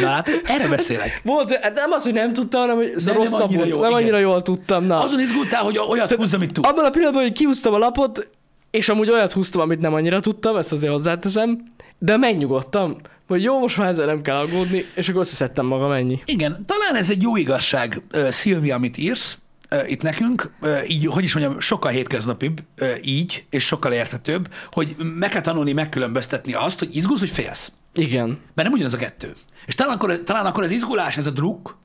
Na 0.01 0.07
hát, 0.07 0.29
erre 0.45 0.67
beszélek. 0.67 1.21
Volt, 1.23 1.53
hát 1.53 1.73
nem 1.73 1.91
az, 1.91 2.03
hogy 2.03 2.13
nem 2.13 2.33
tudtam, 2.33 2.61
hanem 2.61 2.75
hogy 2.75 2.93
nem 3.05 3.15
rosszabb 3.15 3.41
annyira 3.41 3.59
volt. 3.59 3.69
jó, 3.69 3.79
nem 3.79 3.89
igen. 3.89 4.01
annyira 4.01 4.17
jól 4.17 4.41
tudtam, 4.41 4.85
na. 4.85 4.99
Azon 5.03 5.19
izgultál, 5.19 5.63
hogy 5.63 5.77
olyat 5.89 6.11
húzz, 6.11 6.33
amit 6.33 6.53
tudsz. 6.53 6.67
Abban 6.67 6.85
a 6.85 6.89
pillanatban, 6.89 7.23
hogy 7.23 7.31
kihúztam 7.33 7.73
a 7.73 7.77
lapot, 7.77 8.29
és 8.71 8.89
amúgy 8.89 9.09
olyat 9.09 9.31
húztam, 9.31 9.61
amit 9.61 9.79
nem 9.79 9.93
annyira 9.93 10.19
tudtam, 10.19 10.57
ezt 10.57 10.71
azért 10.71 10.91
hozzáteszem, 10.91 11.63
de 11.97 12.17
megnyugodtam, 12.17 12.95
hogy 13.27 13.43
jó, 13.43 13.59
most 13.59 13.77
már 13.77 13.87
ezzel 13.87 14.05
nem 14.05 14.21
kell 14.21 14.35
aggódni, 14.35 14.85
és 14.95 15.09
akkor 15.09 15.21
összeszedtem 15.21 15.65
magam 15.65 15.91
ennyi. 15.91 16.21
Igen, 16.25 16.65
talán 16.65 16.95
ez 16.95 17.09
egy 17.09 17.21
jó 17.21 17.35
igazság, 17.35 18.01
uh, 18.13 18.29
Szilvi, 18.29 18.71
amit 18.71 18.97
írsz 18.97 19.37
uh, 19.71 19.91
itt 19.91 20.01
nekünk, 20.01 20.51
uh, 20.61 20.89
így, 20.89 21.05
hogy 21.05 21.23
is 21.23 21.33
mondjam, 21.33 21.59
sokkal 21.59 21.91
hétköznapibb 21.91 22.59
uh, 22.81 22.89
így, 23.01 23.45
és 23.49 23.65
sokkal 23.65 23.91
érthetőbb, 23.91 24.47
hogy 24.71 24.95
meg 24.97 25.29
kell 25.29 25.41
tanulni 25.41 25.73
megkülönböztetni 25.73 26.53
azt, 26.53 26.79
hogy 26.79 26.95
izgulsz, 26.95 27.19
hogy 27.19 27.29
félsz. 27.29 27.71
Igen. 27.93 28.27
Mert 28.27 28.67
nem 28.67 28.71
ugyanaz 28.71 28.93
a 28.93 28.97
kettő. 28.97 29.33
És 29.65 29.75
talán 29.75 29.95
akkor, 29.95 30.23
talán 30.23 30.45
akkor 30.45 30.63
az 30.63 30.71
izgulás, 30.71 31.17
ez 31.17 31.25
a 31.25 31.31
druk, 31.31 31.77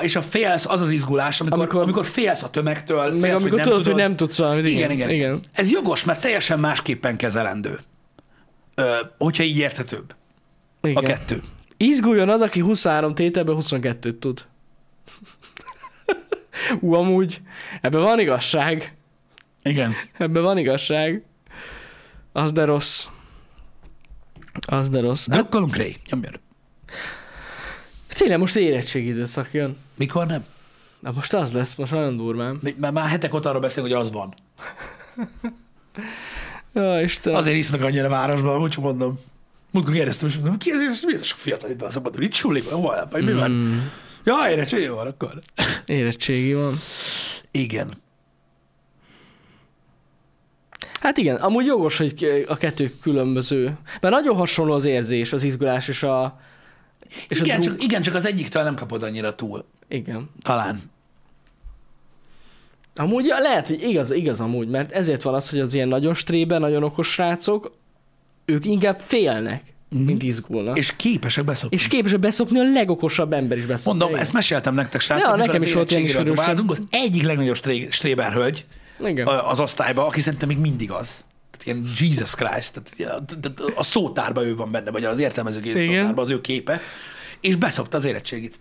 és 0.00 0.16
a 0.16 0.22
félsz 0.22 0.66
az 0.66 0.80
az 0.80 0.90
izgulás, 0.90 1.40
amikor, 1.40 1.58
amikor, 1.58 1.76
Amikor- 1.80 1.94
amikor 2.04 2.12
félsz 2.22 2.42
a 2.42 2.50
tömegtől, 2.50 3.10
félsz, 3.10 3.20
Meg 3.20 3.30
hogy 3.30 3.40
amikor 3.40 3.56
nem 3.58 3.66
tudod, 3.66 3.82
tudod. 3.82 3.92
hogy 3.98 4.02
nem 4.08 4.16
tudsz 4.16 4.38
valamit. 4.38 4.66
Igen, 4.66 4.90
igen, 4.90 4.90
igen. 4.90 5.10
igen. 5.10 5.40
Ez 5.52 5.70
jogos, 5.70 6.04
mert 6.04 6.20
teljesen 6.20 6.58
másképpen 6.60 7.16
kezelendő. 7.16 7.78
Ö, 8.74 8.96
hogyha 9.18 9.42
így 9.42 9.58
érthetőbb 9.58 10.14
igen. 10.82 11.04
a 11.04 11.06
kettő. 11.06 11.40
Izguljon 11.76 12.28
az, 12.28 12.40
aki 12.40 12.60
23 12.60 13.14
tételből 13.14 13.56
22-t 13.60 14.18
tud. 14.18 14.44
Ú, 16.80 16.94
amúgy, 16.94 17.40
ebben 17.80 18.00
van 18.00 18.20
igazság. 18.20 18.96
Igen. 19.62 19.92
Ebben 20.18 20.42
van 20.42 20.58
igazság. 20.58 21.22
Az 22.32 22.52
de 22.52 22.64
rossz. 22.64 23.06
Az 24.66 24.88
de 24.88 25.00
rossz. 25.00 25.26
Hát, 25.28 25.36
Drukkolunk 25.38 25.76
Ray, 25.76 25.96
nyomjad. 26.10 26.40
Tényleg 28.14 28.38
most 28.38 28.56
érettségi 28.56 29.08
időszak 29.08 29.52
jön. 29.52 29.76
Mikor 29.94 30.26
nem? 30.26 30.44
Na 31.00 31.12
most 31.14 31.32
az 31.32 31.52
lesz, 31.52 31.74
most 31.74 31.92
nagyon 31.92 32.16
durván. 32.16 32.60
Már, 32.76 32.92
már 32.92 33.08
hetek 33.08 33.34
óta 33.34 33.48
arról 33.48 33.60
beszélünk, 33.60 33.92
hogy 33.92 34.02
az 34.02 34.12
van. 34.12 34.34
Ja, 36.72 37.00
Istenem. 37.00 37.38
Azért 37.38 37.56
isznak 37.56 37.82
annyira 37.82 38.06
a 38.06 38.10
városban, 38.10 38.60
úgy 38.60 38.76
mondom. 38.78 39.20
Múltkor 39.70 39.94
kérdeztem, 39.94 40.28
és 40.28 40.34
mondom, 40.34 40.58
ki 40.58 40.70
ez, 40.70 40.80
ez, 40.80 41.02
mi 41.02 41.14
ez 41.14 41.20
a 41.20 41.24
sok 41.24 41.38
fiatal 41.38 41.70
itt 41.70 41.80
van, 41.80 41.90
mondom, 42.02 42.22
itt 42.22 42.32
suli 42.32 42.60
van, 42.60 42.80
hol, 42.80 43.08
vagy 43.10 43.24
mi 43.24 43.32
van? 43.32 43.50
Mm, 43.50 43.78
Ja, 44.24 44.50
érettségi 44.50 44.82
jó 44.82 44.94
van 44.94 45.06
akkor. 45.06 45.38
érettségi 45.86 46.54
van. 46.54 46.80
Igen. 47.50 47.90
Hát 51.00 51.18
igen, 51.18 51.36
amúgy 51.36 51.66
jogos, 51.66 51.96
hogy 51.96 52.44
a 52.48 52.56
kettő 52.56 52.92
különböző. 53.02 53.76
Mert 54.00 54.14
nagyon 54.14 54.36
hasonló 54.36 54.72
az 54.72 54.84
érzés, 54.84 55.32
az 55.32 55.44
izgulás 55.44 55.88
és 55.88 56.02
a... 56.02 56.40
És 57.28 57.40
igen, 57.40 57.60
a 57.60 57.62
csak, 57.62 57.82
igen, 57.82 58.02
csak 58.02 58.14
az 58.14 58.26
egyiktől 58.26 58.62
nem 58.62 58.74
kapod 58.74 59.02
annyira 59.02 59.34
túl. 59.34 59.64
Igen. 59.88 60.30
Talán. 60.42 60.80
Amúgy 62.96 63.26
ja, 63.26 63.38
lehet, 63.38 63.68
hogy 63.68 63.82
igaz, 63.82 64.10
igaz 64.10 64.40
amúgy, 64.40 64.68
mert 64.68 64.92
ezért 64.92 65.22
van 65.22 65.34
az, 65.34 65.50
hogy 65.50 65.58
az 65.60 65.74
ilyen 65.74 65.88
nagyon 65.88 66.14
strébe, 66.14 66.58
nagyon 66.58 66.82
okos 66.82 67.08
srácok, 67.12 67.72
ők 68.44 68.64
inkább 68.66 68.98
félnek, 69.00 69.62
Mhm. 69.88 70.02
mint 70.02 70.22
izgulnak. 70.22 70.78
És, 70.78 70.96
képesek 70.96 71.44
beszopni. 71.44 71.76
és 71.76 71.88
képesek 71.88 72.18
beszopni, 72.18 72.58
a 72.58 72.62
legokosabb 72.72 73.32
ember 73.32 73.58
is 73.58 73.66
beszopni. 73.66 73.98
Mondom, 73.98 74.20
ezt 74.20 74.32
meséltem 74.32 74.74
nektek, 74.74 75.00
srácok, 75.00 75.26
Ja, 75.26 75.36
nekem 75.36 75.62
is 75.62 75.72
volt 75.72 75.90
ilyen 75.90 76.02
ismerősöm. 76.02 76.34
dobáltunk, 76.34 76.70
az 76.70 76.80
egyik 76.90 77.22
legnagyobb 77.22 77.56
stré- 77.56 77.92
stréber 77.92 78.32
hölgy 78.32 78.64
Igen. 79.06 79.26
az 79.26 79.60
osztályba, 79.60 80.06
aki 80.06 80.20
szerintem 80.20 80.48
még 80.48 80.58
mindig 80.58 80.90
az. 80.90 81.24
Ilyen 81.64 81.86
Jesus 81.98 82.34
Christ, 82.34 82.82
tehát 83.00 83.60
a 83.74 83.82
szótárban 83.82 84.44
ő 84.44 84.56
van 84.56 84.70
benne, 84.70 84.90
vagy 84.90 85.04
az 85.04 85.18
értelmezőgész 85.18 85.76
Igen. 85.76 85.86
szótárban 86.00 86.24
az 86.24 86.30
ő 86.30 86.40
képe, 86.40 86.80
és 87.40 87.56
beszopta 87.56 87.96
az 87.96 88.04
érettségit. 88.04 88.58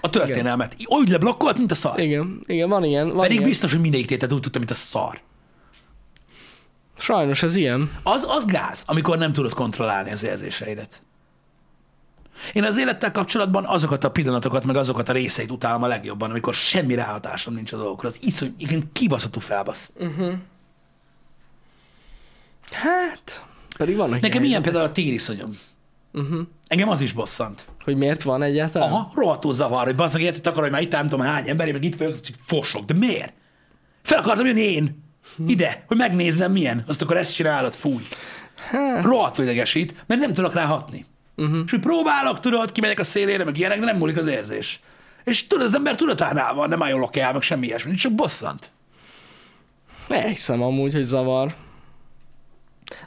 A 0.00 0.10
történelmet. 0.10 0.76
Úgy 0.84 1.08
leblokkolt, 1.08 1.58
mint 1.58 1.70
a 1.70 1.74
szar. 1.74 1.98
Igen, 1.98 2.40
igen, 2.46 2.68
van 2.68 2.84
ilyen. 2.84 3.08
Van 3.08 3.20
Pedig 3.20 3.36
ilyen. 3.36 3.48
biztos, 3.48 3.70
hogy 3.70 3.80
mindegyik 3.80 4.06
tétet 4.06 4.32
úgy 4.32 4.40
tudta, 4.40 4.58
mint 4.58 4.70
a 4.70 4.74
szar. 4.74 5.20
Sajnos 6.98 7.42
ez 7.42 7.56
ilyen. 7.56 7.90
Az, 8.02 8.26
az 8.28 8.44
gáz, 8.44 8.82
amikor 8.86 9.18
nem 9.18 9.32
tudod 9.32 9.54
kontrollálni 9.54 10.10
az 10.10 10.24
érzéseidet. 10.24 11.02
Én 12.52 12.64
az 12.64 12.78
élettel 12.78 13.12
kapcsolatban 13.12 13.64
azokat 13.64 14.04
a 14.04 14.10
pillanatokat, 14.10 14.64
meg 14.64 14.76
azokat 14.76 15.08
a 15.08 15.12
részeit 15.12 15.50
utálom 15.50 15.82
a 15.82 15.86
legjobban, 15.86 16.30
amikor 16.30 16.54
semmi 16.54 16.94
ráhatásom 16.94 17.54
nincs 17.54 17.72
a 17.72 17.76
dolgokra. 17.76 18.08
Az 18.08 18.18
iszony, 18.20 18.54
igen, 18.58 18.90
kibaszható 18.92 19.40
felbasz. 19.40 19.90
Hát, 22.70 23.44
pedig 23.78 23.96
vannak 23.96 24.20
Nekem 24.20 24.44
ilyen 24.44 24.62
például 24.62 24.84
a 24.84 24.92
tériszonyom. 24.92 25.50
Uh-huh. 26.12 26.40
Engem 26.66 26.88
az 26.88 27.00
is 27.00 27.12
bosszant. 27.12 27.64
Hogy 27.84 27.96
miért 27.96 28.22
van 28.22 28.42
egyáltalán? 28.42 28.92
Aha, 28.92 29.12
rohadtul 29.14 29.52
zavar, 29.52 29.84
hogy 29.84 29.94
bazzag 29.94 30.20
érted 30.20 30.46
akar, 30.46 30.62
hogy 30.62 30.70
már 30.70 30.82
itt 30.82 30.92
nem 30.92 31.08
tudom 31.08 31.26
hány 31.26 31.48
ember, 31.48 31.72
meg 31.72 31.84
itt 31.84 31.96
vagyok, 31.96 32.20
csak 32.20 32.36
fosok. 32.46 32.84
De 32.84 32.94
miért? 32.94 33.32
Fel 34.02 34.18
akartam 34.18 34.46
jönni 34.46 34.60
én. 34.60 35.04
Ide, 35.46 35.84
hogy 35.86 35.96
megnézzem 35.96 36.52
milyen. 36.52 36.84
Azt 36.86 37.02
akkor 37.02 37.16
ezt 37.16 37.34
csinálod, 37.34 37.74
fúj. 37.74 38.02
Hát, 38.70 39.04
Rohadtul 39.04 39.44
idegesít, 39.44 40.04
mert 40.06 40.20
nem 40.20 40.32
tudok 40.32 40.54
rá 40.54 40.64
hatni. 40.64 41.04
uh-huh. 41.36 41.58
És 41.64 41.70
hogy 41.70 41.80
próbálok, 41.80 42.40
tudod, 42.40 42.72
kimegyek 42.72 43.00
a 43.00 43.04
szélére, 43.04 43.44
meg 43.44 43.58
ilyenek, 43.58 43.78
de 43.78 43.84
nem 43.84 43.96
múlik 43.96 44.16
az 44.16 44.26
érzés. 44.26 44.80
És 45.24 45.46
tudod, 45.46 45.66
az 45.66 45.74
ember 45.74 45.96
tudatánál 45.96 46.54
van, 46.54 46.68
nem 46.68 46.82
álljon 46.82 47.08
el, 47.12 47.32
meg 47.32 47.42
semmi 47.42 47.66
ilyesmi, 47.66 47.94
csak 47.94 48.12
bosszant. 48.12 48.70
Elhiszem 50.08 50.62
amúgy, 50.62 50.92
hogy 50.92 51.02
zavar. 51.02 51.54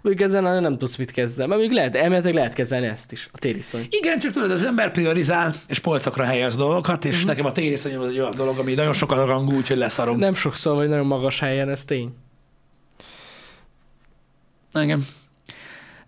Mondjuk 0.01 0.31
nagyon 0.31 0.61
nem 0.61 0.77
tudsz 0.77 0.95
mit 0.95 1.11
kezdeni. 1.11 1.47
Mert 1.47 1.59
mondjuk 1.59 1.79
lehet, 1.79 1.95
elméletileg 1.95 2.35
lehet 2.35 2.53
kezelni 2.53 2.87
ezt 2.87 3.11
is, 3.11 3.29
a 3.31 3.37
tériszony. 3.37 3.87
Igen, 3.89 4.19
csak 4.19 4.31
tudod, 4.31 4.51
az 4.51 4.63
ember 4.63 4.91
priorizál, 4.91 5.53
és 5.67 5.79
polcokra 5.79 6.23
helyez 6.23 6.55
dolgokat, 6.55 7.05
és 7.05 7.25
nekem 7.25 7.45
a 7.45 7.51
tériszonyom 7.51 8.01
az 8.01 8.09
egy 8.09 8.19
olyan 8.19 8.33
dolog, 8.35 8.57
ami 8.57 8.73
nagyon 8.73 8.93
sokat 8.93 9.25
rangú, 9.25 9.55
úgyhogy 9.55 9.77
leszarom. 9.77 10.17
Nem 10.17 10.33
sokszor 10.33 10.75
vagy 10.75 10.89
nagyon 10.89 11.05
magas 11.05 11.39
helyen, 11.39 11.69
ez 11.69 11.85
tény. 11.85 12.15
Igen. 14.73 15.05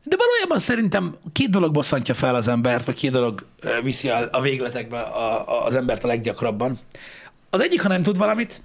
De 0.04 0.16
valójában 0.18 0.60
szerintem 0.60 1.16
két 1.32 1.50
dolog 1.50 1.72
bosszantja 1.72 2.14
fel 2.14 2.36
az 2.36 2.48
embert, 2.48 2.86
vagy 2.86 2.96
két 2.96 3.12
dolog 3.12 3.46
viszi 3.84 4.10
a, 4.10 4.28
a 4.32 4.42
végletekbe 4.42 5.00
a, 5.00 5.50
a, 5.50 5.66
az 5.66 5.76
embert 5.76 6.04
a 6.04 6.08
leggyakrabban. 6.08 6.78
Az 7.50 7.62
egyik, 7.62 7.82
ha 7.82 7.88
nem 7.88 8.04
tud 8.04 8.18
valamit, 8.18 8.62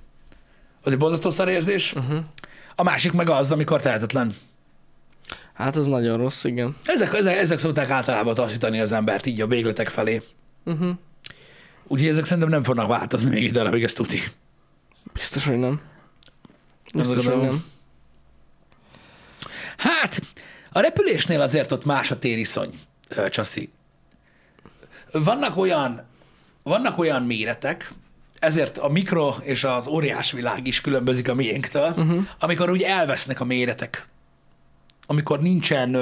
az 0.83 0.92
egy 0.92 0.99
borzasztó 0.99 1.31
szarérzés, 1.31 1.93
uh-huh. 1.93 2.18
a 2.76 2.82
másik 2.82 3.12
meg 3.12 3.30
az, 3.30 3.53
amikor 3.53 3.80
tehetetlen. 3.82 4.32
Hát 5.61 5.77
az 5.77 5.87
nagyon 5.87 6.19
rossz, 6.19 6.45
igen. 6.45 6.77
Ezek, 6.85 7.15
ezek, 7.15 7.37
ezek 7.37 7.59
szokták 7.59 7.91
általában 7.91 8.35
taszítani 8.35 8.81
az 8.81 8.93
embert 8.93 9.27
így 9.27 9.41
a 9.41 9.47
végletek 9.47 9.89
felé. 9.89 10.21
Uh-huh. 10.65 10.91
Úgyhogy 11.87 12.09
ezek 12.09 12.25
szerintem 12.25 12.49
nem 12.49 12.63
fognak 12.63 12.87
változni 12.87 13.31
még 13.31 13.45
egy 13.45 13.51
darabig, 13.51 13.83
ezt 13.83 13.97
tuti. 13.97 14.21
Biztos, 15.13 15.45
hogy 15.45 15.59
nem. 15.59 15.81
Biztos, 16.95 17.27
hogy 17.27 17.41
nem. 17.41 17.65
Hát, 19.77 20.21
a 20.73 20.81
repülésnél 20.81 21.41
azért 21.41 21.73
ott 21.73 21.85
más 21.85 22.11
a 22.11 22.19
tériszony, 22.19 22.79
Csaszi. 23.31 23.71
Vannak 25.13 25.57
olyan, 25.57 26.07
vannak 26.63 26.99
olyan 26.99 27.23
méretek, 27.23 27.93
ezért 28.39 28.79
a 28.79 28.89
mikro 28.89 29.35
és 29.43 29.65
az 29.65 29.87
óriás 29.87 30.33
világ 30.33 30.67
is 30.67 30.81
különbözik 30.81 31.29
a 31.29 31.35
miénktől, 31.35 31.89
uh-huh. 31.89 32.27
amikor 32.39 32.71
úgy 32.71 32.83
elvesznek 32.83 33.41
a 33.41 33.45
méretek. 33.45 34.10
Amikor 35.11 35.41
nincsen, 35.41 35.95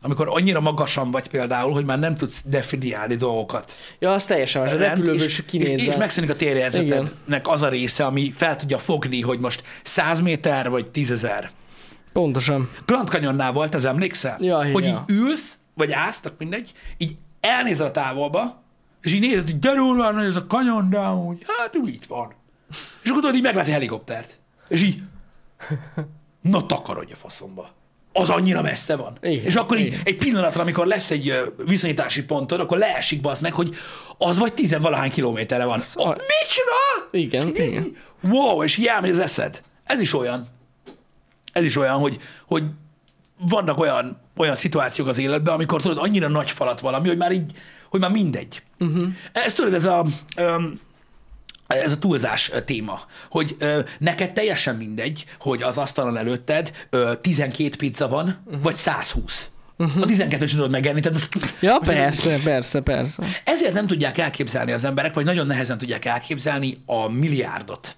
amikor 0.00 0.28
annyira 0.30 0.60
magasan 0.60 1.10
vagy 1.10 1.28
például, 1.28 1.72
hogy 1.72 1.84
már 1.84 1.98
nem 1.98 2.14
tudsz 2.14 2.42
definiálni 2.46 3.14
dolgokat. 3.14 3.76
Ja, 3.98 4.12
az 4.12 4.24
teljesen 4.24 4.62
más. 4.62 4.72
A 4.72 4.76
repülőből 4.76 5.14
és, 5.14 5.24
is 5.26 5.38
és, 5.38 5.44
kinézve. 5.44 5.90
és 5.90 5.96
megszűnik 5.96 6.30
a 6.30 6.36
térérzetednek 6.36 7.48
az 7.48 7.62
a 7.62 7.68
része, 7.68 8.04
ami 8.04 8.30
fel 8.30 8.56
tudja 8.56 8.78
fogni, 8.78 9.20
hogy 9.20 9.38
most 9.38 9.62
100 9.82 10.20
méter 10.20 10.70
vagy 10.70 10.90
10 10.90 11.10
ezer. 11.10 11.50
Pontosan. 12.12 12.70
Grand 12.86 13.08
Canyonnál 13.08 13.52
volt, 13.52 13.74
ez 13.74 13.84
emlékszel? 13.84 14.36
Ja, 14.40 14.72
hogy 14.72 14.84
ja. 14.84 14.90
így 14.90 15.16
ülsz, 15.16 15.58
vagy 15.74 15.92
állsz, 15.92 16.22
mindegy, 16.38 16.72
így 16.96 17.14
elnézel 17.40 17.86
a 17.86 17.90
távolba, 17.90 18.62
és 19.00 19.12
így 19.12 19.20
nézed, 19.20 19.44
hogy 19.44 19.58
de 19.58 19.74
durva 19.74 20.10
nagy 20.10 20.26
ez 20.26 20.36
a 20.36 20.46
kanyon, 20.46 20.90
de 20.90 20.98
amúgy, 20.98 21.44
hát 21.46 21.76
úgy 21.76 21.94
itt 21.94 22.04
van. 22.04 22.34
És 23.02 23.10
akkor 23.10 23.22
tudod, 23.22 23.34
így 23.34 23.42
meglátsz 23.42 23.66
egy 23.66 23.72
helikoptert. 23.72 24.38
És 24.68 24.82
így, 24.82 25.02
na 26.50 26.66
takarodj 26.66 27.12
a 27.12 27.16
faszomba. 27.16 27.68
Az 28.12 28.30
annyira 28.30 28.62
messze 28.62 28.96
van. 28.96 29.18
Igen, 29.22 29.44
és 29.44 29.54
akkor 29.54 29.78
így 29.78 29.86
igen. 29.86 30.00
egy 30.04 30.16
pillanatra, 30.16 30.60
amikor 30.60 30.86
lesz 30.86 31.10
egy 31.10 31.52
viszonyítási 31.56 32.24
pontod, 32.24 32.60
akkor 32.60 32.78
leesik 32.78 33.20
bazd 33.20 33.42
meg, 33.42 33.52
hogy 33.52 33.74
az 34.18 34.38
vagy 34.38 34.54
tizenvalahány 34.54 35.10
kilométerre 35.10 35.64
van. 35.64 35.82
Oh, 35.94 36.08
a- 36.08 36.16
micsoda? 36.16 37.08
Igen, 37.10 37.54
És 37.54 37.66
igen. 37.68 37.96
Wow, 38.22 38.62
és 38.62 38.78
elmegy 38.78 39.10
az 39.10 39.18
eszed. 39.18 39.62
Ez 39.84 40.00
is 40.00 40.14
olyan. 40.14 40.46
Ez 41.52 41.64
is 41.64 41.76
olyan, 41.76 41.98
hogy, 41.98 42.18
hogy 42.46 42.62
vannak 43.38 43.78
olyan, 43.78 44.20
olyan 44.36 44.54
szituációk 44.54 45.08
az 45.08 45.18
életben, 45.18 45.54
amikor 45.54 45.82
tudod, 45.82 45.98
annyira 45.98 46.28
nagy 46.28 46.50
falat 46.50 46.80
valami, 46.80 47.08
hogy 47.08 47.16
már 47.16 47.32
így, 47.32 47.52
hogy 47.90 48.00
már 48.00 48.10
mindegy. 48.10 48.62
Uh-huh. 48.78 49.06
Ez 49.32 49.54
tudod, 49.54 49.74
ez 49.74 49.84
a, 49.84 50.04
öm, 50.36 50.80
ez 51.82 51.92
a 51.92 51.98
túlzás 51.98 52.50
téma, 52.64 53.00
hogy 53.30 53.56
ö, 53.58 53.80
neked 53.98 54.32
teljesen 54.32 54.76
mindegy, 54.76 55.24
hogy 55.38 55.62
az 55.62 55.78
asztalon 55.78 56.16
előtted 56.16 56.72
ö, 56.90 57.12
12 57.20 57.76
pizza 57.76 58.08
van, 58.08 58.42
uh-huh. 58.46 58.62
vagy 58.62 58.74
120. 58.74 59.48
Uh-huh. 59.78 60.02
A 60.02 60.06
12-t 60.06 60.38
sem 60.38 60.48
tudod 60.48 60.70
megenni, 60.70 61.00
tehát 61.00 61.18
most, 61.18 61.56
Ja, 61.60 61.78
persze, 61.78 62.38
persze, 62.44 62.80
persze. 62.80 63.22
ezért 63.44 63.72
nem 63.72 63.86
tudják 63.86 64.18
elképzelni 64.18 64.72
az 64.72 64.84
emberek, 64.84 65.14
vagy 65.14 65.24
nagyon 65.24 65.46
nehezen 65.46 65.78
tudják 65.78 66.04
elképzelni 66.04 66.82
a 66.86 67.08
milliárdot. 67.08 67.96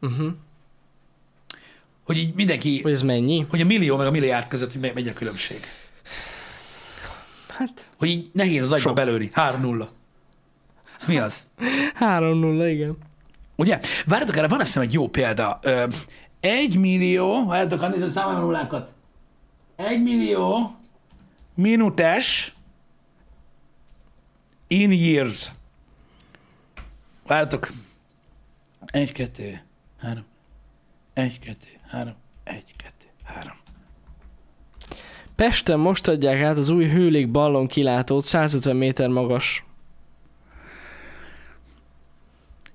Uh-huh. 0.00 0.26
Hogy 2.04 2.18
így 2.18 2.34
mindenki, 2.34 2.80
Hogy 2.82 2.92
ez 2.92 3.02
mennyi? 3.02 3.46
hogy 3.50 3.60
a 3.60 3.64
millió 3.64 3.96
meg 3.96 4.06
a 4.06 4.10
milliárd 4.10 4.48
között 4.48 4.72
hogy 4.72 4.92
megy 4.94 5.08
a 5.08 5.12
különbség. 5.12 5.60
Hát, 7.58 7.88
Hogy 7.96 8.08
így 8.08 8.30
nehéz 8.32 8.62
az 8.64 8.72
agyba 8.72 8.92
belőni. 8.92 9.30
3-0. 9.34 9.86
Ez 11.00 11.06
mi 11.06 11.18
az? 11.18 11.46
3-0, 12.00 12.68
igen. 12.70 12.96
Ugye? 13.56 13.80
Várjatok, 14.06 14.36
erre 14.36 14.48
van 14.48 14.58
azt 14.58 14.66
hiszem 14.66 14.82
egy 14.82 14.92
jó 14.92 15.08
példa. 15.08 15.58
Ö, 15.62 15.86
egy 16.40 16.78
millió, 16.78 17.46
várjatok, 17.46 17.80
ha 17.80 17.88
nézem 17.88 18.10
számolom 18.10 18.40
nullákat. 18.40 18.94
Egy 19.76 20.02
millió 20.02 20.76
minutes 21.54 22.54
in 24.66 24.92
years. 24.92 25.50
Várjatok. 27.26 27.68
Egy, 28.86 29.12
kettő, 29.12 29.60
három. 30.00 30.24
Egy, 31.12 31.38
kettő, 31.38 31.68
három. 31.88 32.14
Egy, 32.44 32.74
kettő, 32.76 33.06
három. 33.24 33.56
Pesten 35.36 35.78
most 35.78 36.08
adják 36.08 36.42
át 36.42 36.58
az 36.58 36.68
új 36.68 36.88
hőlék 36.88 37.30
ballon 37.30 37.66
kilátót 37.66 38.24
150 38.24 38.76
méter 38.76 39.08
magas. 39.08 39.65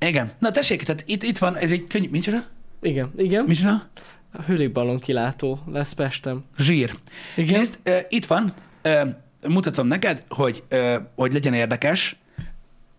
Igen. 0.06 0.32
Na 0.40 0.52
tessék, 0.52 0.84
tehát 0.84 1.04
itt, 1.06 1.24
itt 1.24 1.38
van, 1.38 1.58
ez 1.58 1.72
egy 1.72 1.88
könnyű, 1.88 2.10
micsoda? 2.10 2.46
Igen, 2.82 3.12
igen. 3.18 3.44
Micsoda? 3.44 3.90
A 4.32 4.42
hőlékballon 4.42 5.00
kilátó 5.00 5.60
lesz 5.68 5.94
Pestem. 5.94 6.44
Zsír. 6.58 6.96
Igen. 7.36 7.60
Nézd, 7.60 7.80
ö, 7.84 7.98
itt 8.10 8.26
van, 8.26 8.54
ö, 8.82 9.02
mutatom 9.48 9.88
neked, 9.88 10.24
hogy, 10.30 10.64
ö, 10.70 10.98
hogy 11.16 11.34
legyen 11.34 11.54
érdekes, 11.54 12.16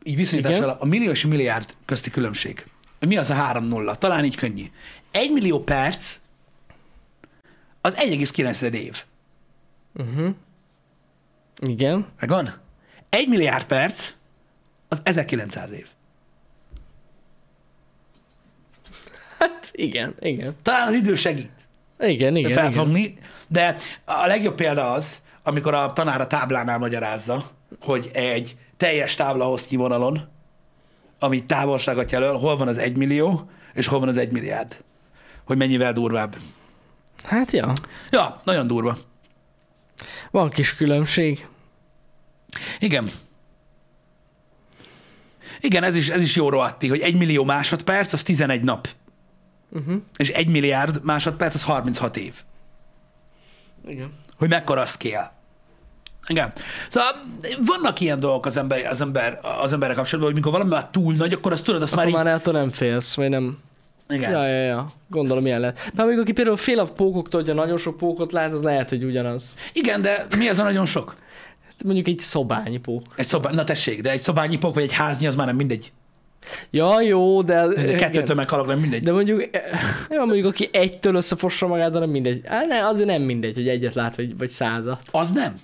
így 0.02 0.16
viszonyítással 0.16 0.76
a 0.80 0.86
millió 0.86 1.10
és 1.10 1.24
a 1.24 1.28
milliárd 1.28 1.74
közti 1.84 2.10
különbség. 2.10 2.64
Mi 2.98 3.16
az 3.16 3.30
a 3.30 3.34
3-0? 3.34 3.94
Talán 3.98 4.24
így 4.24 4.36
könnyű. 4.36 4.64
Egy 5.10 5.30
millió 5.30 5.60
perc 5.60 6.18
az 7.80 7.94
1,9 7.96 8.74
év. 8.74 9.02
Uh-huh. 9.94 10.34
Igen. 11.60 12.06
Megvan? 12.20 12.54
Egy 13.08 13.28
milliárd 13.28 13.64
perc 13.64 14.12
az 14.88 15.00
1900 15.04 15.72
év. 15.72 15.88
Hát 19.42 19.70
igen, 19.72 20.14
igen. 20.20 20.56
Talán 20.62 20.88
az 20.88 20.94
idő 20.94 21.14
segít. 21.14 21.50
Igen, 21.98 22.36
igen, 22.36 22.50
igen. 22.50 22.52
felfogni, 22.52 23.14
de 23.48 23.76
a 24.04 24.26
legjobb 24.26 24.54
példa 24.54 24.92
az, 24.92 25.20
amikor 25.42 25.74
a 25.74 25.92
tanár 25.92 26.20
a 26.20 26.26
táblánál 26.26 26.78
magyarázza, 26.78 27.50
hogy 27.80 28.10
egy 28.12 28.56
teljes 28.76 29.14
tábla 29.14 29.44
hossznyi 29.44 29.76
vonalon, 29.76 30.28
ami 31.18 31.44
távolságot 31.46 32.10
jelöl, 32.10 32.38
hol 32.38 32.56
van 32.56 32.68
az 32.68 32.78
egy 32.78 32.96
millió, 32.96 33.50
és 33.74 33.86
hol 33.86 33.98
van 33.98 34.08
az 34.08 34.16
egy 34.16 34.32
milliárd. 34.32 34.76
Hogy 35.44 35.56
mennyivel 35.56 35.92
durvább. 35.92 36.36
Hát 37.24 37.52
ja, 37.52 37.72
Ja, 38.10 38.40
nagyon 38.42 38.66
durva. 38.66 38.96
van 40.30 40.50
kis 40.50 40.74
különbség. 40.74 41.46
Igen. 42.78 43.08
Igen, 45.60 45.82
ez 45.82 45.94
is, 45.94 46.08
ez 46.08 46.20
is 46.20 46.36
jó 46.36 46.48
rohadti, 46.48 46.88
hogy 46.88 47.00
egy 47.00 47.16
millió 47.16 47.44
másodperc, 47.44 48.12
az 48.12 48.22
11 48.22 48.62
nap. 48.62 48.88
Uh-huh. 49.72 49.94
És 50.16 50.28
egy 50.28 50.48
milliárd 50.48 51.00
másodperc, 51.02 51.54
az 51.54 51.64
36 51.64 52.16
év. 52.16 52.34
Igen. 53.86 54.12
hogy 54.36 54.48
mekkora 54.48 54.86
scale. 54.86 55.32
Igen. 56.26 56.52
Szóval 56.88 57.10
vannak 57.66 58.00
ilyen 58.00 58.20
dolgok 58.20 58.46
az, 58.46 58.56
ember, 58.56 58.86
az, 58.86 59.00
ember, 59.00 59.38
az 59.62 59.72
emberek 59.72 59.96
kapcsolatban, 59.96 60.32
hogy 60.32 60.42
mikor 60.42 60.52
valami 60.52 60.74
már 60.74 60.88
túl 60.88 61.14
nagy, 61.14 61.32
akkor 61.32 61.52
azt 61.52 61.64
tudod, 61.64 61.82
azt 61.82 61.92
Akkor 61.92 62.04
már 62.04 62.14
így... 62.14 62.24
már 62.24 62.34
attól 62.34 62.54
nem 62.54 62.70
félsz, 62.70 63.16
vagy 63.16 63.28
nem. 63.28 63.58
Igen. 64.08 64.30
Ja, 64.30 64.46
ja, 64.46 64.64
ja. 64.64 64.92
Gondolom 65.08 65.46
ilyen 65.46 65.60
lehet. 65.60 65.90
De 65.94 66.04
még 66.04 66.18
aki 66.18 66.32
például 66.32 66.56
fél 66.56 66.78
a 66.78 66.84
pókoktól, 66.84 67.40
hogyha 67.40 67.54
nagyon 67.54 67.78
sok 67.78 67.96
pókot 67.96 68.32
lát, 68.32 68.52
az 68.52 68.62
lehet, 68.62 68.88
hogy 68.88 69.04
ugyanaz. 69.04 69.56
Igen, 69.72 70.02
de 70.02 70.26
mi 70.36 70.48
ez 70.48 70.58
a 70.58 70.62
nagyon 70.62 70.86
sok? 70.86 71.16
Mondjuk 71.84 72.08
egy 72.08 72.18
szobányi 72.18 72.78
pók. 72.78 73.02
Egy 73.16 73.26
szobá... 73.26 73.50
Na 73.50 73.64
tessék, 73.64 74.00
de 74.00 74.10
egy 74.10 74.20
szobányi 74.20 74.58
pok, 74.58 74.74
vagy 74.74 74.82
egy 74.82 74.92
háznyi, 74.92 75.26
az 75.26 75.34
már 75.34 75.46
nem 75.46 75.56
mindegy. 75.56 75.92
Ja, 76.70 77.00
jó, 77.00 77.42
de... 77.42 77.66
De 77.66 77.94
kettőtől 77.94 78.36
meghalok, 78.36 78.66
nem 78.66 78.78
mindegy. 78.78 79.02
De 79.02 79.12
mondjuk, 79.12 79.44
ja, 80.10 80.24
mondjuk 80.24 80.46
aki 80.46 80.68
egytől 80.72 81.14
összefossa 81.14 81.66
magát, 81.66 81.92
de 81.92 81.98
nem 81.98 82.10
mindegy. 82.10 82.40
Á, 82.46 82.62
ne, 82.66 82.86
azért 82.86 83.06
nem 83.06 83.22
mindegy, 83.22 83.54
hogy 83.54 83.68
egyet 83.68 83.94
lát, 83.94 84.16
vagy, 84.16 84.36
vagy 84.38 84.50
százat. 84.50 85.02
Az 85.10 85.32
nem. 85.32 85.54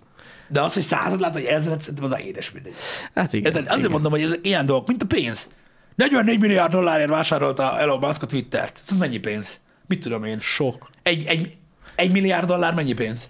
De 0.49 0.63
az, 0.63 0.75
hogy 0.75 0.83
század 0.83 1.21
lát, 1.21 1.33
vagy 1.33 1.45
ezret, 1.45 1.81
szerintem 1.81 2.05
az 2.05 2.11
a 2.11 2.19
édes 2.19 2.53
mindegy. 2.53 2.75
Hát 3.15 3.33
igen. 3.33 3.47
Érted? 3.47 3.63
Azért 3.63 3.79
igen. 3.79 3.91
mondom, 3.91 4.11
hogy 4.11 4.23
ezek 4.23 4.39
ilyen 4.43 4.67
dolgok, 4.67 4.89
mint 4.89 5.03
a 5.03 5.07
pénz. 5.07 5.51
44 5.95 6.41
milliárd 6.41 6.73
dollárért 6.73 7.09
vásárolta 7.09 7.79
Elon 7.79 7.99
Musk 7.99 8.23
a 8.23 8.27
Twittert. 8.27 8.81
Ez 8.89 8.97
mennyi 8.97 9.19
pénz? 9.19 9.61
Mit 9.87 10.01
tudom 10.01 10.25
én? 10.25 10.39
Sok. 10.41 10.91
Egy, 11.03 11.25
egy, 11.25 11.57
egy 11.95 12.11
milliárd 12.11 12.47
dollár 12.47 12.75
mennyi 12.75 12.93
pénz? 12.93 13.29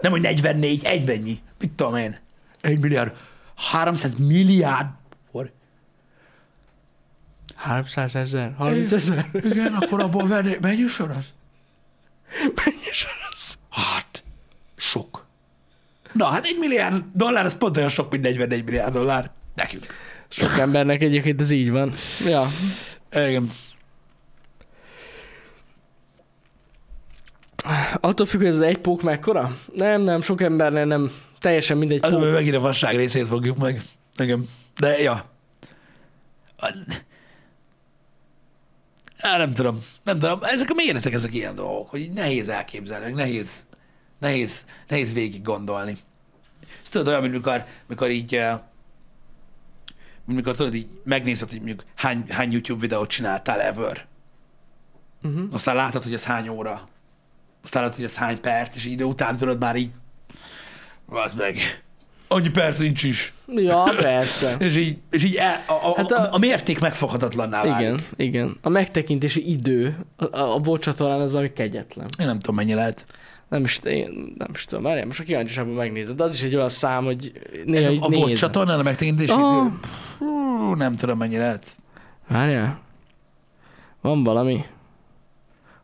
Nem, 0.00 0.12
hogy 0.12 0.20
44, 0.20 0.84
egy 0.84 1.06
mennyi. 1.06 1.38
Mit 1.58 1.70
tudom 1.70 1.96
én? 1.96 2.18
Egy 2.60 2.80
milliárd. 2.80 3.12
300 3.70 4.14
milliárd. 4.14 4.86
Forint. 7.60 7.92
300 7.94 8.14
ezer? 8.14 8.54
30 8.56 8.92
ezer? 8.92 9.26
Igen, 9.32 9.72
akkor 9.72 10.00
abból 10.00 10.26
venni, 10.26 10.56
mennyi 10.60 10.86
sor 10.86 11.10
az? 11.10 11.24
Mennyi 12.54 12.90
sor 12.92 13.10
az? 13.32 13.54
Hát, 13.70 14.24
sok. 14.76 15.26
Na, 16.12 16.24
hát 16.26 16.44
egy 16.46 16.56
milliárd 16.58 17.04
dollár, 17.12 17.44
az 17.44 17.56
pont 17.56 17.76
olyan 17.76 17.88
sok, 17.88 18.10
mint 18.10 18.22
44 18.22 18.64
milliárd 18.64 18.92
dollár. 18.92 19.30
Nekünk. 19.54 19.86
Sok 20.28 20.58
embernek 20.58 21.02
egyébként 21.02 21.40
ez 21.40 21.50
így 21.50 21.70
van. 21.70 21.92
Ja. 22.26 22.46
Igen. 23.12 23.48
Attól 28.00 28.26
függ, 28.26 28.40
hogy 28.40 28.48
ez 28.48 28.60
egy 28.60 28.78
pók 28.78 29.02
mekkora? 29.02 29.56
Nem, 29.74 30.00
nem, 30.02 30.22
sok 30.22 30.42
embernél 30.42 30.84
nem. 30.84 31.10
Teljesen 31.38 31.76
mindegy 31.76 31.98
Az, 32.02 32.12
pók. 32.12 32.32
megint 32.32 32.54
a 32.54 32.60
vasság 32.60 32.96
részét 32.96 33.26
fogjuk 33.26 33.56
meg. 33.58 33.82
Igen. 34.16 34.44
De, 34.78 35.00
ja. 35.00 35.24
Á, 39.20 39.36
nem 39.36 39.52
tudom. 39.52 39.78
Nem 40.02 40.18
tudom. 40.18 40.38
Ezek 40.42 40.70
a 40.70 40.74
méretek, 40.74 41.12
ezek 41.12 41.34
ilyen 41.34 41.54
dolgok, 41.54 41.90
hogy 41.90 42.10
nehéz 42.10 42.48
elképzelni, 42.48 43.12
nehéz, 43.12 43.66
nehéz, 44.18 44.64
nehéz 44.88 45.12
végig 45.12 45.42
gondolni. 45.42 45.96
Ez 46.82 46.88
tudod 46.88 47.08
olyan, 47.08 47.20
mint 47.20 47.32
mikor, 47.32 47.64
mikor 47.86 48.10
így, 48.10 48.34
eh, 48.34 48.58
mikor 50.24 50.56
tudod 50.56 50.74
így 50.74 50.86
megnézed, 51.04 51.48
hogy 51.48 51.58
mondjuk 51.58 51.84
hány, 51.94 52.24
hány 52.28 52.52
YouTube 52.52 52.80
videót 52.80 53.08
csináltál 53.08 53.60
ever. 53.60 54.06
Uh-huh. 55.22 55.54
Aztán 55.54 55.74
látod, 55.74 56.02
hogy 56.02 56.14
ez 56.14 56.24
hány 56.24 56.48
óra. 56.48 56.88
Aztán 57.62 57.82
látod, 57.82 57.96
hogy 57.96 58.04
ez 58.04 58.14
hány 58.14 58.40
perc, 58.40 58.74
és 58.74 58.84
idő 58.84 59.04
után 59.04 59.36
tudod 59.36 59.60
már 59.60 59.76
így, 59.76 59.90
az 61.06 61.32
meg, 61.32 61.82
annyi 62.32 62.48
perc 62.50 62.78
nincs 62.78 63.02
is. 63.02 63.32
Ja, 63.46 63.82
persze. 63.96 64.54
És 64.66 64.76
így, 64.76 64.96
és 65.10 65.24
így 65.24 65.34
el, 65.34 65.62
a, 65.66 65.72
a, 65.72 65.92
Hát 65.96 66.12
a, 66.12 66.28
a- 66.34 66.38
mérték 66.38 66.78
megfoghatatlanná 66.80 67.62
válik. 67.62 67.80
Igen, 67.86 68.00
igen. 68.16 68.56
A 68.62 68.68
megtekintési 68.68 69.50
idő 69.50 69.96
a, 70.16 70.38
a, 70.38 70.58
bocsatorán 70.58 71.20
az 71.20 71.30
valami 71.30 71.52
kegyetlen. 71.52 72.06
Én 72.18 72.26
nem 72.26 72.38
tudom, 72.38 72.54
mennyi 72.56 72.74
lehet. 72.74 73.06
Nem 73.48 73.64
is, 73.64 73.80
én 73.84 74.34
nem 74.38 74.48
is 74.54 74.64
tudom, 74.64 74.84
várjál, 74.84 75.06
most 75.06 75.20
a 75.20 75.22
kíváncsiságban 75.22 75.74
megnézed, 75.74 76.16
de 76.16 76.24
az 76.24 76.34
is 76.34 76.42
egy 76.42 76.54
olyan 76.54 76.68
szám, 76.68 77.04
hogy 77.04 77.32
Ez 77.52 77.60
néha 77.64 77.88
a, 77.88 77.92
így 77.92 78.02
a 78.02 78.08
volt 78.08 78.36
csatornán 78.36 78.78
a 78.78 78.82
megtekintési 78.82 79.32
Ah. 79.32 79.38
idő? 79.66 79.76
Hú, 80.18 80.74
nem 80.74 80.96
tudom, 80.96 81.18
mennyi 81.18 81.36
lehet. 81.36 81.76
Várjál. 82.28 82.80
Van 84.00 84.24
valami. 84.24 84.64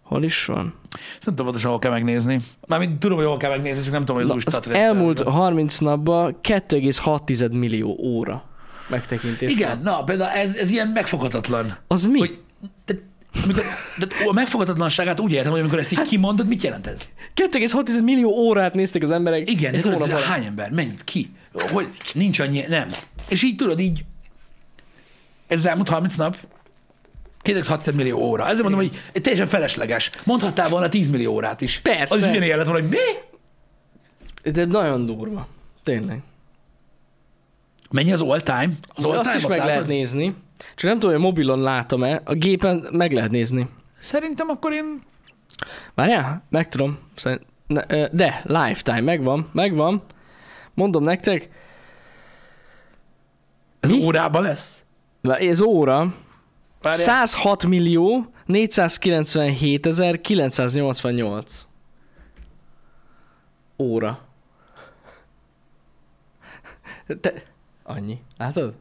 Hol 0.07 0.23
is 0.23 0.45
van? 0.45 0.75
Nem 0.91 1.21
tudom 1.21 1.45
pontosan, 1.45 1.71
hol 1.71 1.79
kell 1.79 1.91
megnézni. 1.91 2.41
Mármint 2.67 2.99
tudom, 2.99 3.17
hogy 3.17 3.27
hol 3.27 3.37
kell 3.37 3.51
megnézni, 3.51 3.83
csak 3.83 3.93
nem 3.93 4.05
tudom, 4.05 4.23
hogy 4.23 4.37
az 4.37 4.53
Na, 4.53 4.59
az 4.59 4.69
elmúlt 4.69 5.23
30 5.23 5.79
napban 5.79 6.39
2,6 6.43 7.51
millió 7.51 7.97
óra 8.01 8.45
megtekintés. 8.89 9.51
Igen, 9.51 9.81
na, 9.83 10.05
például 10.05 10.31
ez, 10.31 10.57
ez 10.57 10.71
ilyen 10.71 10.89
megfoghatatlan. 10.89 11.77
Az 11.87 12.05
mi? 12.05 12.19
Hogy, 12.19 12.39
de, 12.87 12.95
amikor, 13.43 13.65
de 13.99 14.07
a 14.29 14.33
megfoghatatlanságát 14.33 15.21
úgy 15.21 15.33
értem, 15.33 15.51
hogy 15.51 15.61
amikor 15.61 15.79
ezt 15.79 15.93
így 15.93 15.99
Hát- 15.99 16.07
kimondod, 16.09 16.49
mit 16.49 16.63
jelent 16.63 16.87
ez? 16.87 17.01
2,6 17.35 18.03
millió 18.03 18.31
órát 18.31 18.75
nézték 18.75 19.03
az 19.03 19.11
emberek. 19.11 19.51
Igen, 19.51 19.73
de 19.73 19.81
tudod, 19.81 19.93
hónapban. 19.93 20.19
ez 20.23 20.25
hány 20.25 20.45
ember, 20.45 20.71
mennyit, 20.71 21.05
ki? 21.05 21.31
Hogy 21.53 21.89
nincs 22.15 22.39
annyi, 22.39 22.65
nem. 22.69 22.89
És 23.29 23.43
így 23.43 23.57
tudod, 23.57 23.81
így, 23.81 24.05
ez 25.47 25.59
az 25.59 25.67
elmúlt 25.67 25.89
30 25.89 26.15
nap, 26.17 26.37
2,6 27.47 27.95
millió 27.95 28.19
óra. 28.19 28.47
Ezért 28.47 28.69
mondom, 28.69 28.81
hogy 28.81 29.23
teljesen 29.23 29.47
felesleges. 29.47 30.11
Mondhattál 30.25 30.69
volna 30.69 30.89
10 30.89 31.11
millió 31.11 31.33
órát 31.33 31.61
is. 31.61 31.79
Persze. 31.81 32.15
Az 32.15 32.21
is 32.21 32.27
ugyanilyen 32.29 32.57
lett 32.59 32.67
volna, 32.67 32.81
hogy 32.81 32.91
mi? 32.91 34.51
De 34.51 34.65
nagyon 34.65 35.07
durva. 35.07 35.47
Tényleg. 35.83 36.23
Mennyi 37.91 38.13
az 38.13 38.21
all 38.21 38.41
time? 38.41 38.69
Az 38.89 39.05
all 39.05 39.19
Azt 39.19 39.35
is 39.35 39.43
time-ot 39.43 39.49
meg 39.49 39.59
lehet 39.59 39.75
látod? 39.75 39.89
nézni. 39.89 40.35
Csak 40.75 40.91
nem 40.91 40.99
tudom, 40.99 41.15
hogy 41.15 41.25
a 41.25 41.27
mobilon 41.27 41.61
látom-e. 41.61 42.21
A 42.25 42.35
gépen 42.35 42.87
meg 42.93 43.13
lehet 43.13 43.31
nézni. 43.31 43.69
Szerintem 43.99 44.49
akkor 44.49 44.73
én... 44.73 45.03
Várjál? 45.95 46.43
Meg 46.51 46.69
tudom. 46.69 46.99
Szerint, 47.15 47.43
de, 48.13 48.43
lifetime, 48.45 49.01
megvan, 49.01 49.49
megvan. 49.53 50.03
Mondom 50.75 51.03
nektek, 51.03 51.49
Ez 53.81 53.91
Mi? 53.91 54.05
órában 54.05 54.43
lesz? 54.43 54.85
Ez 55.23 55.61
óra, 55.61 56.15
Várjál. 56.83 57.07
106 57.07 57.67
millió 57.67 58.33
497 58.47 59.87
ezer 59.87 60.21
988 60.21 61.67
óra. 63.79 64.25
Te, 67.21 67.43
annyi. 67.83 68.23
Látod? 68.37 68.75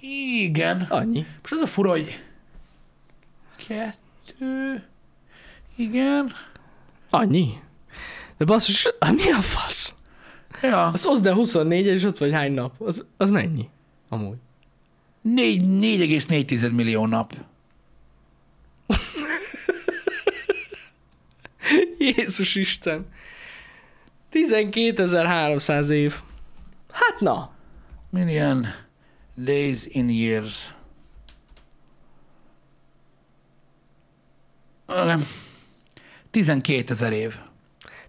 Igen. 0.00 0.80
Annyi. 0.80 1.26
Most 1.40 1.52
az 1.52 1.60
a 1.60 1.66
fura, 1.66 1.90
hogy... 1.90 2.22
Kettő... 3.56 4.84
Igen. 5.76 6.32
Annyi. 7.10 7.60
De 8.36 8.44
basszus, 8.44 8.88
mi 9.14 9.30
a 9.30 9.40
fasz? 9.40 9.93
Ja. 10.68 10.86
Az 10.86 11.04
oszd 11.06 11.26
el 11.26 11.34
24 11.34 11.86
és 11.86 12.02
ott 12.02 12.18
vagy 12.18 12.32
hány 12.32 12.52
nap. 12.52 12.80
Az, 12.80 13.04
az 13.16 13.30
mennyi? 13.30 13.68
Amúgy. 14.08 14.36
Négy- 15.20 15.62
4,4 15.62 16.72
millió 16.72 17.06
nap. 17.06 17.32
Jézus 21.98 22.54
Isten. 22.54 23.06
12.300 24.32 25.90
év. 25.90 26.14
Hát 26.90 27.20
na. 27.20 27.50
Million 28.10 28.66
days 29.34 29.86
in 29.86 30.08
years. 30.08 30.74
Nem. 34.86 35.26
12 36.30 36.90
ezer 36.90 37.12
év. 37.12 37.34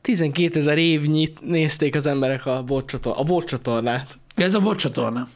12 0.06 0.60
ezer 0.60 0.78
évnyit 0.78 1.40
nézték 1.42 1.96
az 1.96 2.06
emberek 2.06 2.46
a 2.46 2.64
volt 2.68 2.88
csator- 2.88 3.18
a 3.18 3.24
volt 3.24 3.48
csatornát. 3.48 4.18
Ez 4.36 4.54
a 4.54 4.60
volt 4.60 4.80
csatorna. 4.80 5.28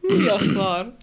Mi 0.00 0.26
a 0.26 0.38
szar? 0.38 0.94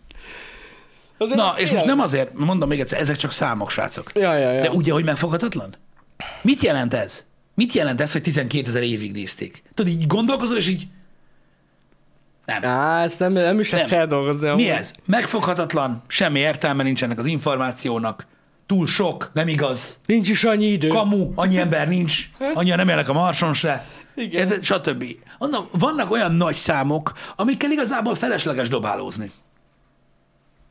Azért 1.18 1.38
Na, 1.38 1.46
és 1.48 1.52
most 1.60 1.68
tényleg- 1.68 1.86
nem 1.86 2.00
azért, 2.00 2.34
mondom 2.34 2.70
még 2.70 2.80
egyszer, 2.80 3.00
ezek 3.00 3.16
csak 3.16 3.32
számok, 3.32 3.70
srácok. 3.70 4.12
Ja, 4.14 4.34
ja, 4.38 4.52
ja. 4.52 4.62
De 4.62 4.70
ugye, 4.70 4.92
hogy 4.92 5.06
megfoghatatlan? 5.06 5.76
Mit 6.42 6.62
jelent 6.62 6.94
ez? 6.94 7.26
Mit 7.54 7.74
jelent 7.74 8.02
ez, 8.02 8.12
hogy 8.12 8.22
12 8.22 8.68
ezer 8.68 8.84
évig 8.84 9.12
nézték? 9.12 9.64
Tudod, 9.74 9.92
így 9.92 10.08
gondolkozol, 10.08 10.58
és 10.58 10.68
így... 10.68 10.88
Nem. 12.46 12.64
Á, 12.66 13.04
ezt 13.04 13.20
nem, 13.20 13.32
nem 13.34 13.60
is 13.60 13.70
lehet 13.72 13.90
Nem. 13.90 13.98
feldolgozni. 14.00 14.50
Mi 14.50 14.70
ez? 14.70 14.94
Megfoghatatlan, 15.06 16.04
semmi 16.08 16.40
értelme 16.40 16.84
nincs 16.84 17.04
ennek 17.04 17.18
az 17.20 17.26
információnak, 17.26 18.28
túl 18.68 18.88
sok, 18.88 19.32
nem 19.34 19.48
igaz, 19.48 19.98
Nincs 20.06 20.30
is 20.30 20.44
annyi 20.44 20.66
idő. 20.66 20.88
kamu, 20.88 21.32
annyi 21.36 21.58
ember 21.58 21.88
nincs, 21.88 22.30
annyian 22.54 22.78
nem 22.78 22.90
élnek 22.90 23.10
a 23.10 23.14
Marson 23.14 23.54
se, 23.54 23.86
Igen. 24.16 24.48
Érted? 24.48 24.64
stb. 24.64 25.06
Mondom, 25.38 25.68
vannak 25.72 26.12
olyan 26.12 26.32
nagy 26.32 26.56
számok, 26.56 27.14
amikkel 27.36 27.72
igazából 27.72 28.16
felesleges 28.16 28.68
dobálózni. 28.70 29.30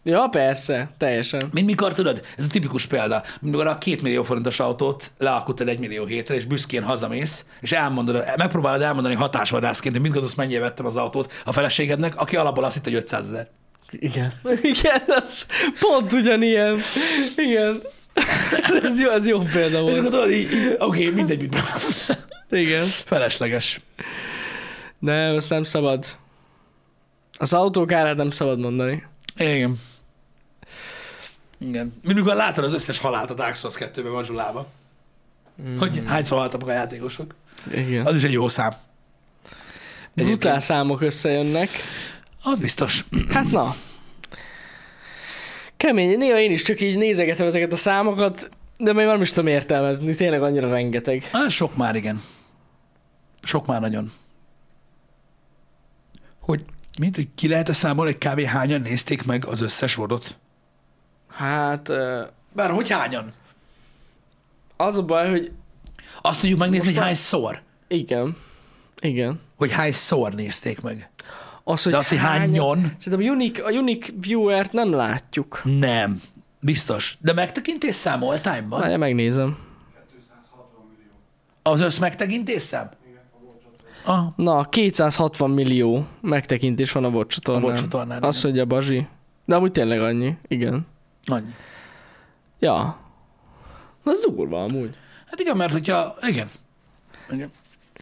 Ja, 0.03 0.28
persze, 0.30 0.90
teljesen. 0.99 1.42
Mint 1.53 1.66
mikor 1.66 1.92
tudod, 1.92 2.22
ez 2.36 2.44
a 2.44 2.49
tipikus 2.49 2.86
példa, 2.86 3.22
mikor 3.40 3.66
a 3.66 3.78
két 3.78 4.03
millió 4.03 4.22
forintos 4.22 4.61
autót 4.61 5.11
lealkutod 5.18 5.68
egy 5.68 5.78
millió 5.78 6.05
hétre, 6.05 6.34
és 6.34 6.44
büszkén 6.44 6.82
hazamész, 6.82 7.44
és 7.61 7.72
elmondod, 7.72 8.24
megpróbálod 8.36 8.82
elmondani 8.82 9.14
hatásvadászként, 9.14 9.94
hogy 9.94 10.03
mit 10.03 10.12
gondolsz, 10.12 10.34
mennyire 10.34 10.61
vettem 10.61 10.86
az 10.86 10.97
autót 10.97 11.32
a 11.44 11.53
feleségednek, 11.53 12.20
aki 12.20 12.36
alapból 12.36 12.64
azt 12.64 12.74
hitt, 12.74 12.84
hogy 12.84 12.94
500 12.94 13.28
ezer. 13.28 13.49
Igen. 13.91 14.32
Igen, 14.72 15.03
az 15.07 15.47
pont 15.80 16.12
ugyanilyen. 16.12 16.80
Igen. 17.37 17.82
Ez 18.82 19.01
jó, 19.01 19.11
ez 19.11 19.26
jó 19.26 19.39
példa 19.39 19.76
És 19.76 19.82
volt. 19.82 19.97
akkor 19.99 20.11
tudod, 20.11 20.30
így, 20.30 20.53
így 20.53 20.74
oké, 20.78 21.09
mindegy, 21.09 21.41
mit 21.41 21.55
mondasz. 21.55 22.11
Igen. 22.51 22.84
Felesleges. 22.87 23.80
Nem, 24.99 25.37
ezt 25.37 25.51
nem 25.51 25.62
szabad. 25.62 26.16
Az 27.39 27.53
autók 27.53 27.93
árát 27.93 28.16
nem 28.16 28.30
szabad 28.30 28.59
mondani. 28.59 29.03
Igen. 29.37 29.76
Igen. 31.59 32.01
Mikor 32.03 32.34
látod 32.34 32.64
az 32.64 32.74
összes 32.74 32.99
halált 32.99 33.30
a 33.30 33.34
Dark 33.34 33.57
Souls 33.57 33.74
2-ben 33.78 34.12
Mazsulába. 34.12 34.66
Mm. 35.62 35.78
Hogy 35.78 36.03
hányszor 36.07 36.39
haltak 36.39 36.68
a 36.68 36.72
játékosok. 36.72 37.34
Igen. 37.72 38.07
Az 38.07 38.14
is 38.16 38.22
egy 38.22 38.32
jó 38.32 38.49
szám. 38.49 38.72
Brutál 40.12 40.61
számok 40.61 41.01
összejönnek. 41.01 41.70
Az 42.49 42.59
biztos. 42.59 43.05
Hát 43.30 43.51
na. 43.51 43.74
Kemény. 45.76 46.18
Néha 46.18 46.38
én 46.38 46.51
is 46.51 46.62
csak 46.62 46.80
így 46.80 46.97
nézegetem 46.97 47.47
ezeket 47.47 47.72
a 47.72 47.76
számokat, 47.76 48.49
de 48.78 48.92
még 48.92 49.07
nem 49.07 49.20
is 49.22 49.28
tudom 49.30 49.47
értelmezni. 49.47 50.14
Tényleg 50.14 50.42
annyira 50.42 50.68
rengeteg. 50.70 51.24
Hát 51.24 51.51
sok 51.51 51.76
már, 51.76 51.94
igen. 51.97 52.22
Sok 53.42 53.66
már 53.66 53.80
nagyon. 53.80 54.11
Hogy, 56.40 56.64
mint, 56.99 57.14
hogy 57.14 57.28
ki 57.34 57.49
lehet-e 57.49 57.72
számolni, 57.72 58.16
hogy 58.20 58.32
kb. 58.32 58.40
hányan 58.47 58.80
nézték 58.80 59.24
meg 59.24 59.47
az 59.47 59.61
összes 59.61 59.94
vodot? 59.94 60.38
Hát 61.28 61.88
ö, 61.88 62.22
Bár 62.53 62.70
hogy 62.70 62.90
hányan? 62.90 63.32
az 64.76 64.97
a 64.97 65.03
baj, 65.03 65.30
hogy 65.30 65.53
Azt 66.22 66.40
tudjuk 66.40 66.59
megnézni, 66.59 66.84
Most 66.84 66.90
hogy 66.90 66.99
már- 66.99 67.07
hányszor. 67.07 67.62
igen. 67.88 68.36
Igen. 69.01 69.40
Hogy 69.57 69.72
hányszor 69.72 70.34
nézték 70.34 70.80
meg. 70.80 71.11
Az, 71.69 71.83
hogy 71.83 71.93
De 71.93 71.99
azt, 71.99 72.09
hogy 72.09 72.19
hányan? 72.19 72.95
Szerintem 72.99 73.29
a 73.29 73.33
unique, 73.33 73.64
a 73.64 73.71
unique 73.71 74.14
viewer-t 74.21 74.73
nem 74.73 74.93
látjuk. 74.93 75.61
Nem. 75.64 76.21
Biztos. 76.61 77.19
De 77.21 77.33
megtekintés 77.33 77.95
szám 77.95 78.23
all 78.25 78.41
time-ban? 78.41 78.81
Várjál, 78.81 78.99
megnézem. 78.99 79.59
Az 81.62 81.81
össz 81.81 81.99
megtekintés 81.99 82.62
szám? 82.62 82.91
Ah, 84.05 84.25
Na, 84.37 84.64
260 84.64 85.51
millió 85.51 86.07
megtekintés 86.21 86.93
van 86.93 87.05
a 87.05 87.09
Watch 87.09 87.27
a 87.27 87.27
csatornán. 87.27 87.62
volt 87.62 87.77
csatornán. 87.79 88.23
Azt 88.23 88.43
mondja 88.45 88.64
Bazsi. 88.64 89.07
De 89.45 89.55
amúgy 89.55 89.73
tényleg 89.73 90.01
annyi. 90.01 90.37
Igen. 90.49 90.87
Annyi. 91.27 91.51
Ja. 92.59 92.99
Az 94.05 94.27
durva 94.37 94.62
amúgy. 94.62 94.95
Hát 95.27 95.41
igen, 95.41 95.57
mert 95.57 95.73
hogyha, 95.73 96.14
igen, 96.23 96.49
igen. 97.31 97.51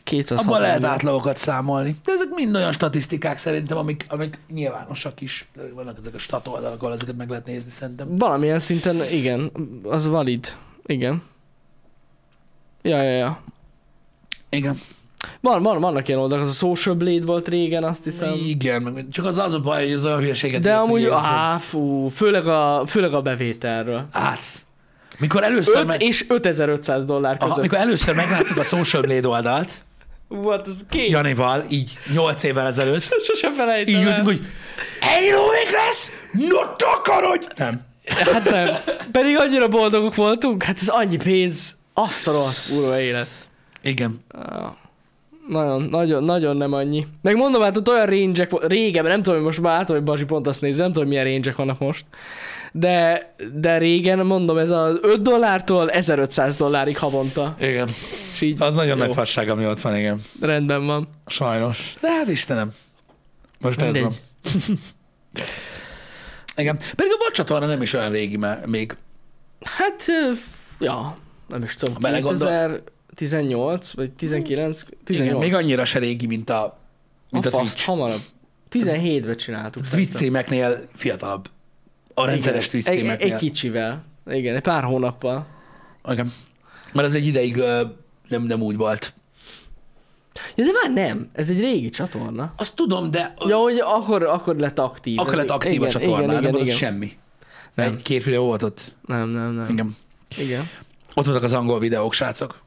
260 0.04 0.46
abban 0.46 0.60
lehet 0.60 0.78
millió. 0.78 0.92
átlagokat 0.92 1.36
számolni. 1.36 1.96
De 2.04 2.12
ezek 2.12 2.28
mind 2.34 2.54
olyan 2.54 2.72
statisztikák 2.72 3.38
szerintem, 3.38 3.76
amik, 3.76 4.06
amik 4.08 4.38
nyilvánosak 4.52 5.20
is. 5.20 5.48
Vannak 5.74 5.98
ezek 5.98 6.14
a 6.14 6.18
stat 6.18 6.48
oldalak, 6.48 6.82
ahol 6.82 6.94
ezeket 6.94 7.16
meg 7.16 7.28
lehet 7.28 7.46
nézni 7.46 7.70
szerintem. 7.70 8.16
Valamilyen 8.16 8.58
szinten 8.58 8.96
igen, 9.10 9.50
az 9.82 10.06
valid. 10.06 10.56
Igen. 10.86 11.22
Ja, 12.82 13.02
ja, 13.02 13.16
ja. 13.16 13.42
Igen. 14.48 14.78
Van, 15.40 15.62
van, 15.62 15.80
vannak 15.80 16.08
ilyen 16.08 16.20
oldalak, 16.20 16.44
az 16.44 16.50
a 16.50 16.66
Social 16.66 16.94
Blade 16.94 17.24
volt 17.24 17.48
régen, 17.48 17.84
azt 17.84 18.04
hiszem. 18.04 18.32
Igen, 18.32 19.08
csak 19.10 19.24
az 19.24 19.38
az 19.38 19.54
a 19.54 19.60
baj, 19.60 19.84
hogy 19.84 19.92
az 19.92 20.04
olyan 20.04 20.18
hülyeséget 20.18 20.62
De 20.62 20.74
amúgy, 20.74 21.04
á, 21.04 21.58
fú, 21.58 22.08
főleg 22.08 22.46
a, 22.46 22.82
főleg 22.86 23.14
a 23.14 23.22
bevételről. 23.22 24.06
Hát, 24.12 24.64
mikor 25.18 25.44
először, 25.44 25.76
5 25.76 25.86
meg, 25.86 26.02
és 26.02 26.24
5500 26.28 27.04
dollár 27.04 27.36
aha, 27.38 27.48
között. 27.48 27.62
mikor 27.62 27.78
először 27.78 28.14
megláttuk 28.14 28.56
a 28.56 28.62
Social 28.62 29.02
Blade 29.02 29.28
oldalt, 29.28 29.84
Volt 30.42 30.66
az 30.66 30.84
két. 30.88 31.08
Janival, 31.10 31.64
így 31.68 31.98
8 32.12 32.42
évvel 32.42 32.66
ezelőtt, 32.66 33.02
Sose 33.26 33.52
felejtem 33.52 33.94
így 33.94 34.02
ültünk, 34.02 34.26
hogy 34.26 34.40
Halo 35.00 35.46
lesz, 35.72 36.10
no 36.32 36.74
takarodj! 36.76 37.46
Nem. 37.56 37.86
Hát 38.06 38.50
nem. 38.50 38.74
Pedig 39.12 39.36
annyira 39.38 39.68
boldogok 39.68 40.14
voltunk, 40.14 40.62
hát 40.62 40.78
ez 40.80 40.88
annyi 40.88 41.16
pénz. 41.16 41.76
Azt 41.94 42.28
a 42.28 42.32
rohadt 42.32 42.68
kurva 42.68 43.00
élet. 43.00 43.28
Igen. 43.82 44.24
Nagyon, 45.48 45.82
nagyon, 45.82 46.24
nagyon 46.24 46.56
nem 46.56 46.72
annyi. 46.72 47.06
Meg 47.22 47.36
mondom, 47.36 47.62
hát 47.62 47.76
ott 47.76 47.88
olyan 47.88 48.06
range 48.06 48.48
régen, 48.60 49.04
nem 49.04 49.22
tudom, 49.22 49.34
hogy 49.34 49.44
most 49.44 49.60
már 49.60 49.76
látom, 49.76 49.96
hogy 49.96 50.04
Basi 50.04 50.24
pont 50.24 50.46
azt 50.46 50.60
nézem, 50.60 50.84
nem 50.84 50.92
tudom, 50.92 51.08
milyen 51.08 51.24
range 51.24 51.52
vannak 51.56 51.78
most. 51.78 52.04
De, 52.76 53.30
de 53.54 53.78
régen, 53.78 54.26
mondom, 54.26 54.58
ez 54.58 54.70
az 54.70 54.98
5 55.02 55.22
dollártól 55.22 55.90
1500 55.90 56.56
dollárig 56.56 56.98
havonta. 56.98 57.56
Igen. 57.60 57.88
És 58.32 58.40
így 58.40 58.62
Az 58.62 58.74
nagyon 58.74 58.98
jó, 58.98 59.04
nagy 59.04 59.14
fasság, 59.14 59.48
ami 59.48 59.66
ott 59.66 59.80
van, 59.80 59.96
igen. 59.96 60.20
rendben 60.40 60.86
van. 60.86 61.08
Sajnos. 61.26 61.94
De 62.00 62.10
hát 62.10 62.28
Istenem. 62.28 62.72
Most 63.60 63.82
ez 63.82 63.92
van. 63.92 63.92
Mindegy. 64.02 64.20
Igen. 66.56 66.76
Pedig 66.76 67.12
a 67.12 67.24
bocsatorna 67.24 67.66
nem 67.66 67.82
is 67.82 67.92
olyan 67.92 68.10
régi 68.10 68.36
már 68.36 68.66
még. 68.66 68.96
Hát, 69.64 70.04
ja, 70.78 71.16
nem 71.48 71.62
is 71.62 71.76
tudom, 71.76 71.94
Ha 71.94 72.00
belegondolsz. 72.00 72.80
2018 73.08 73.90
vagy 73.90 74.10
19, 74.12 74.82
18. 75.04 75.30
Igen, 75.32 75.36
még 75.48 75.54
annyira 75.54 75.84
se 75.84 75.98
régi, 75.98 76.26
mint 76.26 76.50
a, 76.50 76.78
mint 77.30 77.46
a, 77.46 77.48
a 77.48 77.50
faszt, 77.50 77.64
Twitch. 77.72 77.86
hamarabb. 77.88 78.20
17-ben 78.70 79.36
csináltuk. 79.36 79.88
Twitch 79.88 80.14
streameknél 80.14 80.84
fiatalabb. 80.96 81.48
A 82.14 82.26
rendszeres 82.26 82.68
Twitch 82.68 82.90
egy, 82.90 83.06
egy, 83.06 83.20
egy 83.20 83.34
kicsivel. 83.34 84.04
Igen, 84.26 84.54
egy 84.54 84.62
pár 84.62 84.84
hónappal. 84.84 85.46
Igen. 86.08 86.32
Mert 86.92 87.06
az 87.08 87.14
egy 87.14 87.26
ideig 87.26 87.56
nem, 88.28 88.42
nem 88.42 88.62
úgy 88.62 88.76
volt. 88.76 89.14
Ja, 90.54 90.64
de 90.64 90.70
már 90.82 90.92
nem. 90.92 91.30
Ez 91.32 91.50
egy 91.50 91.60
régi 91.60 91.90
csatorna. 91.90 92.52
Azt 92.56 92.74
tudom, 92.74 93.10
de 93.10 93.34
Ja, 93.46 93.56
hogy 93.56 93.78
akkor, 93.78 94.22
akkor 94.22 94.56
lett 94.56 94.78
aktív. 94.78 95.18
akkor 95.20 95.34
lett 95.34 95.50
aktív 95.50 95.72
igen, 95.72 95.86
a 95.86 95.90
csatorna, 95.90 96.16
igen, 96.16 96.26
nem 96.26 96.38
igen, 96.38 96.50
volt 96.50 96.64
igen. 96.64 96.76
semmi. 96.76 97.12
Nem. 97.74 97.92
Egy-két 97.92 98.24
videó 98.24 98.44
volt 98.44 98.62
ott. 98.62 98.94
Nem, 99.06 99.28
nem, 99.28 99.52
nem. 99.52 99.68
Igen. 99.70 99.96
Igen. 100.36 100.68
Ott 101.14 101.24
voltak 101.24 101.42
az 101.42 101.52
angol 101.52 101.78
videók, 101.78 102.12
srácok. 102.12 102.62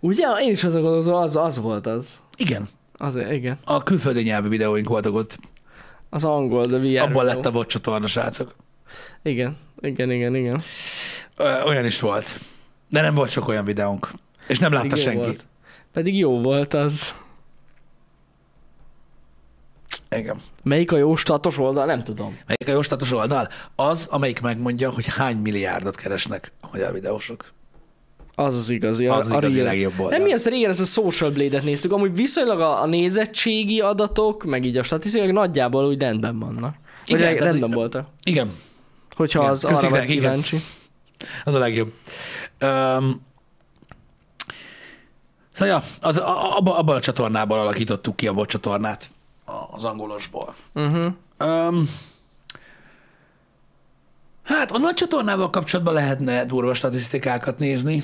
Ugye, 0.00 0.26
én 0.40 0.50
is 0.50 0.64
azon 0.64 0.82
gondolom, 0.82 1.14
az, 1.14 1.36
az 1.36 1.58
volt 1.58 1.86
az. 1.86 2.20
Igen. 2.36 2.68
Az, 2.96 3.16
igen. 3.16 3.58
A 3.64 3.82
külföldi 3.82 4.22
nyelvű 4.22 4.48
videóink 4.48 4.88
voltak 4.88 5.14
ott. 5.14 5.38
Az 6.10 6.24
angol, 6.24 6.62
de 6.62 6.78
VR. 6.78 6.98
Abban 6.98 7.24
lett 7.24 7.46
a 7.46 7.50
bot 7.50 7.68
csatorna, 7.68 8.06
srácok. 8.06 8.54
Igen, 9.22 9.56
igen, 9.80 10.10
igen, 10.10 10.34
igen. 10.34 10.62
Ö, 11.36 11.62
Olyan 11.62 11.84
is 11.84 12.00
volt. 12.00 12.40
De 12.88 13.00
nem 13.00 13.14
volt 13.14 13.30
sok 13.30 13.48
olyan 13.48 13.64
videónk. 13.64 14.10
És 14.48 14.58
nem 14.58 14.72
látta 14.72 14.96
jó 14.96 15.02
senki. 15.02 15.18
Volt. 15.18 15.44
Pedig 15.92 16.18
jó 16.18 16.40
volt 16.40 16.74
az. 16.74 17.14
Igen. 20.10 20.40
Melyik 20.62 20.92
a 20.92 20.96
jó 20.96 21.14
status 21.16 21.58
oldal? 21.58 21.86
Nem 21.86 22.02
tudom. 22.02 22.38
Melyik 22.46 22.68
a 22.68 22.70
jóstatos 22.70 23.12
oldal? 23.12 23.48
Az, 23.74 24.06
amelyik 24.10 24.40
megmondja, 24.40 24.90
hogy 24.90 25.06
hány 25.06 25.36
milliárdot 25.36 25.96
keresnek 25.96 26.52
a 26.60 26.66
magyar 26.72 26.92
videósok. 26.92 27.52
Az 28.38 28.56
az 28.56 28.70
igazi. 28.70 29.06
Az 29.06 29.26
az 29.26 29.32
a 29.32 29.36
igazi 29.38 29.60
legjobb 29.60 29.92
oldal. 29.98 30.18
Nem 30.18 30.22
mi 30.26 30.32
az 30.32 30.46
régen, 30.48 30.70
ezt 30.70 30.80
a 30.80 30.84
Social 30.84 31.30
Blade-et 31.30 31.62
néztük, 31.62 31.92
amúgy 31.92 32.14
viszonylag 32.14 32.60
a, 32.60 32.82
a 32.82 32.86
nézettségi 32.86 33.80
adatok, 33.80 34.44
meg 34.44 34.64
így 34.64 34.76
a 34.76 34.82
statisztikák 34.82 35.32
nagyjából 35.32 35.86
úgy 35.86 36.00
rendben 36.00 36.38
vannak. 36.38 36.74
Vagy 37.06 37.18
Igen, 37.20 37.20
tehát, 37.20 37.40
rendben 37.40 37.68
hogy- 37.68 37.78
voltak. 37.78 38.08
Igen, 38.24 38.50
Hogyha 39.16 39.38
Igen, 39.40 39.50
az 39.50 39.64
arra 39.64 39.74
vagy 39.80 39.90
rá, 39.90 39.96
igen. 40.02 40.06
kíváncsi. 40.06 40.56
az 41.44 41.54
a 41.54 41.58
legjobb. 41.58 41.92
Um, 42.62 43.22
szóval 45.52 45.74
ja, 45.74 45.82
az, 46.00 46.16
a- 46.18 46.56
abba, 46.56 46.78
abban 46.78 46.96
a 46.96 47.00
csatornában 47.00 47.58
alakítottuk 47.58 48.16
ki 48.16 48.26
a 48.28 48.32
VOD 48.32 48.46
csatornát, 48.48 49.10
az 49.70 49.84
angolosból. 49.84 50.54
Uh-huh. 50.74 51.12
Um, 51.40 51.88
hát 54.42 54.70
a 54.70 54.78
nagy 54.78 54.94
csatornával 54.94 55.50
kapcsolatban 55.50 55.94
lehetne 55.94 56.44
durva 56.44 56.74
statisztikákat 56.74 57.58
nézni, 57.58 58.02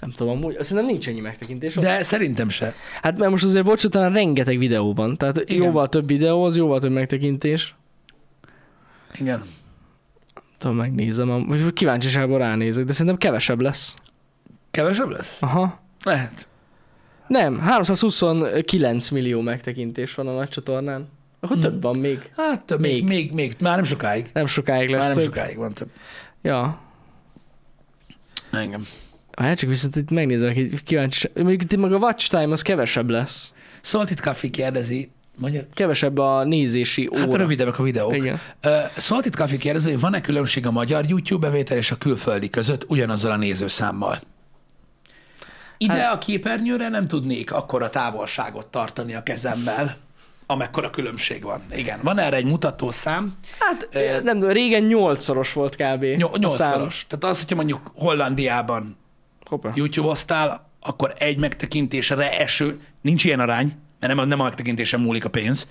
Nem 0.00 0.10
tudom, 0.10 0.36
amúgy, 0.36 0.56
nem 0.70 0.84
nincs 0.84 1.08
ennyi 1.08 1.20
megtekintés. 1.20 1.74
De... 1.74 2.02
szerintem 2.02 2.48
se. 2.48 2.74
Hát 3.02 3.18
mert 3.18 3.30
most 3.30 3.44
azért 3.44 3.64
bocs, 3.64 3.86
talán 3.86 4.12
rengeteg 4.12 4.58
videó 4.58 4.94
van. 4.94 5.16
Tehát 5.16 5.38
Igen. 5.38 5.62
Jóval 5.62 5.88
több 5.88 6.06
videó, 6.06 6.44
az 6.44 6.56
jóval 6.56 6.80
több 6.80 6.92
megtekintés. 6.92 7.74
Igen. 9.18 9.42
Tudom, 10.58 10.76
megnézem, 10.76 11.46
vagy 11.46 11.72
kíváncsiságból 11.72 12.38
ránézek, 12.38 12.84
de 12.84 12.92
szerintem 12.92 13.16
kevesebb 13.16 13.60
lesz. 13.60 13.96
Kevesebb 14.70 15.10
lesz? 15.10 15.42
Aha. 15.42 15.80
Lehet. 16.04 16.48
Nem, 17.28 17.58
329 17.60 19.08
millió 19.08 19.40
megtekintés 19.40 20.14
van 20.14 20.26
a 20.28 20.32
nagy 20.34 20.48
csatornán. 20.48 21.08
Akkor 21.40 21.58
több 21.58 21.82
van 21.82 21.96
még. 21.98 22.30
Hát 22.36 22.64
több, 22.64 22.80
még, 22.80 22.92
Még. 22.92 23.04
még, 23.08 23.32
még, 23.32 23.56
már 23.60 23.76
nem 23.76 23.84
sokáig. 23.84 24.30
Nem 24.32 24.46
sokáig 24.46 24.88
lesz 24.88 25.00
Már 25.00 25.08
nem 25.16 25.24
több. 25.24 25.34
sokáig 25.34 25.56
van 25.56 25.72
több. 25.72 25.88
Ja. 26.42 26.80
Engem. 28.50 28.82
Hát 29.36 29.58
csak 29.58 29.68
viszont 29.68 29.96
itt 29.96 30.10
megnézem, 30.10 30.54
hogy 30.54 30.82
kíváncsi. 30.82 31.30
Mondjuk 31.34 31.62
itt 31.62 31.76
meg 31.76 31.92
a 31.92 31.96
watch 31.96 32.28
time 32.28 32.52
az 32.52 32.62
kevesebb 32.62 33.10
lesz. 33.10 33.54
Salted 33.80 34.20
Coffee 34.20 34.50
kérdezi, 34.50 35.10
mondja, 35.38 35.62
Kevesebb 35.74 36.18
a 36.18 36.44
nézési 36.44 37.08
óra. 37.12 37.20
hát 37.20 37.34
rövidebbek 37.34 37.78
a 37.78 37.82
videók. 37.82 38.16
Igen. 38.16 38.40
Uh, 38.64 38.72
Salted 38.96 39.36
Coffee 39.36 39.58
kérdezi, 39.58 39.90
hogy 39.90 40.00
van-e 40.00 40.20
különbség 40.20 40.66
a 40.66 40.70
magyar 40.70 41.04
YouTube 41.08 41.46
bevétel 41.46 41.76
és 41.76 41.90
a 41.90 41.96
külföldi 41.96 42.50
között 42.50 42.84
ugyanazzal 42.88 43.30
a 43.30 43.36
nézőszámmal? 43.36 44.20
Ide 45.78 45.92
Hát- 45.92 46.14
a 46.14 46.18
képernyőre 46.18 46.88
nem 46.88 47.06
tudnék 47.08 47.52
akkora 47.52 47.90
távolságot 47.90 48.66
tartani 48.66 49.14
a 49.14 49.22
kezemmel, 49.22 49.96
amekkora 50.46 50.90
különbség 50.90 51.42
van. 51.42 51.62
Igen, 51.74 51.98
van 52.02 52.18
erre 52.18 52.36
egy 52.36 52.44
mutatószám, 52.46 53.32
Hát 53.58 53.88
Ö, 53.92 54.20
nem 54.22 54.42
régen 54.44 54.82
nyolcszoros 54.82 55.52
volt 55.52 55.76
kb. 55.76 56.04
Nyolcszoros. 56.04 57.06
Tehát 57.08 57.24
az, 57.24 57.40
hogyha 57.40 57.56
mondjuk 57.56 57.90
Hollandiában. 57.94 58.96
YouTube-oztál, 59.74 60.70
akkor 60.80 61.14
egy 61.18 61.38
megtekintésre 61.38 62.38
eső, 62.38 62.80
nincs 63.00 63.24
ilyen 63.24 63.40
arány, 63.40 63.72
mert 64.00 64.14
nem 64.14 64.18
a, 64.18 64.24
nem 64.24 64.40
a 64.40 64.44
megtekintésen 64.44 65.00
múlik 65.00 65.24
a 65.24 65.28
pénz, 65.28 65.68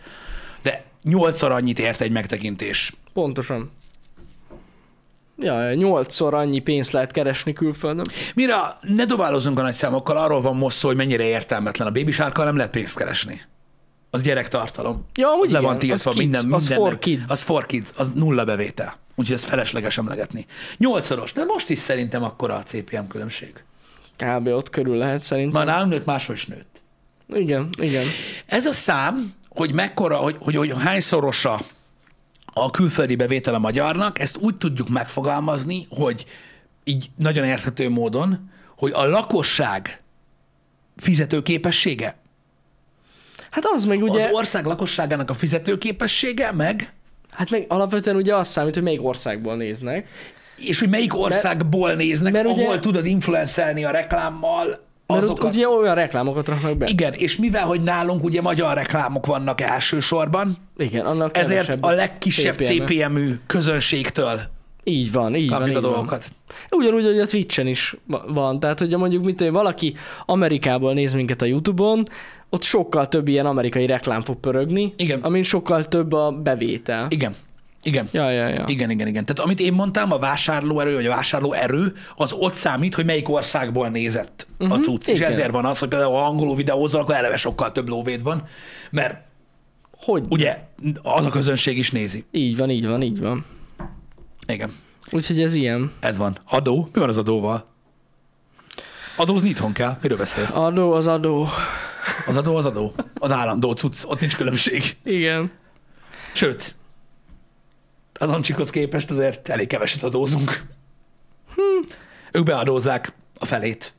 de 0.61 0.83
nyolcszor 1.03 1.51
annyit 1.51 1.79
ért 1.79 2.01
egy 2.01 2.11
megtekintés. 2.11 2.93
Pontosan. 3.13 3.71
Ja, 5.37 5.73
nyolcszor 5.73 6.33
annyi 6.33 6.59
pénzt 6.59 6.91
lehet 6.91 7.11
keresni 7.11 7.53
külföldön. 7.53 8.05
Mire 8.35 8.55
ne 8.81 9.05
dobálozunk 9.05 9.59
a 9.59 9.61
nagy 9.61 9.73
számokkal, 9.73 10.17
arról 10.17 10.41
van 10.41 10.55
most 10.55 10.77
szó, 10.77 10.87
hogy 10.87 10.97
mennyire 10.97 11.23
értelmetlen. 11.23 11.87
A 11.87 11.91
babysárkkal 11.91 12.45
nem 12.45 12.55
lehet 12.55 12.71
pénzt 12.71 12.97
keresni. 12.97 13.41
Az 14.09 14.21
gyerektartalom. 14.21 15.05
Ja, 15.15 15.27
amúgy 15.27 15.51
Le 15.51 15.59
igen, 15.59 15.69
van 15.69 15.79
tiltva 15.79 16.09
az 16.09 16.15
kids, 16.15 16.41
minden, 16.41 16.53
az 16.53 16.67
for 16.67 16.99
kids. 16.99 17.23
Az 17.27 17.41
for 17.41 17.65
kids, 17.65 17.89
az 17.95 18.11
nulla 18.13 18.45
bevétel. 18.45 18.97
Úgyhogy 19.15 19.35
ez 19.35 19.43
felesleges 19.43 19.97
emlegetni. 19.97 20.45
Nyolcszoros, 20.77 21.33
de 21.33 21.43
most 21.43 21.69
is 21.69 21.77
szerintem 21.77 22.23
akkora 22.23 22.55
a 22.55 22.63
CPM 22.63 23.07
különbség. 23.07 23.63
Kb. 24.17 24.47
ott 24.47 24.69
körül 24.69 24.97
lehet 24.97 25.23
szerintem. 25.23 25.53
Már 25.53 25.65
nálunk 25.65 25.91
nőtt, 25.91 26.05
máshol 26.05 26.35
is 26.35 26.45
nőtt. 26.45 26.81
Igen, 27.33 27.69
igen. 27.79 28.05
Ez 28.45 28.65
a 28.65 28.73
szám, 28.73 29.33
hogy 29.49 29.73
mekkora, 29.73 30.17
hogy, 30.17 30.35
hogy, 30.39 30.55
hogy 30.55 30.73
hányszorosa 30.77 31.59
a 32.45 32.71
külföldi 32.71 33.15
bevétel 33.15 33.53
a 33.53 33.59
magyarnak, 33.59 34.19
ezt 34.19 34.37
úgy 34.37 34.57
tudjuk 34.57 34.89
megfogalmazni, 34.89 35.87
hogy 35.89 36.25
így 36.83 37.09
nagyon 37.15 37.45
érthető 37.45 37.89
módon, 37.89 38.49
hogy 38.77 38.91
a 38.91 39.05
lakosság 39.05 40.01
fizetőképessége, 40.97 42.15
Hát 43.55 43.65
az 43.73 43.85
meg 43.85 44.03
ugye, 44.03 44.25
az 44.25 44.31
ország 44.31 44.65
lakosságának 44.65 45.29
a 45.29 45.33
fizetőképessége, 45.33 46.51
meg, 46.51 46.93
hát 47.35 47.49
meg 47.49 47.65
alapvetően 47.67 48.15
ugye 48.15 48.35
azt 48.35 48.51
számít, 48.51 48.73
hogy 48.73 48.83
melyik 48.83 49.03
országból 49.05 49.55
néznek. 49.55 50.07
és 50.57 50.79
hogy 50.79 50.89
melyik 50.89 51.17
országból 51.17 51.93
néznek, 51.93 52.33
mert 52.33 52.45
ahol 52.47 52.67
ugye- 52.67 52.79
tudod 52.79 53.05
influencelni 53.05 53.83
a 53.83 53.91
reklámmal 53.91 54.65
Mert 55.07 55.21
azokat. 55.23 55.53
ugye 55.53 55.67
olyan 55.69 55.95
reklámokat 55.95 56.47
raknak 56.47 56.77
be. 56.77 56.85
Igen, 56.89 57.13
és 57.13 57.37
mivel, 57.37 57.65
hogy 57.65 57.81
nálunk 57.81 58.23
ugye 58.23 58.41
magyar 58.41 58.73
reklámok 58.75 59.25
vannak 59.25 59.61
elsősorban, 59.61 60.55
Igen, 60.77 61.05
annak 61.05 61.37
ezért 61.37 61.77
a 61.81 61.91
legkisebb. 61.91 62.55
CPM-ű 62.57 63.31
közönségtől 63.47 64.39
Így 64.83 65.11
van, 65.11 65.35
így 65.35 65.49
van, 65.49 65.67
így 65.67 65.75
a 65.75 65.81
van. 65.81 65.91
dolgokat. 65.91 66.29
Ugyanúgy, 66.71 67.03
hogy 67.03 67.19
a 67.19 67.25
Twitch-en 67.25 67.67
is 67.67 67.95
va- 68.07 68.23
van. 68.27 68.59
Tehát, 68.59 68.79
hogyha 68.79 68.97
mondjuk 68.97 69.23
mit 69.23 69.41
én, 69.41 69.51
valaki 69.53 69.95
Amerikából 70.25 70.93
néz 70.93 71.13
minket 71.13 71.41
a 71.41 71.45
YouTube-on, 71.45 72.03
ott 72.55 72.63
sokkal 72.63 73.07
több 73.07 73.27
ilyen 73.27 73.45
amerikai 73.45 73.85
reklám 73.85 74.21
fog 74.21 74.35
pörögni, 74.39 74.93
Igen. 74.97 75.19
amin 75.21 75.43
sokkal 75.43 75.85
több 75.87 76.13
a 76.13 76.31
bevétel. 76.31 77.05
Igen. 77.09 77.35
Igen. 77.83 78.07
Ja, 78.11 78.29
ja, 78.31 78.47
ja. 78.47 78.63
Igen, 78.67 78.89
igen, 78.89 79.07
igen. 79.07 79.25
Tehát 79.25 79.39
amit 79.49 79.59
én 79.59 79.73
mondtam, 79.73 80.11
a 80.11 80.17
vásárlóerő, 80.17 80.95
vagy 80.95 81.05
a 81.05 81.09
vásárló 81.09 81.53
erő, 81.53 81.93
az 82.15 82.33
ott 82.33 82.53
számít, 82.53 82.95
hogy 82.95 83.05
melyik 83.05 83.29
országból 83.29 83.87
nézett 83.89 84.47
uh-huh, 84.59 84.75
a 84.75 84.79
Mhm, 84.79 84.83
cucc. 84.85 85.07
És 85.07 85.17
igen. 85.17 85.31
ezért 85.31 85.51
van 85.51 85.65
az, 85.65 85.79
hogy 85.79 85.87
például 85.87 86.11
ha 86.11 86.25
angolul 86.25 86.55
videózol, 86.55 87.01
akkor 87.01 87.15
eleve 87.15 87.37
sokkal 87.37 87.71
több 87.71 87.87
lóvéd 87.89 88.23
van, 88.23 88.43
mert 88.91 89.17
Hogy? 89.97 90.25
ugye 90.29 90.57
az 91.01 91.25
a 91.25 91.29
közönség 91.29 91.77
is 91.77 91.91
nézi. 91.91 92.25
Így 92.31 92.57
van, 92.57 92.69
így 92.69 92.87
van, 92.87 93.01
így 93.01 93.19
van. 93.19 93.45
Igen. 94.47 94.71
Úgyhogy 95.11 95.41
ez 95.41 95.53
ilyen. 95.55 95.91
Ez 95.99 96.17
van. 96.17 96.37
Adó? 96.49 96.89
Mi 96.93 96.99
van 96.99 97.09
az 97.09 97.17
adóval? 97.17 97.65
Adózni 99.17 99.49
itthon 99.49 99.73
kell. 99.73 99.97
Miről 100.01 100.17
beszélsz? 100.17 100.55
Adó 100.55 100.91
az 100.93 101.07
adó. 101.07 101.47
Az 102.27 102.37
adó 102.37 102.55
az 102.55 102.65
adó. 102.65 102.93
Az 103.13 103.31
állandó 103.31 103.71
cucc. 103.71 104.03
Ott 104.05 104.19
nincs 104.19 104.35
különbség. 104.35 104.97
Igen. 105.03 105.51
Sőt, 106.33 106.75
az 108.19 108.29
Ancsikhoz 108.29 108.69
képest 108.69 109.11
azért 109.11 109.49
elég 109.49 109.67
keveset 109.67 110.03
adózunk. 110.03 110.65
Ők 112.31 112.43
beadózzák 112.43 113.13
a 113.39 113.45
felét. 113.45 113.93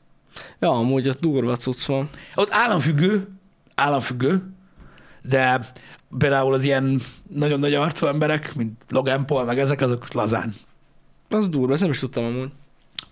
Ja, 0.60 0.70
amúgy 0.70 1.08
ott 1.08 1.20
durva 1.20 1.56
cucc 1.56 1.84
van. 1.84 2.10
Ott 2.34 2.50
államfüggő, 2.50 3.28
államfüggő, 3.74 4.54
de 5.22 5.60
például 6.18 6.54
az 6.54 6.64
ilyen 6.64 7.00
nagyon 7.28 7.60
nagy 7.60 7.74
arcú 7.74 8.06
emberek, 8.06 8.54
mint 8.54 8.84
Logan 8.88 9.26
Paul, 9.26 9.44
meg 9.44 9.58
ezek, 9.58 9.80
azok 9.80 10.12
lazán. 10.12 10.54
Az 11.28 11.48
durva, 11.48 11.72
ezt 11.72 11.82
nem 11.82 11.90
is 11.90 11.98
tudtam 11.98 12.24
amúgy. 12.24 12.50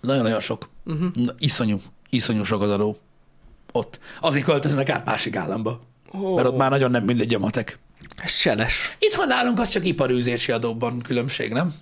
Nagyon-nagyon 0.01 0.39
sok. 0.39 0.69
Uh-huh. 0.85 1.11
Iszonyú, 1.37 1.81
iszonyú 2.09 2.43
sok 2.43 2.61
az 2.61 2.69
adó. 2.69 2.97
Ott. 3.75 3.99
Azért 4.21 4.45
költöznek 4.45 4.89
át 4.89 5.05
másik 5.05 5.35
államba. 5.35 5.79
Oh, 6.11 6.35
Mert 6.35 6.47
ott 6.47 6.57
már 6.57 6.69
nagyon 6.69 6.91
nem 6.91 7.03
mindegy 7.03 7.33
a 7.33 7.39
matek. 7.39 7.79
Ez 8.17 8.31
seles. 8.31 8.95
Itthon 8.99 9.27
nálunk 9.27 9.59
az 9.59 9.69
csak 9.69 9.85
iparűzési 9.85 10.51
adóban 10.51 10.99
különbség, 10.99 11.51
nem? 11.51 11.73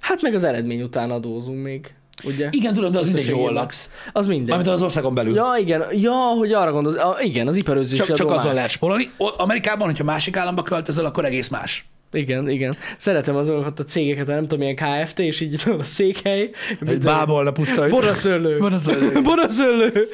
Hát 0.00 0.22
meg 0.22 0.34
az 0.34 0.44
eredmény 0.44 0.82
után 0.82 1.10
adózunk 1.10 1.62
még, 1.62 1.94
ugye? 2.24 2.48
Igen, 2.50 2.72
tudom, 2.74 2.90
de 2.92 2.98
az 2.98 3.04
mindegy, 3.04 3.22
Összességében. 3.22 3.52
laksz. 3.52 3.90
Az 4.12 4.26
minden. 4.26 4.56
Mármint 4.56 4.74
az 4.74 4.82
országon 4.82 5.14
belül. 5.14 5.34
Ja, 5.34 5.54
igen. 5.58 5.84
Ja, 5.92 6.12
hogy 6.12 6.52
arra 6.52 6.72
gondolsz. 6.72 6.96
Ah, 6.96 7.24
igen, 7.24 7.46
az 7.46 7.56
iparőzési 7.56 8.02
csak, 8.02 8.16
csak 8.16 8.30
azon 8.30 8.54
lehet 8.54 8.70
spórolni. 8.70 9.10
Amerikában, 9.36 9.86
hogyha 9.86 10.04
másik 10.04 10.36
államba 10.36 10.62
költözöl, 10.62 11.04
akkor 11.04 11.24
egész 11.24 11.48
más. 11.48 11.86
Igen, 12.12 12.48
igen. 12.48 12.76
Szeretem 12.96 13.36
azokat 13.36 13.78
a 13.78 13.84
cégeket, 13.84 14.26
nem 14.26 14.40
tudom, 14.40 14.58
milyen 14.58 14.76
KFT, 14.76 15.18
és 15.18 15.40
így 15.40 15.60
tudod, 15.64 15.80
a 15.80 15.84
székhely. 15.84 16.50
Egy 16.86 16.98
bábolna 16.98 17.50
puszta. 17.50 17.88
Boraszőlő. 17.88 18.58
Boraszőlő. 18.68 19.22
Boraszőlő. 19.22 20.08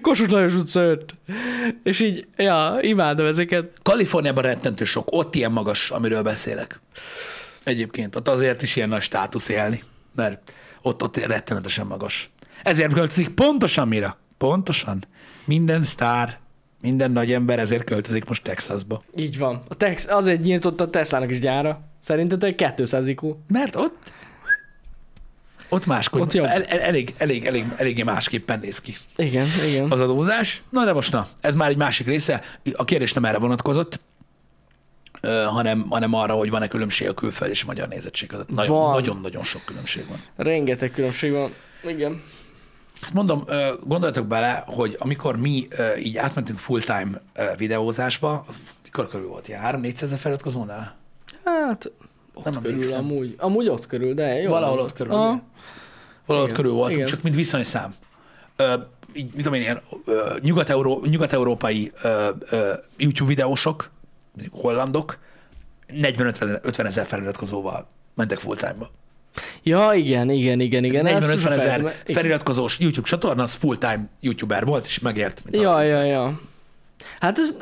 Kossuth 0.00 0.30
Lajos 0.30 0.54
utca 0.54 0.80
5. 0.80 1.14
És 1.82 2.00
így, 2.00 2.26
ja, 2.36 2.78
imádom 2.80 3.26
ezeket. 3.26 3.70
Kaliforniában 3.82 4.44
rettentő 4.44 4.84
sok. 4.84 5.08
Ott 5.10 5.34
ilyen 5.34 5.52
magas, 5.52 5.90
amiről 5.90 6.22
beszélek. 6.22 6.80
Egyébként. 7.64 8.16
Ott 8.16 8.28
azért 8.28 8.62
is 8.62 8.76
ilyen 8.76 8.88
nagy 8.88 9.02
státusz 9.02 9.48
élni. 9.48 9.82
Mert 10.14 10.52
ott, 10.82 11.02
ott 11.02 11.16
rettenetesen 11.16 11.86
magas. 11.86 12.30
Ezért 12.62 12.92
költözik 12.92 13.28
pontosan 13.28 13.88
mire? 13.88 14.16
Pontosan. 14.38 15.04
Minden 15.44 15.82
sztár, 15.82 16.38
minden 16.80 17.10
nagy 17.10 17.32
ember 17.32 17.58
ezért 17.58 17.84
költözik 17.84 18.24
most 18.24 18.42
Texasba. 18.42 19.02
Így 19.16 19.38
van. 19.38 19.62
A 19.68 19.74
Tex, 19.74 20.06
azért 20.08 20.42
nyitott 20.42 20.80
a 20.80 20.90
Teslának 20.90 21.30
is 21.30 21.38
gyára. 21.38 21.80
Szerintetek 22.02 22.74
200 22.76 23.06
IQ. 23.06 23.36
Mert 23.48 23.76
ott 23.76 24.12
ott 25.72 25.86
máskor, 25.86 26.20
Ott 26.20 26.32
jobb. 26.32 26.44
el, 26.44 26.62
el, 26.62 26.78
elég, 26.78 27.14
elég, 27.16 27.46
elég, 27.46 27.64
eléggé 27.76 28.02
másképpen 28.02 28.60
néz 28.60 28.80
ki 28.80 28.94
Igen, 29.16 29.46
igen. 29.68 29.90
az 29.90 30.00
adózás. 30.00 30.62
Na 30.70 30.84
de 30.84 30.92
most 30.92 31.12
na, 31.12 31.26
ez 31.40 31.54
már 31.54 31.68
egy 31.68 31.76
másik 31.76 32.06
része. 32.06 32.42
A 32.72 32.84
kérdés 32.84 33.12
nem 33.12 33.24
erre 33.24 33.38
vonatkozott, 33.38 34.00
hanem, 35.22 35.86
hanem 35.88 36.14
arra, 36.14 36.34
hogy 36.34 36.50
van-e 36.50 36.68
különbség 36.68 37.08
a 37.08 37.14
külföld 37.14 37.50
és 37.50 37.62
a 37.62 37.66
magyar 37.66 37.88
nézettség 37.88 38.28
között. 38.28 38.50
Nagyon-nagyon 38.50 39.42
sok 39.42 39.64
különbség 39.64 40.06
van. 40.08 40.22
Rengeteg 40.36 40.90
különbség 40.90 41.32
van. 41.32 41.52
Igen. 41.88 42.22
Hát 43.00 43.12
mondom, 43.12 43.44
gondoljatok 43.84 44.26
bele, 44.26 44.64
hogy 44.66 44.96
amikor 44.98 45.36
mi 45.36 45.68
így 45.98 46.16
átmentünk 46.16 46.58
full-time 46.58 47.20
videózásba, 47.56 48.44
az 48.48 48.60
mikor 48.82 49.08
körül 49.08 49.28
volt? 49.28 49.48
Ilyen 49.48 49.62
3-400 49.82 50.02
ezer 50.02 50.18
feliratkozónál? 50.18 50.96
Hát, 51.44 51.92
ott 52.34 52.44
Nem 52.44 52.52
körül 52.54 52.70
emlékszem. 52.70 52.98
amúgy. 52.98 53.34
Amúgy 53.38 53.68
ott 53.68 53.86
körül, 53.86 54.14
de 54.14 54.34
jó. 54.34 54.50
Valahol 54.50 54.78
ott 54.78 54.92
körül, 54.92 55.12
Ah. 55.12 55.38
Valahol 56.26 56.48
ott 56.48 56.54
körül 56.54 56.72
voltunk, 56.72 56.96
igen. 56.96 57.08
csak 57.08 57.22
mint 57.22 57.34
viszonyszám. 57.34 57.94
Ö, 58.56 58.74
így, 59.12 59.24
mit 59.24 59.36
tudom 59.36 59.54
én, 59.54 59.60
ilyen 59.60 59.80
nyugat-euró, 60.40 61.04
nyugat-európai 61.10 61.92
ö, 62.02 62.28
ö, 62.50 62.72
YouTube 62.96 63.28
videósok, 63.28 63.90
hollandok, 64.50 65.18
40-50 66.02 66.84
ezer 66.84 67.06
feliratkozóval 67.06 67.88
mentek 68.14 68.38
full 68.38 68.56
time-ba. 68.56 68.90
Ja, 69.62 69.92
igen, 69.94 70.30
igen, 70.30 70.60
igen, 70.60 70.84
igen. 70.84 71.06
ezt 71.06 71.28
40-50 71.28 71.32
sosem 71.32 71.52
ezer 71.52 71.94
feliratkozós 72.04 72.78
YouTube 72.78 73.08
csatorna, 73.08 73.42
az 73.42 73.54
full 73.54 73.76
time 73.76 74.08
YouTuber 74.20 74.64
volt, 74.64 74.86
és 74.86 74.98
megélt. 74.98 75.40
Mint 75.44 75.56
Ja, 75.56 75.82
ja, 75.82 76.02
ja. 76.02 76.40
Hát 77.20 77.38
ez, 77.38 77.54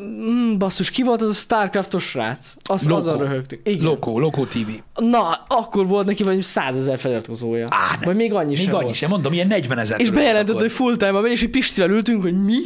mm, 0.00 0.58
basszus, 0.58 0.90
ki 0.90 1.02
volt 1.02 1.22
az 1.22 1.28
a 1.28 1.32
Starcraftos 1.32 2.04
srác? 2.04 2.54
Azt 2.62 2.84
Loco. 2.84 2.98
azon 2.98 3.18
röhögtünk. 3.18 3.68
Igen. 3.68 3.84
Loco, 3.84 4.18
Loco 4.18 4.46
TV. 4.46 4.68
Na, 4.94 5.44
akkor 5.48 5.86
volt 5.86 6.06
neki 6.06 6.22
vagy 6.22 6.42
százezer 6.42 6.98
feliratkozója. 6.98 7.66
Á. 7.70 7.98
Vagy 8.04 8.16
még 8.16 8.34
annyi 8.34 8.46
Még 8.46 8.56
sem 8.56 8.74
annyi 8.74 8.82
volt. 8.84 8.94
sem, 8.96 9.08
mondom, 9.08 9.32
ilyen 9.32 9.46
40 9.46 9.78
ezer. 9.78 10.00
És 10.00 10.10
bejelentett, 10.10 10.58
hogy 10.58 10.72
full 10.72 10.96
time 10.96 11.20
és 11.20 11.42
így 11.42 11.50
Pistivel 11.50 11.90
ültünk, 11.90 12.22
hogy 12.22 12.44
mi? 12.44 12.58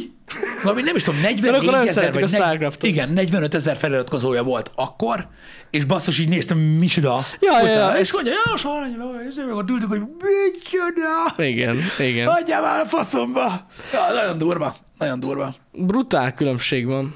Valami 0.63 0.81
nem 0.81 0.95
is 0.95 1.03
tudom, 1.03 1.19
Mert 1.19 1.41
44 1.41 1.61
akkor 1.61 1.73
nem 1.73 1.87
ezer, 1.87 2.13
vagy 2.13 2.31
negy-. 2.31 2.77
Igen, 2.81 3.09
45 3.09 3.53
ezer 3.53 3.77
feliratkozója 3.77 4.43
volt 4.43 4.71
akkor, 4.75 5.27
és 5.69 5.85
basszus, 5.85 6.19
így 6.19 6.29
néztem, 6.29 6.57
micsoda. 6.57 7.19
Ja, 7.39 7.51
Utána, 7.61 7.93
ja. 7.93 7.99
És 7.99 8.13
mondja, 8.13 8.33
ja, 8.45 8.57
saranyra, 8.57 9.05
és 9.29 9.35
én 9.37 9.45
meg 9.45 9.55
ott 9.55 9.69
ültük, 9.69 9.89
hogy 9.89 9.99
micsoda. 9.99 11.43
Igen, 11.49 11.77
igen. 11.99 12.27
Hagyjál 12.27 12.61
már 12.61 12.79
a 12.79 12.85
faszomba. 12.85 13.65
Ja, 13.93 14.13
nagyon 14.13 14.37
durva, 14.37 14.75
nagyon 14.97 15.19
durva. 15.19 15.55
Brutál 15.71 16.33
különbség 16.33 16.85
van. 16.85 17.15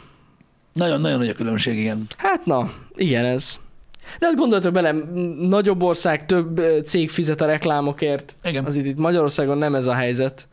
Nagyon-nagyon 0.74 1.20
nagy 1.20 1.30
a 1.30 1.34
különbség, 1.34 1.78
igen. 1.78 2.08
Hát 2.18 2.46
na, 2.46 2.72
igen 2.96 3.26
ez. 3.26 3.60
De 4.20 4.26
hát 4.26 4.36
gondoltok 4.36 4.74
bele, 4.74 4.96
nagyobb 5.40 5.82
ország, 5.82 6.26
több 6.26 6.62
cég 6.84 7.10
fizet 7.10 7.42
a 7.42 7.46
reklámokért. 7.46 8.36
Igen. 8.44 8.66
Az 8.66 8.76
itt, 8.76 8.86
itt 8.86 8.98
Magyarországon 8.98 9.58
nem 9.58 9.76
ez 9.76 9.88
a 9.88 9.94
helyzet. 9.94 10.48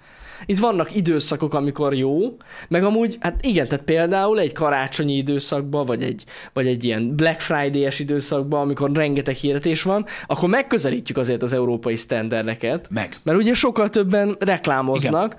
Itt 0.47 0.59
vannak 0.59 0.95
időszakok, 0.95 1.55
amikor 1.55 1.95
jó, 1.95 2.37
meg 2.69 2.85
amúgy, 2.85 3.17
hát 3.21 3.45
igen, 3.45 3.69
tehát 3.69 3.85
például 3.85 4.39
egy 4.39 4.53
karácsonyi 4.53 5.17
időszakban, 5.17 5.87
vagy 5.87 6.03
egy, 6.03 6.25
vagy 6.53 6.67
egy 6.67 6.85
ilyen 6.85 7.17
Black 7.17 7.41
Friday-es 7.41 7.99
időszakban, 7.99 8.61
amikor 8.61 8.93
rengeteg 8.93 9.35
hirdetés 9.35 9.83
van, 9.83 10.07
akkor 10.27 10.49
megközelítjük 10.49 11.19
azért 11.19 11.43
az 11.43 11.53
európai 11.53 11.97
sztenderdeket, 11.97 12.87
Meg. 12.91 13.17
mert 13.23 13.39
ugye 13.39 13.55
sokkal 13.55 13.89
többen 13.89 14.37
reklámoznak, 14.39 15.35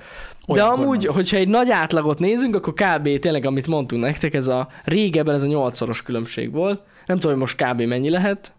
de 0.48 0.54
Olyankor 0.54 0.80
amúgy, 0.80 1.06
van. 1.06 1.16
hogyha 1.16 1.38
egy 1.38 1.48
nagy 1.48 1.70
átlagot 1.72 2.20
nézünk, 2.20 2.56
akkor 2.56 2.74
kb. 2.74 3.20
tényleg, 3.20 3.46
amit 3.46 3.68
mondtunk 3.68 4.04
nektek, 4.04 4.34
ez 4.34 4.48
a 4.48 4.68
régebben 4.84 5.36
ez 5.36 5.43
a 5.43 5.48
nyolcszoros 5.48 6.02
különbség 6.02 6.52
volt. 6.52 6.82
Nem 7.06 7.20
tudom, 7.20 7.32
hogy 7.32 7.41
most 7.41 7.64
kb. 7.64 7.82
mennyi 7.82 8.10
lehet, 8.10 8.54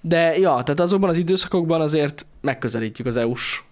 de 0.00 0.38
ja, 0.38 0.62
tehát 0.62 0.80
azokban 0.80 1.10
az 1.10 1.18
időszakokban 1.18 1.80
azért 1.80 2.26
megközelítjük 2.40 3.06
az 3.06 3.16
EU-s 3.16 3.62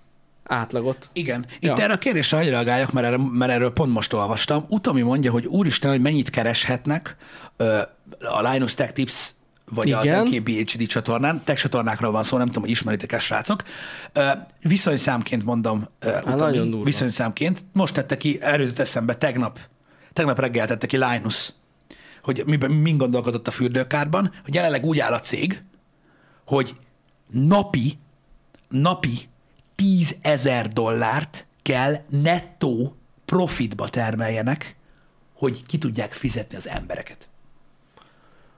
átlagot. 0.49 1.09
Igen. 1.13 1.47
Itt 1.59 1.77
Ja. 1.79 1.85
erre 1.85 1.93
a 1.93 1.99
kérdésre 1.99 2.37
hagyj 2.37 2.49
reagáljak, 2.49 2.93
mert, 2.93 3.07
erre, 3.07 3.17
mert 3.33 3.53
erről 3.53 3.73
pont 3.73 3.93
most 3.93 4.13
olvastam. 4.13 4.65
Utami 4.69 5.01
mondja, 5.03 5.31
hogy 5.31 5.47
úristen, 5.47 5.91
hogy 5.91 6.01
mennyit 6.01 6.31
kereshetnek 6.31 7.17
ö, 7.57 7.81
a 8.21 8.51
Linus 8.51 8.75
Tech 8.75 8.93
Tips 8.93 9.33
vagy 9.71 9.93
az 9.93 10.05
Igen. 10.05 10.27
MKBHD 10.27 10.87
csatornán. 10.87 11.43
Tech 11.45 11.61
csatornákról 11.61 12.11
van 12.11 12.23
szó, 12.23 12.37
nem 12.37 12.47
tudom, 12.47 12.63
hogy 12.63 12.71
ismeritek-e 12.71 13.19
srácok. 13.19 13.63
Viszonyszámként 14.63 15.45
mondom, 15.45 15.85
ö, 15.99 16.19
Utami, 16.21 16.83
viszonyszámként. 16.85 17.65
Most 17.73 17.95
tette 17.95 18.17
ki, 18.17 18.39
erődött 18.41 18.79
eszembe 18.79 19.15
tegnap, 19.17 19.59
tegnap 20.13 20.39
reggel 20.39 20.67
tette 20.67 20.87
ki 20.87 20.97
Linus, 20.97 21.53
hogy 22.23 22.43
miben, 22.47 22.71
min 22.71 22.97
gondolkodott 22.97 23.49
a 23.49 23.51
fürdőkárban, 23.51 24.33
hogy 24.45 24.55
jelenleg 24.55 24.85
úgy 24.85 24.99
áll 24.99 25.13
a 25.13 25.21
cég, 25.21 25.63
hogy 26.47 26.77
napi, 27.31 27.99
napi 28.69 29.29
10 29.79 30.17
ezer 30.21 30.69
dollárt 30.69 31.47
kell 31.63 31.97
nettó 32.09 32.97
profitba 33.25 33.89
termeljenek, 33.89 34.77
hogy 35.35 35.67
ki 35.67 35.79
tudják 35.79 36.13
fizetni 36.13 36.57
az 36.57 36.69
embereket. 36.69 37.29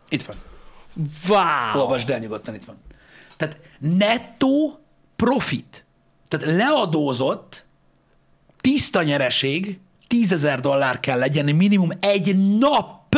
Itt 0.09 0.23
van. 0.23 0.37
Wow! 1.29 1.83
Olvasd 1.83 2.11
el 2.11 2.19
nyugodtan, 2.19 2.55
itt 2.55 2.65
van. 2.65 2.77
Tehát 3.37 3.61
nettó 3.79 4.81
profit. 5.17 5.85
Tehát 6.29 6.47
leadózott 6.47 7.67
tiszta 8.57 9.03
nyereség 9.03 9.79
10 10.07 10.33
ezer 10.33 10.61
dollár 10.61 11.01
kell 11.01 11.19
legyen 11.19 11.55
minimum 11.55 11.91
egy 12.01 12.59
nap, 12.59 13.17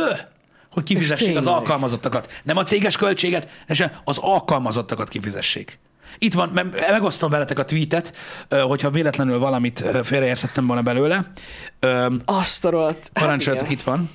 hogy 0.71 0.83
kifizessék 0.83 1.37
az 1.37 1.47
alkalmazottakat. 1.47 2.29
Nem 2.43 2.57
a 2.57 2.63
céges 2.63 2.97
költséget, 2.97 3.49
hanem 3.67 4.01
az 4.05 4.19
alkalmazottakat 4.19 5.09
kifizessék. 5.09 5.79
Itt 6.19 6.35
van, 6.35 6.49
me- 6.49 6.91
megosztom 6.91 7.31
veletek 7.31 7.59
a 7.59 7.65
tweetet, 7.65 8.17
hogyha 8.49 8.91
véletlenül 8.91 9.39
valamit 9.39 9.85
félreértettem 10.03 10.67
volna 10.67 10.83
belőle. 10.83 11.25
Azt 12.25 12.65
a 12.65 12.71
rohadt. 12.71 12.99
Hát 12.99 13.11
Parancsoljatok, 13.13 13.67
igen. 13.71 13.79
itt 13.79 13.85
van. 13.85 14.11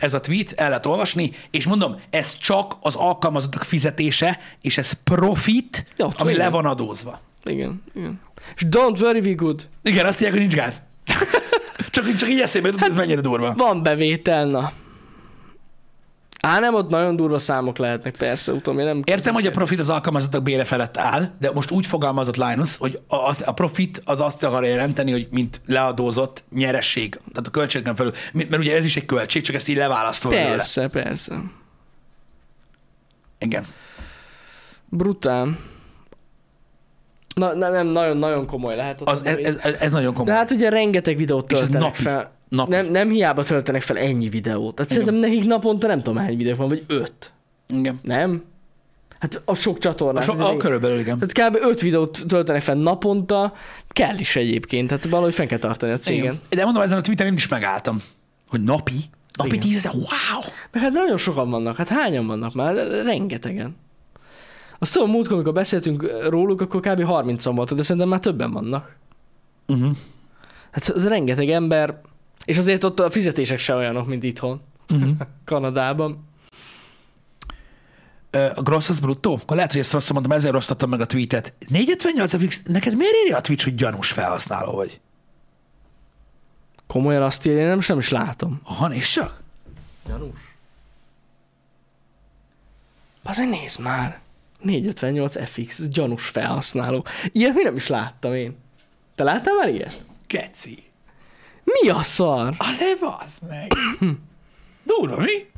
Ez 0.00 0.14
a 0.14 0.20
tweet, 0.20 0.52
el 0.52 0.68
lehet 0.68 0.86
olvasni, 0.86 1.30
és 1.50 1.66
mondom, 1.66 2.00
ez 2.10 2.36
csak 2.36 2.76
az 2.80 2.94
alkalmazottak 2.94 3.62
fizetése, 3.64 4.38
és 4.60 4.78
ez 4.78 4.92
profit, 4.92 5.86
Jó, 5.96 6.04
ami 6.06 6.14
tényleg. 6.16 6.36
le 6.36 6.48
van 6.48 6.66
adózva. 6.66 7.20
Igen, 7.44 7.82
igen. 7.94 8.20
És 8.56 8.62
don't 8.70 9.00
worry, 9.00 9.18
we 9.20 9.32
good. 9.34 9.68
Igen, 9.82 10.06
azt 10.06 10.20
mondják, 10.20 10.30
hogy 10.30 10.40
nincs 10.40 10.54
gáz. 10.54 10.82
csak, 11.90 12.16
csak 12.16 12.28
így 12.28 12.40
eszébe 12.40 12.68
jutott, 12.68 12.88
ez 12.88 12.94
mennyire 12.94 13.20
durva. 13.20 13.54
Van 13.56 13.82
bevétel, 13.82 14.46
na. 14.46 14.72
Á, 16.44 16.58
nem, 16.58 16.74
ott 16.74 16.88
nagyon 16.88 17.16
durva 17.16 17.38
számok 17.38 17.78
lehetnek, 17.78 18.16
persze, 18.16 18.52
utom, 18.52 18.78
én 18.78 18.84
nem... 18.84 19.02
Értem, 19.04 19.34
hogy 19.34 19.46
a 19.46 19.50
profit 19.50 19.78
az 19.78 19.88
alkalmazottak 19.88 20.42
bére 20.42 20.64
felett 20.64 20.96
áll, 20.96 21.30
de 21.40 21.50
most 21.50 21.70
úgy 21.70 21.86
fogalmazott 21.86 22.36
Linus, 22.36 22.76
hogy 22.76 23.00
a, 23.06 23.16
az, 23.16 23.42
a 23.46 23.52
profit 23.52 24.02
az 24.04 24.20
azt 24.20 24.42
akarja 24.44 24.70
jelenteni, 24.70 25.10
hogy 25.10 25.28
mint 25.30 25.60
leadózott 25.66 26.44
nyeresség, 26.54 27.20
tehát 27.30 27.46
a 27.46 27.50
költségen 27.50 27.94
felül, 27.94 28.12
mert 28.32 28.58
ugye 28.58 28.76
ez 28.76 28.84
is 28.84 28.96
egy 28.96 29.06
költség, 29.06 29.42
csak 29.42 29.54
ezt 29.54 29.68
így 29.68 29.76
leválasztol 29.76 30.30
belőle. 30.30 30.50
Persze, 30.50 30.88
persze. 30.88 31.42
Igen. 33.38 33.66
Brutál. 34.88 35.56
Na, 37.34 37.54
na, 37.54 37.68
nem, 37.68 37.86
nagyon, 37.86 38.16
nagyon 38.16 38.46
komoly 38.46 38.76
lehet. 38.76 39.00
ott 39.00 39.08
Az, 39.08 39.24
ez, 39.24 39.56
ez, 39.60 39.74
ez 39.80 39.92
nagyon 39.92 40.12
komoly. 40.12 40.32
De 40.32 40.38
hát 40.38 40.50
ugye 40.50 40.68
rengeteg 40.68 41.16
videót 41.16 41.46
töltenek 41.46 41.80
napi. 41.80 42.02
fel. 42.02 42.33
Napi. 42.48 42.70
Nem, 42.70 42.86
nem 42.86 43.08
hiába 43.10 43.44
töltenek 43.44 43.82
fel 43.82 43.98
ennyi 43.98 44.28
videót. 44.28 44.74
Tehát 44.74 44.90
szerintem 44.90 45.14
nekik 45.14 45.44
naponta 45.44 45.86
nem 45.86 46.02
tudom 46.02 46.16
hány 46.16 46.36
videó 46.36 46.54
van, 46.54 46.68
vagy 46.68 46.84
öt. 46.86 47.32
Igen. 47.66 48.00
Nem? 48.02 48.42
Hát 49.18 49.42
a 49.44 49.54
sok 49.54 49.76
A 49.76 49.78
csatornán. 49.78 50.22
so, 50.22 50.32
a, 50.38 50.56
körülbelül 50.56 50.98
igen. 50.98 51.18
Tehát 51.18 51.52
kb. 51.52 51.64
öt 51.64 51.80
videót 51.80 52.22
töltenek 52.28 52.62
fel 52.62 52.74
naponta, 52.74 53.52
kell 53.88 54.18
is 54.18 54.36
egyébként, 54.36 54.88
tehát 54.88 55.04
valahogy 55.04 55.34
fenn 55.34 55.46
kell 55.46 55.58
tartani 55.58 55.92
a 55.92 55.96
cégen. 55.96 56.22
igen. 56.22 56.38
De 56.48 56.64
mondom, 56.64 56.82
ezen 56.82 56.98
a 56.98 57.00
Twitteren 57.00 57.32
én 57.32 57.38
is 57.38 57.48
megálltam, 57.48 57.98
hogy 58.48 58.62
napi, 58.62 59.04
napi 59.38 59.58
tízezer, 59.58 59.92
wow! 59.92 60.52
Meg 60.72 60.82
hát 60.82 60.92
nagyon 60.92 61.16
sokan 61.16 61.50
vannak, 61.50 61.76
hát 61.76 61.88
hányan 61.88 62.26
vannak 62.26 62.54
már? 62.54 62.74
Rengetegen. 63.04 63.76
Azt 64.78 64.92
tudom, 64.92 65.10
múltkor, 65.10 65.34
amikor 65.34 65.52
beszéltünk 65.52 66.06
róluk, 66.28 66.60
akkor 66.60 66.80
kb. 66.80 67.02
30 67.02 67.44
voltak, 67.44 67.76
de 67.76 67.82
szerintem 67.82 68.08
már 68.08 68.20
többen 68.20 68.52
vannak. 68.52 68.96
Uh-huh. 69.66 69.96
Hát 70.70 70.88
ez 70.88 71.08
rengeteg 71.08 71.50
ember, 71.50 72.00
és 72.44 72.58
azért 72.58 72.84
ott 72.84 73.00
a 73.00 73.10
fizetések 73.10 73.58
se 73.58 73.74
olyanok, 73.74 74.06
mint 74.06 74.22
itthon, 74.22 74.60
Uh-huh. 74.90 75.16
Kanadában. 75.44 76.28
A 78.54 78.62
grossz 78.62 78.88
az 78.88 79.00
bruttó? 79.00 79.38
Akkor 79.42 79.56
lehet, 79.56 79.72
hogy 79.72 79.80
ezt 79.80 79.92
rosszul 79.92 80.12
mondtam, 80.12 80.36
ezért 80.36 80.52
rosszattam 80.52 80.90
meg 80.90 81.00
a 81.00 81.06
tweetet. 81.06 81.52
458 81.68 82.36
fix, 82.36 82.62
neked 82.66 82.96
miért 82.96 83.14
írja 83.24 83.36
a 83.36 83.40
Twitch, 83.40 83.64
hogy 83.64 83.74
gyanús 83.74 84.10
felhasználó 84.10 84.72
vagy? 84.72 85.00
Komolyan 86.86 87.22
azt 87.22 87.46
írja, 87.46 87.60
én 87.60 87.66
nem, 87.66 87.80
nem 87.86 87.98
is 87.98 88.08
látom. 88.08 88.60
Aha, 88.64 88.94
és 88.94 89.12
csak? 89.12 89.42
Gyanús. 90.06 90.38
Azért 93.22 93.50
nézd 93.50 93.80
már. 93.80 94.20
458 94.60 95.48
FX, 95.50 95.88
gyanús 95.88 96.26
felhasználó. 96.26 97.04
Ilyet 97.32 97.54
mi 97.54 97.62
nem 97.62 97.76
is 97.76 97.86
láttam 97.86 98.34
én. 98.34 98.56
Te 99.14 99.24
láttál 99.24 99.54
már 99.54 99.68
ilyet? 99.68 100.04
Geci. 100.26 100.83
Mi 101.64 101.88
a 101.88 102.02
szar? 102.02 102.54
Azért 102.58 102.98
bazd 103.00 103.42
meg. 103.48 103.72
Durva, 104.86 105.16
mi? 105.20 105.52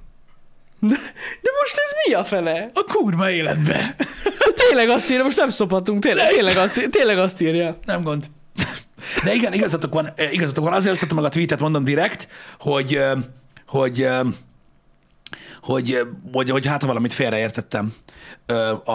De, 0.80 0.94
de 1.42 1.50
most 1.60 1.76
ez 1.84 1.92
mi 2.06 2.14
a 2.14 2.24
fene? 2.24 2.70
A 2.74 2.84
kurva 2.84 3.30
életbe. 3.30 3.96
Tényleg 4.54 4.88
azt 4.88 5.10
írja, 5.10 5.24
most 5.24 5.36
nem 5.36 5.50
szophatunk, 5.50 6.00
tényleg, 6.00 6.28
tényleg, 6.28 6.56
azt, 6.56 6.78
ír- 6.78 6.90
tényleg 6.90 7.18
azt 7.18 7.40
írja. 7.40 7.78
Nem 7.84 8.02
gond. 8.02 8.24
De 9.24 9.34
igen, 9.34 9.52
igazatok 9.52 9.92
van, 9.92 10.12
eh, 10.16 10.32
igazatok 10.32 10.64
van. 10.64 10.72
Azért 10.72 10.92
osztottam 10.92 11.16
meg 11.16 11.26
a 11.26 11.28
tweetet, 11.28 11.60
mondom 11.60 11.84
direkt, 11.84 12.28
hogy, 12.58 12.94
eh, 12.94 13.12
hogy, 13.66 14.02
eh, 14.02 14.20
hogy, 15.62 15.98
hogy, 16.32 16.50
hogy 16.50 16.66
hát 16.66 16.82
valamit 16.82 17.12
félreértettem 17.12 17.94
a, 18.84 18.90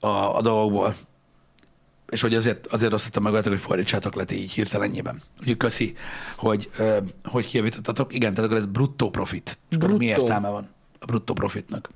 a, 0.00 0.36
a 0.36 0.40
dolgokból. 0.42 0.94
És 2.08 2.20
hogy 2.20 2.34
azért, 2.34 2.66
azért 2.66 2.92
osztottam 2.92 3.22
meg 3.22 3.32
veletek, 3.32 3.52
hogy 3.52 3.60
fordítsátok 3.60 4.14
le 4.14 4.24
így 4.32 4.52
hirtelenjében. 4.52 5.20
Úgyhogy 5.40 5.56
köszi, 5.56 5.94
hogy, 6.36 6.70
hogy 7.24 7.46
kijavítottatok. 7.46 8.14
Igen, 8.14 8.34
tehát 8.34 8.50
akkor 8.50 8.60
ez 8.62 8.66
bruttó 8.66 9.10
profit. 9.10 9.58
És 9.68 9.76
akkor 9.76 9.88
mi 9.88 9.96
Bruttó. 9.96 10.22
értelme 10.22 10.48
van 10.48 10.68
a 11.00 11.04
bruttó 11.04 11.34
profitnak? 11.34 11.90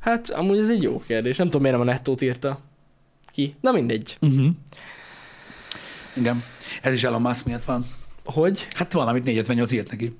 Hát 0.00 0.30
amúgy 0.30 0.58
ez 0.58 0.70
egy 0.70 0.82
jó 0.82 1.02
kérdés. 1.06 1.36
Nem 1.36 1.46
tudom, 1.46 1.62
miért 1.62 1.76
nem 1.76 1.88
a 1.88 1.90
nettót 1.90 2.20
írta 2.20 2.60
ki. 3.32 3.54
Na 3.60 3.72
mindegy. 3.72 4.16
Uh-huh. 4.20 4.46
Igen. 6.16 6.44
Ez 6.82 6.92
is 6.92 7.04
Elon 7.04 7.20
Musk 7.20 7.44
miatt 7.44 7.64
van. 7.64 7.84
Hogy? 8.24 8.66
Hát 8.74 8.92
valamit 8.92 9.24
458 9.24 9.72
írt 9.72 9.90
neki. 9.90 10.16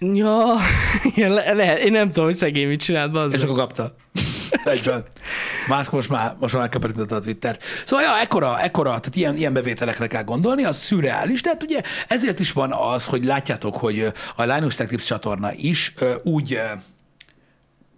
Ja, 0.00 0.56
igen, 1.14 1.32
le, 1.32 1.52
lehet. 1.52 1.78
Én 1.78 1.92
nem 1.92 2.08
tudom, 2.08 2.24
hogy 2.24 2.36
szegény 2.36 2.68
mit 2.68 2.80
csinált 2.80 3.12
be 3.12 3.24
És 3.24 3.42
akkor 3.42 3.56
kapta. 3.56 3.94
Egyben. 4.64 5.04
Musk 5.66 5.92
most 5.92 6.08
már, 6.08 6.36
most 6.38 6.52
már 6.52 6.62
megkaparította 6.62 7.14
a 7.14 7.18
Twittert. 7.18 7.62
Szóval, 7.84 8.04
ja, 8.04 8.18
ekkora, 8.18 8.60
ekkora, 8.60 8.88
tehát 8.88 9.16
ilyen, 9.16 9.36
ilyen 9.36 9.52
bevételekre 9.52 10.06
kell 10.06 10.22
gondolni, 10.22 10.64
az 10.64 10.76
szürreális, 10.76 11.42
de 11.42 11.48
hát 11.48 11.62
ugye 11.62 11.80
ezért 12.08 12.40
is 12.40 12.52
van 12.52 12.72
az, 12.72 13.06
hogy 13.06 13.24
látjátok, 13.24 13.76
hogy 13.76 14.12
a 14.36 14.42
Linus 14.42 14.74
Tech 14.74 14.90
Tips 14.90 15.04
csatorna 15.04 15.52
is 15.52 15.94
úgy, 16.22 16.60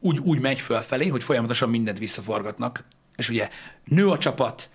úgy, 0.00 0.18
úgy 0.18 0.40
megy 0.40 0.60
fölfelé, 0.60 1.08
hogy 1.08 1.22
folyamatosan 1.22 1.68
mindent 1.68 1.98
visszaforgatnak, 1.98 2.84
és 3.16 3.28
ugye 3.28 3.48
nő 3.84 4.08
a 4.08 4.18
csapat, 4.18 4.68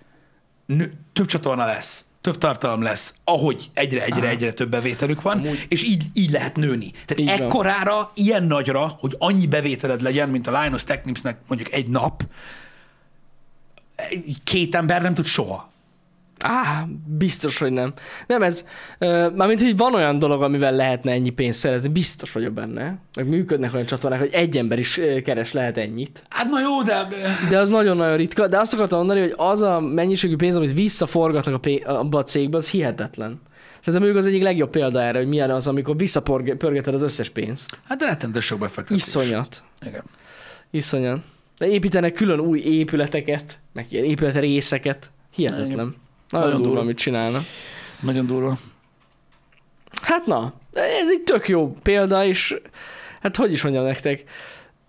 nő, 0.66 0.92
több 1.12 1.26
csatorna 1.26 1.66
lesz, 1.66 2.04
több 2.26 2.38
tartalom 2.38 2.82
lesz, 2.82 3.14
ahogy 3.24 3.70
egyre, 3.74 4.04
egyre, 4.04 4.28
egyre 4.28 4.52
több 4.52 4.70
bevételük 4.70 5.22
van, 5.22 5.38
Amúgy- 5.38 5.66
és 5.68 5.82
így, 5.82 6.04
így 6.14 6.30
lehet 6.30 6.56
nőni. 6.56 6.84
Így 6.84 6.94
Tehát 7.06 7.38
van. 7.38 7.46
ekkorára, 7.46 8.10
ilyen 8.14 8.42
nagyra, 8.42 8.96
hogy 8.98 9.14
annyi 9.18 9.46
bevételed 9.46 10.00
legyen, 10.02 10.28
mint 10.28 10.46
a 10.46 10.62
Linus 10.62 10.84
Tech 10.84 11.04
mondjuk 11.48 11.72
egy 11.72 11.88
nap, 11.88 12.22
két 14.44 14.74
ember 14.74 15.02
nem 15.02 15.14
tud 15.14 15.26
soha. 15.26 15.70
Á, 16.46 16.86
biztos, 17.06 17.58
hogy 17.58 17.70
nem. 17.70 17.92
Nem 18.26 18.42
ez, 18.42 18.66
mármint, 19.34 19.60
hogy 19.60 19.76
van 19.76 19.94
olyan 19.94 20.18
dolog, 20.18 20.42
amivel 20.42 20.72
lehetne 20.72 21.12
ennyi 21.12 21.30
pénzt 21.30 21.58
szerezni, 21.58 21.88
biztos 21.88 22.32
vagyok 22.32 22.52
benne. 22.52 22.98
Meg 23.16 23.28
működnek 23.28 23.74
olyan 23.74 23.86
csatornák, 23.86 24.20
hogy 24.20 24.32
egy 24.32 24.56
ember 24.56 24.78
is 24.78 25.00
keres 25.24 25.52
lehet 25.52 25.76
ennyit. 25.76 26.22
Hát 26.28 26.48
na 26.50 26.60
jó, 26.60 26.82
de... 26.82 27.08
De 27.50 27.58
az 27.58 27.68
nagyon-nagyon 27.68 28.16
ritka. 28.16 28.48
De 28.48 28.58
azt 28.58 28.74
akartam 28.74 28.98
mondani, 28.98 29.20
hogy 29.20 29.34
az 29.36 29.62
a 29.62 29.80
mennyiségű 29.80 30.36
pénz, 30.36 30.56
amit 30.56 30.72
visszaforgatnak 30.72 31.54
a 31.54 31.58
pé- 31.58 31.84
abba 31.84 32.18
a 32.18 32.22
cégbe, 32.22 32.56
az 32.56 32.70
hihetetlen. 32.70 33.40
Szerintem 33.80 34.08
ők 34.08 34.16
az 34.16 34.26
egyik 34.26 34.42
legjobb 34.42 34.70
példa 34.70 35.02
erre, 35.02 35.18
hogy 35.18 35.28
milyen 35.28 35.50
az, 35.50 35.66
amikor 35.66 35.96
visszapörgeted 35.96 36.94
az 36.94 37.02
összes 37.02 37.28
pénzt. 37.28 37.78
Hát 37.88 37.98
de 37.98 38.06
rettentő 38.06 38.40
sok 38.40 38.58
befektetés. 38.58 39.02
Iszonyat. 39.02 39.62
Igen. 39.86 40.02
Iszonyat. 40.70 41.18
De 41.58 41.66
építenek 41.66 42.12
külön 42.12 42.40
új 42.40 42.60
épületeket, 42.60 43.58
meg 43.72 43.86
ilyen 43.88 44.04
épület 44.04 44.36
részeket. 44.36 45.10
Hihetetlen. 45.34 45.70
Igen. 45.70 45.94
Nagyon, 46.30 46.46
Nagyon 46.46 46.50
durva, 46.50 46.66
durva. 46.66 46.80
amit 46.80 46.96
csinálnak. 46.96 47.42
Nagyon 48.00 48.26
durva. 48.26 48.58
Hát 50.02 50.26
na, 50.26 50.52
ez 50.72 51.10
egy 51.10 51.22
tök 51.24 51.48
jó 51.48 51.76
példa, 51.82 52.24
és 52.24 52.56
hát 53.20 53.36
hogy 53.36 53.52
is 53.52 53.62
mondjam 53.62 53.84
nektek, 53.84 54.24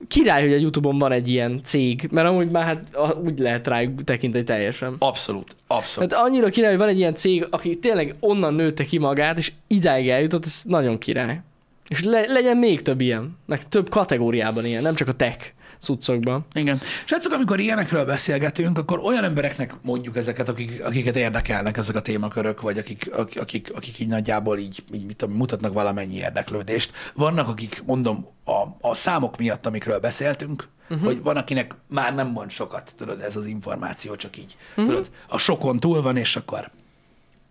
király, 0.07 0.41
hogy 0.41 0.53
a 0.53 0.57
Youtube-on 0.57 0.97
van 0.97 1.11
egy 1.11 1.29
ilyen 1.29 1.61
cég, 1.63 2.07
mert 2.11 2.27
amúgy 2.27 2.51
már 2.51 2.65
hát 2.65 2.97
úgy 3.23 3.39
lehet 3.39 3.67
rájuk 3.67 4.03
tekinteni 4.03 4.43
teljesen. 4.43 4.95
Abszolút. 4.99 5.55
Abszolút. 5.67 6.13
Hát 6.13 6.23
annyira 6.25 6.49
király, 6.49 6.69
hogy 6.69 6.79
van 6.79 6.87
egy 6.87 6.97
ilyen 6.97 7.15
cég, 7.15 7.47
aki 7.49 7.75
tényleg 7.75 8.15
onnan 8.19 8.53
nőtte 8.53 8.83
ki 8.83 8.97
magát, 8.97 9.37
és 9.37 9.51
idáig 9.67 10.09
eljutott, 10.09 10.45
ez 10.45 10.61
nagyon 10.65 10.97
király. 10.97 11.41
És 11.87 12.03
le, 12.03 12.25
legyen 12.27 12.57
még 12.57 12.81
több 12.81 13.01
ilyen, 13.01 13.37
meg 13.45 13.67
több 13.67 13.89
kategóriában 13.89 14.65
ilyen, 14.65 14.81
nem 14.81 14.95
csak 14.95 15.07
a 15.07 15.11
tech 15.13 15.51
cuccokban. 15.79 16.45
Igen. 16.53 16.79
Srácok, 17.05 17.33
amikor 17.33 17.59
ilyenekről 17.59 18.05
beszélgetünk, 18.05 18.77
akkor 18.77 18.99
olyan 18.99 19.23
embereknek 19.23 19.73
mondjuk 19.81 20.17
ezeket, 20.17 20.49
akik, 20.49 20.85
akiket 20.85 21.15
érdekelnek 21.15 21.77
ezek 21.77 21.95
a 21.95 22.01
témakörök, 22.01 22.61
vagy 22.61 22.77
akik, 22.77 23.11
akik, 23.35 23.71
akik, 23.75 23.99
így 23.99 24.07
nagyjából 24.07 24.57
így, 24.57 24.83
így 24.93 25.05
mit 25.05 25.15
tudom, 25.15 25.35
mutatnak 25.35 25.73
valamennyi 25.73 26.15
érdeklődést. 26.15 26.91
Vannak, 27.13 27.47
akik, 27.47 27.83
mondom, 27.85 28.27
a, 28.45 28.89
a 28.89 28.93
számok 28.93 29.37
miatt, 29.37 29.65
amikről 29.65 29.99
beszéltünk, 29.99 30.67
uh-huh. 30.89 31.05
hogy 31.05 31.21
van, 31.21 31.37
akinek 31.37 31.75
már 31.87 32.15
nem 32.15 32.27
mond 32.27 32.49
sokat, 32.49 32.93
tudod, 32.97 33.21
ez 33.21 33.35
az 33.35 33.45
információ 33.45 34.15
csak 34.15 34.37
így. 34.37 34.55
Uh-huh. 34.69 34.85
Tudod, 34.85 35.09
a 35.27 35.37
sokon 35.37 35.79
túl 35.79 36.01
van, 36.01 36.17
és 36.17 36.35
akkor 36.35 36.69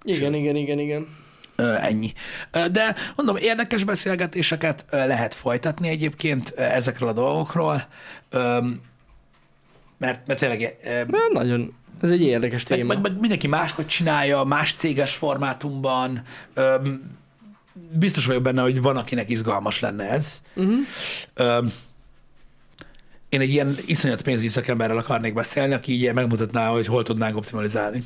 Igen, 0.02 0.34
igen, 0.34 0.56
igen, 0.56 0.78
igen. 0.78 1.06
Ennyi. 1.56 2.12
De 2.50 2.94
mondom, 3.16 3.36
érdekes 3.36 3.84
beszélgetéseket 3.84 4.84
lehet 4.90 5.34
folytatni 5.34 5.88
egyébként 5.88 6.48
ezekről 6.50 7.08
a 7.08 7.12
dolgokról, 7.12 7.86
mert, 9.98 10.26
mert 10.26 10.38
tényleg 10.38 10.76
Hát 10.84 11.32
nagyon, 11.32 11.74
ez 12.00 12.10
egy 12.10 12.22
érdekes 12.22 12.66
meg, 12.68 12.78
téma. 12.78 12.92
meg, 12.94 13.02
meg 13.02 13.20
mindenki 13.20 13.46
máshogy 13.46 13.86
csinálja, 13.86 14.42
más 14.42 14.74
céges 14.74 15.14
formátumban. 15.14 16.22
Biztos 17.92 18.26
vagyok 18.26 18.42
benne, 18.42 18.62
hogy 18.62 18.82
van, 18.82 18.96
akinek 18.96 19.28
izgalmas 19.28 19.80
lenne 19.80 20.10
ez. 20.10 20.40
Uh-huh. 20.54 21.68
Én 23.28 23.40
egy 23.40 23.50
ilyen 23.50 23.76
iszonyat 23.86 24.22
pénzügyi 24.22 24.48
szakemberrel 24.48 24.98
akarnék 24.98 25.34
beszélni, 25.34 25.74
aki 25.74 25.92
így 25.92 26.12
megmutatná, 26.12 26.68
hogy 26.68 26.86
hol 26.86 27.02
tudnánk 27.02 27.36
optimalizálni. 27.36 28.02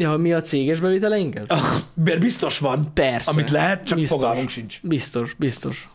Ja, 0.00 0.16
mi 0.16 0.32
a 0.32 0.40
céges 0.40 0.80
bevételeinket? 0.80 1.52
Ah, 1.52 1.60
Mert 2.04 2.20
biztos 2.20 2.58
van, 2.58 2.90
Persze. 2.94 3.30
amit 3.30 3.50
lehet, 3.50 3.84
csak 3.86 3.98
Biztos. 3.98 4.18
fogalmunk 4.18 4.48
sincs. 4.48 4.80
Biztos, 4.82 5.34
biztos. 5.38 5.88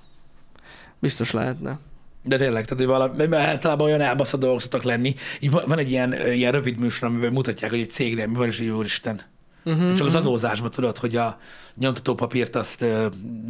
Biztos 0.99 1.31
lehetne. 1.31 1.79
De 2.23 2.37
tényleg, 2.37 2.63
tehát 2.63 2.77
hogy 2.77 2.85
valami, 2.85 3.25
mert 3.25 3.47
általában 3.47 3.85
olyan 3.87 4.01
elbaszott 4.01 4.39
dolgok 4.39 4.61
szoktak 4.61 4.83
lenni. 4.83 5.15
Így 5.39 5.51
van, 5.51 5.63
van 5.67 5.77
egy 5.77 5.89
ilyen, 5.91 6.13
ilyen 6.31 6.51
rövid 6.51 6.77
műsor, 6.77 7.07
amiben 7.07 7.31
mutatják, 7.33 7.71
hogy 7.71 7.79
egy 7.79 7.89
cégnél 7.89 8.27
mi 8.27 8.35
van, 8.35 8.47
és 8.47 8.59
így 8.59 8.67
úristen. 8.69 9.21
Uh-huh, 9.65 9.93
Csak 9.93 10.07
az 10.07 10.15
adózásban 10.15 10.71
tudod, 10.71 10.97
hogy 10.97 11.15
a 11.15 11.37
nyomtatópapírt 11.79 12.55
azt 12.55 12.81
uh, 12.81 13.05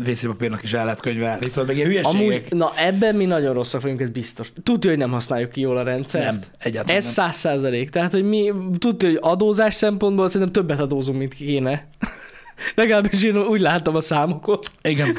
WC 0.07 0.25
papírnak 0.25 0.63
is 0.63 0.73
el 0.73 0.83
lehet 0.83 1.01
könyvelni. 1.01 1.39
Tudod, 1.49 1.67
meg 1.67 1.75
ilyen 1.75 1.87
hülyeségek. 1.87 2.21
Amúgy, 2.21 2.45
na 2.49 2.71
ebben 2.75 3.15
mi 3.15 3.25
nagyon 3.25 3.53
rosszak 3.53 3.81
vagyunk, 3.81 4.01
ez 4.01 4.09
biztos. 4.09 4.51
Tudja, 4.63 4.89
hogy 4.89 4.99
nem 4.99 5.11
használjuk 5.11 5.49
ki 5.51 5.61
jól 5.61 5.77
a 5.77 5.83
rendszert. 5.83 6.25
nem, 6.25 6.39
egyáltalán 6.59 6.97
Ez 6.97 7.05
száz 7.05 7.35
százalék. 7.35 7.89
Tehát, 7.89 8.11
hogy 8.11 8.23
mi 8.23 8.53
tudja, 8.77 9.09
hogy 9.09 9.19
adózás 9.21 9.73
szempontból 9.73 10.27
szerintem 10.29 10.51
többet 10.51 10.79
adózunk, 10.79 11.17
mint 11.17 11.33
kéne. 11.33 11.87
Legalábbis 12.75 13.23
én 13.23 13.37
úgy 13.37 13.59
látom 13.61 13.95
a 13.95 14.01
számokat. 14.01 14.71
Igen. 14.81 15.17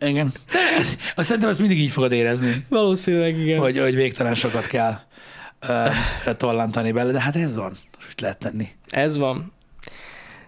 Igen. 0.00 0.32
De 0.52 0.58
azt 1.14 1.26
szerintem 1.26 1.50
ezt 1.50 1.58
mindig 1.58 1.78
így 1.78 1.90
fogod 1.90 2.12
érezni, 2.12 2.64
Valószínűleg 2.68 3.38
igen. 3.38 3.58
hogy, 3.58 3.78
hogy 3.78 3.94
végtelen 3.94 4.34
sokat 4.34 4.66
kell 4.66 4.98
ö, 5.60 6.34
tollantani 6.36 6.92
bele, 6.92 7.12
de 7.12 7.20
hát 7.20 7.36
ez 7.36 7.54
van. 7.56 7.72
Mit 8.08 8.20
lehet 8.20 8.38
tenni? 8.38 8.68
Ez 8.88 9.16
van. 9.16 9.52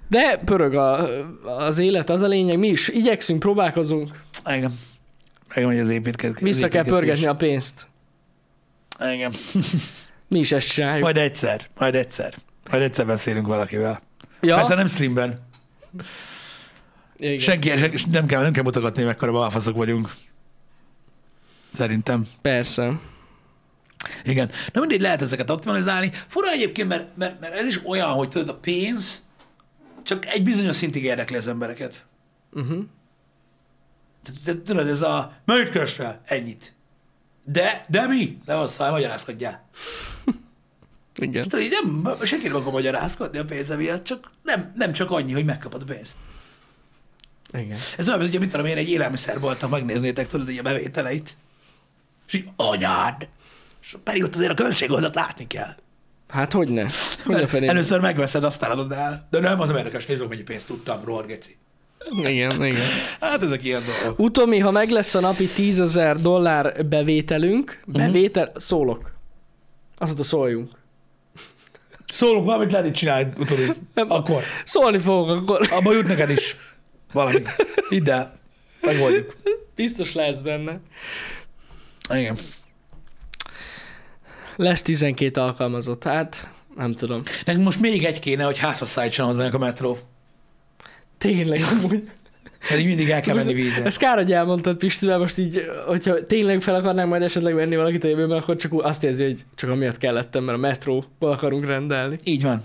De 0.09 0.39
pörög 0.45 0.75
a, 0.75 1.09
az 1.67 1.79
élet, 1.79 2.11
az 2.11 2.23
a 2.23 2.27
lényeg. 2.27 2.59
Mi 2.59 2.69
is 2.69 2.89
igyekszünk, 2.89 3.39
próbálkozunk. 3.39 4.21
Igen. 4.47 4.79
Igen, 5.55 5.69
hogy 5.69 5.79
az 5.79 5.89
építkezés. 5.89 6.37
Vissza 6.41 6.69
kell 6.69 6.85
pörgetni 6.85 7.27
a 7.27 7.35
pénzt. 7.35 7.87
Igen. 9.01 9.33
Mi 10.29 10.39
is 10.39 10.53
ezt 10.53 10.73
csináljuk. 10.73 11.03
Majd 11.03 11.17
egyszer, 11.17 11.67
majd 11.79 11.95
egyszer. 11.95 12.35
Majd 12.71 12.83
egyszer 12.83 13.07
beszélünk 13.07 13.47
valakivel. 13.47 14.01
ja, 14.41 14.55
Persze 14.55 14.75
nem 14.75 14.87
streamben. 14.87 15.41
igen. 17.17 17.39
Senki, 17.39 17.69
senki 17.69 18.03
nem, 18.11 18.27
kell, 18.27 18.43
nem 18.43 18.53
kell 18.53 18.63
mutogatni, 18.63 19.03
mekkora 19.03 19.33
balfaszok 19.33 19.77
vagyunk. 19.77 20.13
Szerintem. 21.73 22.27
Persze. 22.43 23.01
Igen. 24.25 24.51
Na 24.73 24.81
mindegy, 24.81 25.01
lehet 25.01 25.23
ezeket 25.23 25.51
optimalizálni. 25.51 26.13
Fura 26.27 26.51
egyébként, 26.51 26.89
mert, 26.89 27.17
mert, 27.17 27.41
mert 27.41 27.55
ez 27.55 27.67
is 27.67 27.81
olyan, 27.85 28.09
hogy 28.09 28.29
tudod, 28.29 28.49
a 28.49 28.55
pénz 28.55 29.24
csak 30.05 30.27
egy 30.27 30.43
bizonyos 30.43 30.77
szintig 30.77 31.05
érdekli 31.05 31.37
az 31.37 31.47
embereket. 31.47 32.07
Uh-huh. 32.53 32.85
Te- 34.23 34.33
te- 34.45 34.63
Tudod, 34.63 34.89
ez 34.89 35.03
a 35.03 35.33
mennyit 35.45 35.71
keresel? 35.71 36.21
Ennyit. 36.25 36.75
De, 37.45 37.85
de 37.89 38.07
mi? 38.07 38.39
Nem 38.45 38.59
azt 38.59 38.79
mondja, 38.79 38.97
magyarázkodjál. 38.97 39.69
Igen. 41.17 41.43
Tudod, 41.43 41.61
így 41.61 41.77
nem, 41.83 42.17
senki 42.23 42.47
nem 42.47 42.57
akar 42.57 42.73
magyarázkodni 42.73 43.39
a 43.39 43.45
pénze 43.45 43.77
miatt, 43.77 44.05
csak 44.05 44.31
nem, 44.43 44.73
nem 44.77 44.93
csak 44.93 45.11
annyi, 45.11 45.33
hogy 45.33 45.45
megkapod 45.45 45.83
a 45.83 45.85
pénzt. 45.85 46.17
Igen. 47.53 47.79
Ez 47.97 48.09
olyan, 48.09 48.21
hogy 48.21 48.39
mit 48.39 48.51
tudom 48.51 48.67
én, 48.67 48.77
egy 48.77 48.91
élelmiszerboltnak 48.91 49.71
megnéznétek, 49.71 50.27
tudod, 50.27 50.47
hogy 50.47 50.59
a 50.59 50.63
bevételeit. 50.63 51.37
És 52.27 52.33
így, 52.33 52.49
anyád! 52.57 53.29
És 53.83 53.97
pedig 54.05 54.23
ott 54.23 54.35
azért 54.35 54.51
a 54.51 54.55
költségoldat 54.55 55.15
látni 55.15 55.47
kell. 55.47 55.75
Hát 56.35 56.53
hogy 56.53 56.69
ne? 56.69 56.85
Hogy 57.25 57.43
a 57.43 57.57
először 57.57 58.01
megveszed, 58.01 58.45
aztán 58.45 58.71
adod 58.71 58.93
el. 58.93 59.27
De 59.31 59.41
nem 59.41 59.61
az 59.61 59.69
a 59.69 59.77
érdekes, 59.77 60.07
nézd 60.07 60.21
meg, 60.21 60.29
mennyi 60.29 60.43
pénzt 60.43 60.67
tudtam, 60.67 61.05
rohadt 61.05 61.27
geci. 61.27 61.57
Igen, 62.23 62.65
igen. 62.65 62.83
Hát 63.21 63.43
ezek 63.43 63.65
ilyen 63.65 63.83
dolgok. 63.85 64.19
Utomi, 64.19 64.59
ha 64.59 64.71
meg 64.71 64.91
lesz 64.91 65.15
a 65.15 65.21
napi 65.21 65.47
10 65.47 65.81
ezer 65.81 66.17
dollár 66.17 66.87
bevételünk, 66.87 67.81
bevétel, 67.87 68.53
szólok. 68.55 69.13
Azt 69.97 70.07
mondta, 70.07 70.23
szóljunk. 70.23 70.71
Szólunk 72.13 72.47
valamit, 72.47 72.73
lehet 72.73 72.87
itt 72.87 72.95
csinálni. 72.95 73.33
Nem. 73.95 74.11
Akkor. 74.11 74.43
Szólni 74.65 74.99
fogok 74.99 75.29
akkor. 75.29 75.69
Abba 75.71 75.93
jut 75.93 76.07
neked 76.07 76.31
is 76.31 76.57
valami. 77.13 77.43
Hidd 77.89 78.11
el. 78.11 78.39
Megoldjuk. 78.81 79.37
Biztos 79.75 80.13
lehetsz 80.13 80.41
benne. 80.41 80.81
Igen. 82.15 82.37
Lesz 84.57 84.83
12 84.83 85.41
alkalmazott, 85.41 86.05
hát 86.05 86.49
nem 86.77 86.95
tudom. 86.95 87.23
Nekünk 87.45 87.65
most 87.65 87.81
még 87.81 88.05
egy 88.05 88.19
kéne, 88.19 88.45
hogy 88.45 88.59
házhoz 88.59 88.89
szállítson 88.89 89.27
hozzánk 89.27 89.55
a 89.55 89.59
metró. 89.59 89.99
Tényleg 91.19 91.61
amúgy. 91.73 92.11
Mert 92.69 92.81
így 92.81 92.87
mindig 92.87 93.11
el 93.11 93.21
kell 93.21 93.35
menni 93.35 93.53
vízre. 93.53 93.85
Ezt 93.85 93.99
kár, 93.99 94.17
hogy 94.17 94.33
elmondtad, 94.33 94.77
Pisti, 94.77 95.07
mert 95.07 95.19
most 95.19 95.39
így, 95.39 95.63
hogyha 95.87 96.27
tényleg 96.27 96.63
fel 96.63 96.75
akarnánk 96.75 97.09
majd 97.09 97.23
esetleg 97.23 97.55
venni 97.55 97.77
valakit 97.77 98.05
a 98.05 98.09
jövőben, 98.09 98.39
akkor 98.39 98.57
csak 98.57 98.73
azt 98.75 99.05
érzi, 99.05 99.25
hogy 99.25 99.45
csak 99.55 99.71
amiatt 99.71 99.99
kellettem, 99.99 100.45
mert 100.45 100.59
a 100.59 100.61
metróba 100.61 101.31
akarunk 101.31 101.65
rendelni. 101.65 102.19
Így 102.25 102.43
van. 102.43 102.63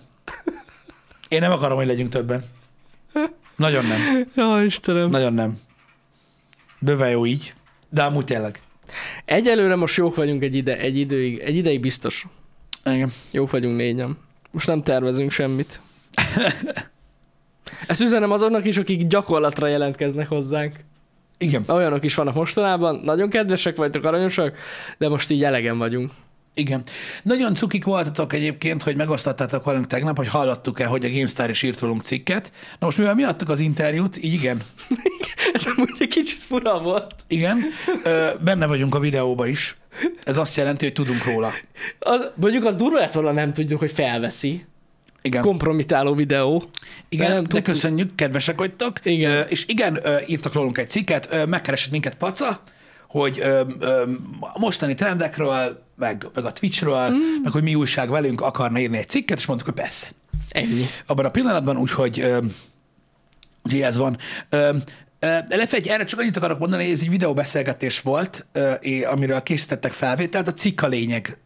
Én 1.27 1.39
nem 1.39 1.51
akarom, 1.51 1.77
hogy 1.77 1.87
legyünk 1.87 2.09
többen. 2.09 2.43
Nagyon 3.55 3.85
nem. 3.85 4.27
Ja, 4.35 4.63
Istenem. 4.63 5.09
Nagyon 5.09 5.33
nem. 5.33 5.59
Bőven 6.79 7.09
jó 7.09 7.25
így. 7.25 7.53
De 7.89 8.03
amúgy 8.03 8.25
tényleg. 8.25 8.61
Egyelőre 9.25 9.75
most 9.75 9.97
jók 9.97 10.15
vagyunk 10.15 10.43
egy, 10.43 10.55
ide, 10.55 10.77
egy 10.77 10.97
időig, 10.97 11.39
egy 11.39 11.55
ideig 11.55 11.79
biztos. 11.79 12.27
Igen. 12.85 13.11
Jók 13.31 13.51
vagyunk 13.51 13.75
négyen. 13.75 14.17
Most 14.51 14.67
nem 14.67 14.83
tervezünk 14.83 15.31
semmit. 15.31 15.81
Ezt 17.87 18.01
üzenem 18.01 18.31
azoknak 18.31 18.65
is, 18.65 18.77
akik 18.77 19.07
gyakorlatra 19.07 19.67
jelentkeznek 19.67 20.27
hozzánk. 20.27 20.75
Igen. 21.37 21.63
Olyanok 21.67 22.03
is 22.03 22.15
vannak 22.15 22.33
mostanában, 22.33 22.99
nagyon 23.03 23.29
kedvesek 23.29 23.75
vagytok, 23.75 24.03
aranyosak, 24.03 24.57
de 24.97 25.09
most 25.09 25.31
így 25.31 25.43
elegen 25.43 25.77
vagyunk. 25.77 26.11
Igen. 26.59 26.83
Nagyon 27.23 27.53
cukik 27.53 27.83
voltatok 27.83 28.33
egyébként, 28.33 28.83
hogy 28.83 28.95
megosztottátok 28.95 29.63
velünk 29.65 29.87
tegnap, 29.87 30.17
hogy 30.17 30.27
hallottuk-e, 30.27 30.85
hogy 30.85 31.05
a 31.05 31.09
GameStar 31.09 31.49
is 31.49 31.63
írt 31.63 31.79
rólunk 31.79 32.01
cikket. 32.01 32.51
Na 32.79 32.85
most 32.85 32.97
mivel 32.97 33.15
mi 33.15 33.23
adtuk 33.23 33.49
az 33.49 33.59
interjút, 33.59 34.17
így 34.23 34.33
igen, 34.33 34.61
Ez 35.53 35.65
amúgy 35.75 35.89
egy 35.99 36.07
kicsit 36.07 36.39
fura 36.39 36.79
volt. 36.79 37.15
igen, 37.27 37.63
ö, 38.03 38.27
benne 38.41 38.65
vagyunk 38.65 38.95
a 38.95 38.99
videóba 38.99 39.47
is. 39.47 39.77
Ez 40.23 40.37
azt 40.37 40.55
jelenti, 40.55 40.85
hogy 40.85 40.93
tudunk 40.93 41.23
róla. 41.25 41.51
Az, 41.99 42.29
mondjuk 42.35 42.65
az 42.65 42.75
durva 42.75 42.99
lett 42.99 43.11
volna, 43.13 43.31
nem 43.31 43.53
tudjuk, 43.53 43.79
hogy 43.79 43.91
felveszi. 43.91 44.65
Igen. 45.21 45.41
Kompromitáló 45.41 46.13
videó. 46.13 46.63
Igen, 47.09 47.27
De 47.27 47.33
nem 47.33 47.43
de 47.43 47.61
köszönjük, 47.61 48.15
kedvesek 48.15 48.57
vagytok. 48.57 48.99
Igen. 49.03 49.31
Ö, 49.31 49.39
és 49.39 49.63
igen, 49.67 49.99
ö, 50.03 50.15
írtak 50.27 50.53
rólunk 50.53 50.77
egy 50.77 50.89
cikket, 50.89 51.27
ö, 51.31 51.45
megkeresett 51.45 51.91
minket 51.91 52.15
Paca, 52.15 52.61
hogy 53.07 53.39
ö, 53.41 53.61
ö, 53.79 54.03
mostani 54.57 54.93
trendekről, 54.93 55.87
meg, 55.99 56.27
meg 56.33 56.45
a 56.45 56.51
Twitchről, 56.51 57.09
mm. 57.09 57.41
meg 57.43 57.51
hogy 57.51 57.63
mi 57.63 57.75
újság 57.75 58.09
velünk 58.09 58.41
akarna 58.41 58.79
írni 58.79 58.97
egy 58.97 59.09
cikket, 59.09 59.37
és 59.37 59.45
mondtuk, 59.45 59.69
hogy 59.69 59.83
persze. 59.83 60.07
Ennyi. 60.49 60.85
Abban 61.07 61.25
a 61.25 61.29
pillanatban, 61.29 61.77
úgyhogy, 61.77 62.19
úgyhogy 63.63 63.81
ez 63.81 63.97
van. 63.97 64.17
Lefegy, 65.47 65.87
erre 65.87 66.03
csak 66.03 66.19
annyit 66.19 66.37
akarok 66.37 66.59
mondani, 66.59 66.83
hogy 66.83 66.91
ez 66.93 67.01
egy 67.01 67.09
videóbeszélgetés 67.09 68.01
volt, 68.01 68.45
amiről 69.11 69.43
készítettek 69.43 69.91
felvételt, 69.91 70.47
a 70.47 70.53
cikk 70.53 70.81
a 70.81 70.87
lényeg, 70.87 71.37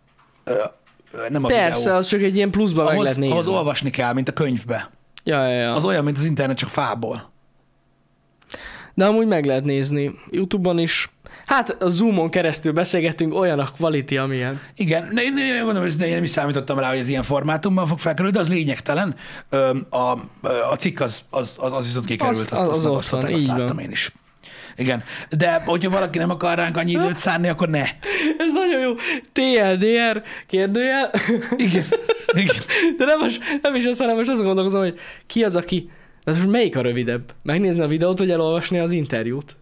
nem 1.30 1.43
a 1.43 1.47
Persze, 1.47 1.80
videó. 1.80 1.95
az 1.95 2.08
csak 2.08 2.22
egy 2.22 2.36
ilyen 2.36 2.51
pluszba 2.51 2.84
meg 2.84 2.91
lehet 2.91 3.01
Ahhoz, 3.01 3.16
nézni. 3.18 3.32
ahhoz 3.32 3.47
olvasni 3.47 3.89
kell, 3.89 4.14
mint 4.14 4.30
a 4.30 4.34
könyvbe. 4.34 4.91
Ja, 5.24 5.47
ja, 5.47 5.60
ja. 5.60 5.74
Az 5.76 5.86
olyan, 5.86 6.04
mint 6.04 6.18
az 6.18 6.26
internet, 6.26 6.58
csak 6.58 6.70
fából. 6.70 7.32
De 8.93 9.06
amúgy 9.06 9.28
meg 9.28 9.45
lehet 9.45 9.64
nézni. 9.64 10.12
Youtube-on 10.30 10.80
is. 10.80 11.12
Hát 11.46 11.70
a 11.82 11.88
Zoomon 11.88 12.30
keresztül 12.30 12.72
beszélgettünk, 12.74 13.34
olyan 13.34 13.60
a 13.60 13.70
quality, 13.78 14.18
amilyen. 14.18 14.62
Igen, 14.76 15.10
ne, 15.12 15.22
ne, 15.30 15.64
mondom, 15.64 15.82
hogy 15.84 16.02
én 16.02 16.14
nem 16.14 16.24
is 16.24 16.30
számítottam 16.30 16.80
rá, 16.80 16.89
hogy 16.89 16.98
ez 16.98 17.08
ilyen 17.10 17.24
formátumban 17.24 17.86
fog 17.86 18.00
felkerülni, 18.00 18.36
de 18.36 18.41
az 18.41 18.50
lényegtelen. 18.50 19.16
A, 19.89 19.98
a 20.72 20.76
cikk 20.78 21.00
az, 21.00 21.22
az, 21.30 21.56
az, 21.60 21.74
az 21.74 21.86
viszont 21.86 22.06
kikerült, 22.06 22.38
Az- 22.52 22.60
azt, 22.60 22.70
az 22.70 22.86
azt 22.86 23.10
van, 23.10 23.24
azt 23.34 23.46
van. 23.46 23.58
láttam 23.58 23.80
én 23.80 23.91
is. 23.91 24.12
Igen, 24.76 25.04
de 25.38 25.62
hogyha 25.66 25.89
valaki 25.89 26.18
nem 26.18 26.30
akar 26.30 26.56
ránk 26.58 26.78
annyi 26.78 26.91
időt 26.91 27.18
szánni, 27.18 27.48
akkor 27.48 27.70
ne. 27.70 27.82
Ez 28.38 28.52
nagyon 28.54 28.80
jó. 28.82 28.94
TLDR, 29.32 30.24
kérdőjel. 30.48 31.12
Igen, 31.56 31.84
igen. 32.32 32.56
De 32.98 33.06
nem, 33.06 33.20
most, 33.20 33.41
nem 33.62 33.76
is 33.76 33.86
azt, 33.86 34.00
hanem 34.00 34.16
most 34.16 34.30
azt 34.30 34.41
gondolkozom, 34.44 34.82
hogy 34.82 35.00
ki 35.28 35.44
az, 35.44 35.56
aki... 35.56 35.89
De 36.24 36.32
most 36.32 36.48
melyik 36.48 36.76
a 36.78 36.82
rövidebb? 36.82 37.34
Megnézni 37.44 37.82
a 37.82 37.88
videót, 37.88 38.20
vagy 38.20 38.32
elolvasni 38.32 38.80
az 38.80 38.91
interjút? 38.91 39.56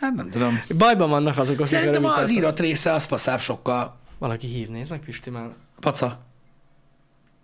Hát 0.00 0.14
nem 0.14 0.30
tudom. 0.30 0.62
Bajban 0.76 1.08
vannak 1.10 1.38
azok, 1.38 1.54
akik 1.54 1.66
Szerintem 1.66 2.04
az 2.04 2.10
tartalmat- 2.10 2.36
írott 2.36 2.60
része 2.60 2.92
az 2.92 3.04
faszább 3.04 3.40
sokkal. 3.40 3.98
Valaki 4.18 4.46
hív, 4.46 4.68
nézd 4.68 4.90
meg, 4.90 5.00
Pisti 5.00 5.30
már. 5.30 5.48
Paca. 5.80 6.20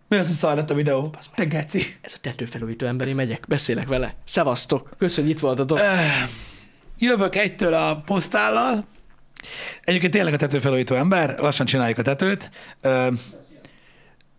Mi 0.08 0.16
az, 0.16 0.26
hogy 0.26 0.36
szar 0.36 0.56
lett 0.56 0.70
a 0.70 0.74
videó? 0.74 1.14
Te 1.34 1.44
geci. 1.44 1.96
Ez 2.00 2.14
a 2.16 2.18
tetőfelújító 2.20 2.86
ember, 2.86 3.08
én 3.08 3.14
megyek, 3.14 3.44
beszélek 3.48 3.88
vele. 3.88 4.14
Szevasztok, 4.24 4.90
köszönjük, 4.98 5.34
itt 5.34 5.40
voltatok. 5.40 5.80
Jövök 6.98 7.34
egytől 7.34 7.74
a 7.74 7.96
posztállal. 8.00 8.84
Egyébként 9.80 10.12
tényleg 10.12 10.32
a 10.34 10.36
tetőfelújító 10.36 10.94
ember, 10.94 11.38
lassan 11.38 11.66
csináljuk 11.66 11.98
a 11.98 12.02
tetőt. 12.02 12.50
Ö, 12.80 13.08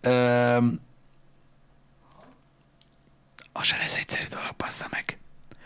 ö, 0.02 0.58
az 3.54 3.64
se 3.66 3.78
lesz 3.78 3.98
egyszerű 3.98 4.24
dolog, 4.30 4.56
bassza 4.58 4.86
meg. 4.92 5.18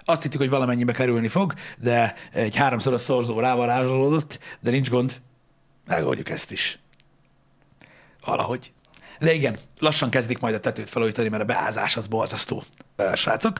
Azt 0.06 0.22
hittük, 0.22 0.40
hogy 0.40 0.50
valamennyibe 0.50 0.92
kerülni 0.92 1.28
fog, 1.28 1.54
de 1.78 2.16
egy 2.32 2.56
háromszoros 2.56 3.02
szorzó 3.02 3.40
rávarázsolódott, 3.40 4.40
de 4.60 4.72
nincs 4.72 4.90
gond. 4.90 5.22
Megoldjuk 5.88 6.30
ezt 6.30 6.52
is. 6.52 6.80
Valahogy. 8.26 8.72
De 9.20 9.34
igen, 9.34 9.58
lassan 9.80 10.10
kezdik 10.10 10.40
majd 10.40 10.56
a 10.56 10.60
tetőt 10.60 10.90
felújítani, 10.90 11.30
mert 11.30 11.44
a 11.44 11.46
beázás 11.46 11.98
az 11.98 12.08
borzasztó, 12.08 12.64
srácok. 13.14 13.60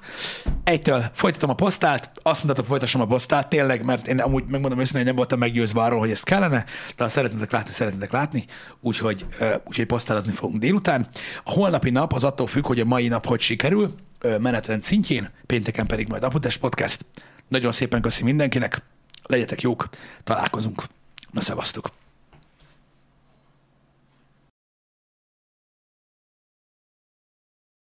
Egytől 0.64 1.06
folytatom 1.14 1.50
a 1.50 1.54
posztált, 1.54 2.10
azt 2.22 2.44
mondtátok, 2.44 2.70
folytassam 2.70 3.02
a 3.02 3.06
posztált, 3.06 3.48
tényleg, 3.48 3.86
mert 3.86 4.08
én 4.08 4.20
amúgy 4.20 4.44
megmondom 4.44 4.80
őszintén, 4.80 4.98
hogy 4.98 5.06
nem 5.06 5.16
voltam 5.16 5.40
meggyőzve 5.40 5.82
arról, 5.82 6.00
hogy 6.00 6.12
ezt 6.12 6.24
kellene, 6.24 6.66
de 6.96 7.04
ha 7.04 7.10
szeretnétek 7.10 7.52
látni, 7.52 7.72
szeretnétek 7.72 8.12
látni, 8.12 8.46
úgyhogy, 8.80 9.26
úgyhogy 9.66 9.86
posztálazni 9.86 10.32
fogunk 10.32 10.60
délután. 10.60 11.08
A 11.44 11.52
holnapi 11.52 11.90
nap 11.90 12.14
az 12.14 12.24
attól 12.24 12.48
függ, 12.48 12.66
hogy 12.66 12.80
a 12.80 12.86
mai 12.86 13.08
nap 13.08 13.26
hogy 13.26 13.42
sikerül, 13.42 13.96
menetrend 14.40 14.84
szintjén, 14.84 15.30
pénteken 15.46 15.88
pedig 15.88 16.08
majd 16.08 16.24
Aputes 16.24 16.58
Podcast. 16.58 17.06
Nagyon 17.48 17.72
szépen 17.72 18.02
köszi 18.02 18.24
mindenkinek, 18.24 18.82
legyetek 19.24 19.62
jók, 19.62 19.90
találkozunk. 20.24 20.84
Na, 21.32 21.42
szevasztok! 21.42 22.01